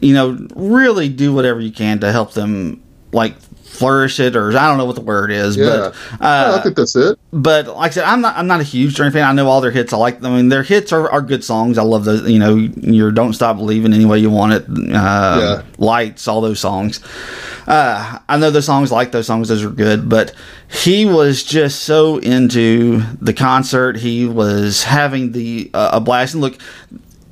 you 0.03 0.15
know, 0.15 0.47
really 0.55 1.09
do 1.09 1.33
whatever 1.33 1.61
you 1.61 1.73
can 1.73 1.99
to 2.01 2.13
help 2.13 2.33
them 2.33 2.83
like 3.13 3.35
flourish 3.77 4.19
it 4.21 4.37
or 4.37 4.49
I 4.57 4.67
don't 4.69 4.79
know 4.79 4.85
what 4.87 4.95
the 4.97 5.03
word 5.03 5.31
is, 5.31 5.57
Yeah. 5.57 5.67
but 5.67 5.95
Yeah, 6.21 6.27
uh, 6.27 6.57
I 6.59 6.63
think 6.63 6.77
that's 6.77 6.97
it. 6.97 7.19
but 7.33 7.67
like 7.69 7.93
I 7.93 7.95
said, 7.95 8.05
I'm 8.05 8.21
not 8.21 8.37
I'm 8.37 8.47
not 8.47 8.61
a 8.61 8.65
huge 8.65 8.95
Journey 8.95 9.11
fan. 9.11 9.25
I 9.25 9.33
know 9.33 9.49
all 9.49 9.61
their 9.61 9.71
hits. 9.71 9.93
I 9.93 9.97
like 9.97 10.21
them. 10.21 10.33
I 10.33 10.37
mean, 10.37 10.49
their 10.49 10.63
hits 10.63 10.93
are, 10.93 11.11
are 11.11 11.21
good 11.23 11.45
songs. 11.45 11.79
I 11.79 11.83
love 11.83 12.05
those. 12.05 12.29
You 12.29 12.39
know, 12.39 12.55
your 12.57 13.11
"Don't 13.13 13.33
Stop 13.35 13.57
Believing" 13.57 13.93
any 13.93 14.05
way 14.05 14.19
you 14.19 14.31
want 14.31 14.53
it. 14.55 14.65
Uh, 14.69 15.39
Yeah. 15.41 15.63
Lights, 15.79 16.27
all 16.29 16.41
those 16.41 16.61
songs. 16.61 17.01
Uh, 17.67 18.19
I 18.29 18.37
know 18.37 18.51
those 18.51 18.65
songs. 18.67 18.93
Like 18.93 19.13
those 19.13 19.27
songs. 19.27 19.49
Those 19.49 19.65
are 19.65 19.71
good. 19.71 20.09
But 20.09 20.33
he 20.69 21.05
was 21.05 21.43
just 21.43 21.83
so 21.83 22.19
into 22.19 23.01
the 23.21 23.33
concert. 23.33 23.97
He 23.97 24.27
was 24.27 24.85
having 24.85 25.33
the 25.33 25.71
uh, 25.75 25.91
a 25.95 26.01
blast. 26.01 26.35
And 26.35 26.41
look. 26.43 26.59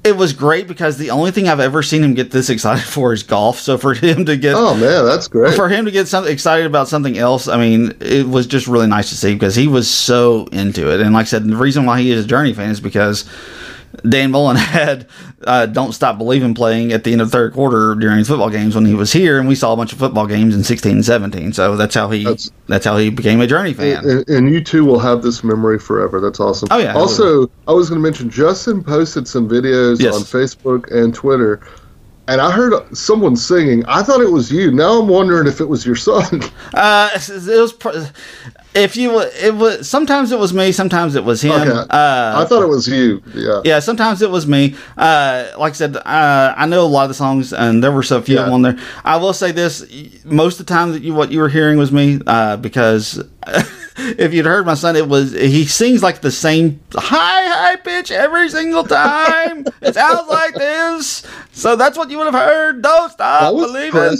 It 0.05 0.16
was 0.16 0.34
great 0.34 0.68
because 0.68 0.98
the 0.98 1.11
only 1.11 1.30
thing 1.30 1.48
I've 1.48 1.61
ever 1.61 1.82
seen 1.82 2.05
him 2.05 2.12
get 2.12 2.30
this 2.30 2.50
excited 2.50 2.84
for 2.94 3.12
is 3.14 3.22
golf. 3.22 3.59
So 3.59 3.78
for 3.78 3.94
him 3.94 4.26
to 4.26 4.36
get 4.36 4.55
Oh 4.55 4.74
man, 4.74 5.07
that's 5.07 5.28
great. 5.28 5.55
for 5.55 5.68
him 5.68 5.86
to 5.86 5.90
get 5.90 6.09
something 6.09 6.32
excited 6.32 6.66
about 6.66 6.88
something 6.88 7.16
else, 7.16 7.48
I 7.48 7.57
mean, 7.57 7.94
it 8.00 8.28
was 8.28 8.46
just 8.46 8.66
really 8.66 8.86
nice 8.86 9.09
to 9.09 9.16
see 9.16 9.32
because 9.32 9.55
he 9.57 9.66
was 9.66 9.90
so 9.90 10.46
into 10.52 10.92
it. 10.92 11.00
And 11.00 11.14
like 11.14 11.22
I 11.22 11.28
said, 11.28 11.44
the 11.44 11.57
reason 11.57 11.86
why 11.86 12.00
he 12.02 12.11
is 12.11 12.24
a 12.24 12.28
Journey 12.28 12.52
fan 12.52 12.70
is 12.70 12.80
because 12.80 13.24
Dan 14.09 14.30
Mullen 14.30 14.57
had 14.59 15.07
uh, 15.47 15.66
"Don't 15.66 15.92
Stop 15.92 16.18
Believing" 16.18 16.55
playing 16.55 16.92
at 16.92 17.05
the 17.05 17.12
end 17.12 17.20
of 17.20 17.30
the 17.30 17.32
third 17.32 17.53
quarter 17.53 17.95
during 17.95 18.24
football 18.24 18.51
games 18.51 18.74
when 18.74 18.86
he 18.86 18.95
was 18.95 19.12
here, 19.12 19.38
and 19.38 19.49
we 19.49 19.55
saw 19.55 19.72
a 19.72 19.76
bunch 19.76 19.92
of 19.92 19.99
football 19.99 20.26
games 20.26 20.55
in 20.55 20.64
sixteen 20.64 20.92
and 20.92 21.05
seventeen. 21.05 21.53
So 21.53 21.76
that's 21.76 21.95
how 21.95 22.11
he 22.11 22.24
that's, 22.24 22.51
that's 22.66 22.84
how 22.84 22.97
he 22.97 23.11
became 23.11 23.40
a 23.40 23.47
Journey 23.47 23.74
fan. 23.74 24.05
And, 24.09 24.28
and, 24.28 24.51
you 24.51 24.62
two 24.62 24.84
will 24.84 24.99
have 24.99 25.22
this 25.22 25.45
memory 25.45 25.78
forever. 25.78 26.20
That's 26.20 26.40
awesome. 26.40 26.68
Oh 26.70 26.78
yeah. 26.78 26.95
Also, 26.95 27.51
I 27.68 27.72
was 27.72 27.88
going 27.88 28.01
to 28.01 28.03
mention 28.03 28.30
Justin 28.30 28.82
posted 28.82 29.28
some 29.28 29.49
videos 29.49 30.01
yes. 30.01 30.14
on 30.14 30.22
Facebook 30.22 30.90
and 30.90 31.14
Twitter 31.14 31.61
and 32.26 32.40
I 32.40 32.51
heard 32.51 32.97
someone 32.97 33.36
singing. 33.36 33.84
I 33.86 34.03
thought 34.03 34.20
it 34.20 34.30
was 34.30 34.51
you. 34.51 34.70
Now 34.70 35.01
I'm 35.01 35.09
wondering 35.09 35.47
if 35.47 35.61
it 35.61 35.66
was 35.66 35.84
your 35.84 35.97
son. 35.97 36.42
Uh, 36.72 37.11
it 37.14 37.61
was. 37.61 38.11
If 38.74 38.96
you, 38.96 39.20
it 39.20 39.54
was. 39.54 39.88
Sometimes 39.88 40.32
it 40.32 40.38
was 40.38 40.52
me. 40.52 40.72
Sometimes 40.72 41.14
it 41.14 41.24
was 41.24 41.42
him. 41.42 41.52
Okay. 41.52 41.70
Uh, 41.70 42.42
I 42.42 42.44
thought 42.48 42.62
it 42.62 42.68
was 42.68 42.88
you. 42.88 43.22
Yeah. 43.32 43.60
Yeah. 43.64 43.78
Sometimes 43.78 44.20
it 44.20 44.30
was 44.30 44.48
me. 44.48 44.74
Uh, 44.96 45.48
like 45.56 45.70
I 45.70 45.74
said, 45.74 45.96
uh, 45.96 46.54
I 46.56 46.66
know 46.66 46.84
a 46.84 46.86
lot 46.86 47.04
of 47.04 47.08
the 47.08 47.14
songs, 47.14 47.52
and 47.52 47.84
there 47.84 47.92
were 47.92 48.02
so 48.02 48.20
few 48.20 48.36
yeah. 48.36 48.50
on 48.50 48.62
there. 48.62 48.76
I 49.04 49.16
will 49.16 49.32
say 49.32 49.52
this: 49.52 49.84
most 50.24 50.58
of 50.58 50.66
the 50.66 50.74
time 50.74 50.90
that 50.92 51.02
you 51.02 51.14
what 51.14 51.30
you 51.30 51.38
were 51.38 51.48
hearing 51.48 51.78
was 51.78 51.92
me, 51.92 52.20
uh, 52.26 52.56
because. 52.56 53.22
if 53.96 54.34
you'd 54.34 54.46
heard 54.46 54.66
my 54.66 54.74
son, 54.74 54.96
it 54.96 55.08
was 55.08 55.32
he 55.32 55.66
sings 55.66 56.02
like 56.02 56.20
the 56.20 56.30
same 56.30 56.80
high 56.94 57.46
high 57.46 57.76
pitch 57.76 58.10
every 58.10 58.48
single 58.48 58.82
time. 58.82 59.66
it 59.82 59.94
sounds 59.94 60.28
like 60.28 60.54
this, 60.54 61.24
so 61.52 61.76
that's 61.76 61.96
what 61.96 62.10
you 62.10 62.18
would 62.18 62.32
have 62.32 62.34
heard. 62.34 62.82
Don't 62.82 63.12
stop 63.12 63.52
believing. 63.52 64.16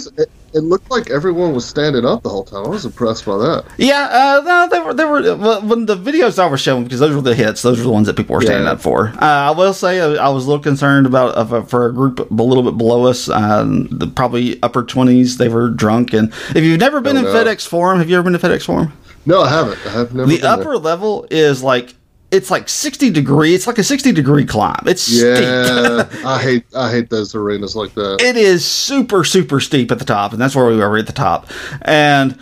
It, 0.55 0.63
looked 0.63 0.89
like 0.89 1.09
everyone 1.09 1.53
was 1.53 1.65
standing 1.65 2.05
up 2.05 2.23
the 2.23 2.29
whole 2.29 2.43
time. 2.43 2.65
I 2.65 2.69
was 2.69 2.85
impressed 2.85 3.25
by 3.25 3.37
that. 3.37 3.65
Yeah, 3.77 4.07
uh, 4.09 4.41
no, 4.43 4.67
they 4.69 4.79
were 4.79 4.93
they 4.93 5.05
were 5.05 5.59
when 5.61 5.85
the 5.85 5.97
videos 5.97 6.39
I 6.39 6.47
was 6.47 6.61
showing 6.61 6.83
because 6.83 6.99
those 6.99 7.15
were 7.15 7.21
the 7.21 7.35
hits. 7.35 7.61
Those 7.61 7.77
were 7.77 7.83
the 7.83 7.91
ones 7.91 8.07
that 8.07 8.15
people 8.15 8.35
were 8.35 8.41
standing 8.41 8.65
yeah. 8.65 8.71
up 8.71 8.81
for. 8.81 9.09
Uh, 9.09 9.19
I 9.19 9.51
will 9.51 9.73
say 9.73 9.99
I, 9.99 10.03
uh, 10.03 10.27
I, 10.27 10.29
was 10.29 10.45
a 10.45 10.47
little 10.47 10.63
concerned 10.63 11.05
about 11.05 11.35
uh, 11.37 11.61
for 11.63 11.87
a 11.87 11.93
group 11.93 12.19
a 12.19 12.33
little 12.33 12.63
bit 12.63 12.77
below 12.77 13.05
us, 13.05 13.29
um, 13.29 13.87
the 13.91 14.07
probably 14.07 14.61
upper 14.63 14.83
twenties. 14.83 15.37
They 15.37 15.49
were 15.49 15.69
drunk, 15.69 16.13
and 16.13 16.33
if 16.55 16.63
you've 16.63 16.79
never 16.79 17.01
been 17.01 17.17
oh, 17.17 17.19
in 17.19 17.25
no. 17.25 17.33
FedEx 17.33 17.67
Forum, 17.67 17.99
have 17.99 18.09
you 18.09 18.17
ever 18.17 18.29
been 18.29 18.39
to 18.39 18.47
FedEx 18.47 18.65
Forum? 18.65 18.93
No, 19.25 19.41
I 19.41 19.49
haven't. 19.49 19.85
I 19.85 19.91
have 19.91 20.13
never. 20.13 20.29
The 20.29 20.43
upper 20.43 20.63
there. 20.63 20.77
level 20.77 21.27
is 21.31 21.63
like 21.63 21.93
it's 22.35 22.51
like 22.51 22.67
60 22.67 23.09
degree. 23.11 23.55
It's 23.55 23.65
like 23.65 23.77
a 23.77 23.83
60 23.83 24.11
degree 24.11 24.45
climb. 24.45 24.83
It's 24.85 25.09
yeah. 25.09 26.07
I 26.25 26.41
hate 26.41 26.65
I 26.75 26.91
hate 26.91 27.09
those 27.09 27.33
arenas 27.33 27.75
like 27.75 27.93
that. 27.93 28.21
It 28.21 28.35
is 28.35 28.65
super 28.65 29.23
super 29.23 29.59
steep 29.59 29.91
at 29.91 29.99
the 29.99 30.05
top, 30.05 30.33
and 30.33 30.41
that's 30.41 30.55
where 30.55 30.65
we 30.67 30.77
were 30.77 30.97
at 30.97 31.07
the 31.07 31.13
top. 31.13 31.49
And 31.81 32.37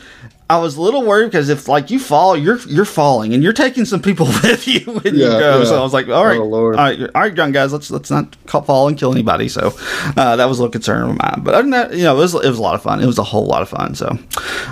I 0.49 0.57
was 0.57 0.75
a 0.75 0.81
little 0.81 1.03
worried 1.03 1.27
because 1.27 1.49
if 1.49 1.67
like 1.67 1.89
you 1.89 1.99
fall, 1.99 2.35
you're 2.35 2.59
you're 2.67 2.85
falling, 2.85 3.33
and 3.33 3.41
you're 3.41 3.53
taking 3.53 3.85
some 3.85 4.01
people 4.01 4.25
with 4.43 4.67
you 4.67 4.81
when 4.81 5.15
yeah, 5.15 5.25
you 5.25 5.39
go. 5.39 5.59
Yeah. 5.59 5.65
So 5.65 5.79
I 5.79 5.83
was 5.83 5.93
like, 5.93 6.07
all 6.09 6.25
right, 6.25 6.37
oh, 6.37 6.53
all 6.53 6.71
right, 6.71 6.99
all 6.99 7.21
right, 7.21 7.35
young 7.35 7.51
guys, 7.51 7.71
let's 7.71 7.89
let's 7.89 8.11
not 8.11 8.35
fall 8.47 8.87
and 8.87 8.97
kill 8.97 9.11
anybody. 9.11 9.47
So 9.47 9.73
uh, 10.17 10.35
that 10.35 10.45
was 10.45 10.59
a 10.59 10.61
little 10.63 10.71
concern 10.71 11.09
of 11.09 11.17
mine. 11.17 11.41
But 11.43 11.53
other 11.53 11.63
than 11.63 11.71
that, 11.71 11.93
you 11.93 12.03
know, 12.03 12.15
it 12.15 12.19
was 12.19 12.33
it 12.33 12.49
was 12.49 12.59
a 12.59 12.61
lot 12.61 12.75
of 12.75 12.83
fun. 12.83 13.01
It 13.01 13.05
was 13.05 13.19
a 13.19 13.23
whole 13.23 13.45
lot 13.45 13.61
of 13.61 13.69
fun. 13.69 13.95
So, 13.95 14.07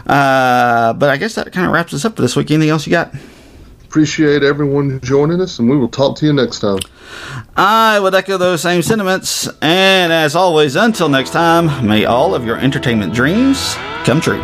uh, 0.08 0.94
but 0.94 1.10
I 1.10 1.18
guess 1.18 1.36
that 1.36 1.52
kind 1.54 1.66
of 1.66 1.74
wraps 1.74 1.94
us 1.94 2.06
up 2.06 2.16
for 2.16 2.22
this 2.22 2.36
week. 2.36 2.52
Anything 2.52 2.70
else 2.70 2.86
you 2.86 2.92
got? 2.92 3.14
Appreciate 3.92 4.42
everyone 4.42 5.02
joining 5.02 5.42
us, 5.42 5.60
and 5.60 5.70
we 5.70 5.76
will 5.76 5.90
talk 5.90 6.16
to 6.16 6.26
you 6.26 6.32
next 6.32 6.60
time. 6.60 6.80
I 7.58 8.00
would 8.00 8.16
echo 8.16 8.38
those 8.38 8.62
same 8.62 8.82
sentiments, 8.82 9.50
and 9.62 10.14
as 10.14 10.34
always, 10.34 10.78
until 10.78 11.10
next 11.10 11.32
time, 11.32 11.86
may 11.86 12.06
all 12.06 12.34
of 12.34 12.46
your 12.46 12.56
entertainment 12.56 13.14
dreams 13.14 13.74
come 14.06 14.22
true. 14.22 14.40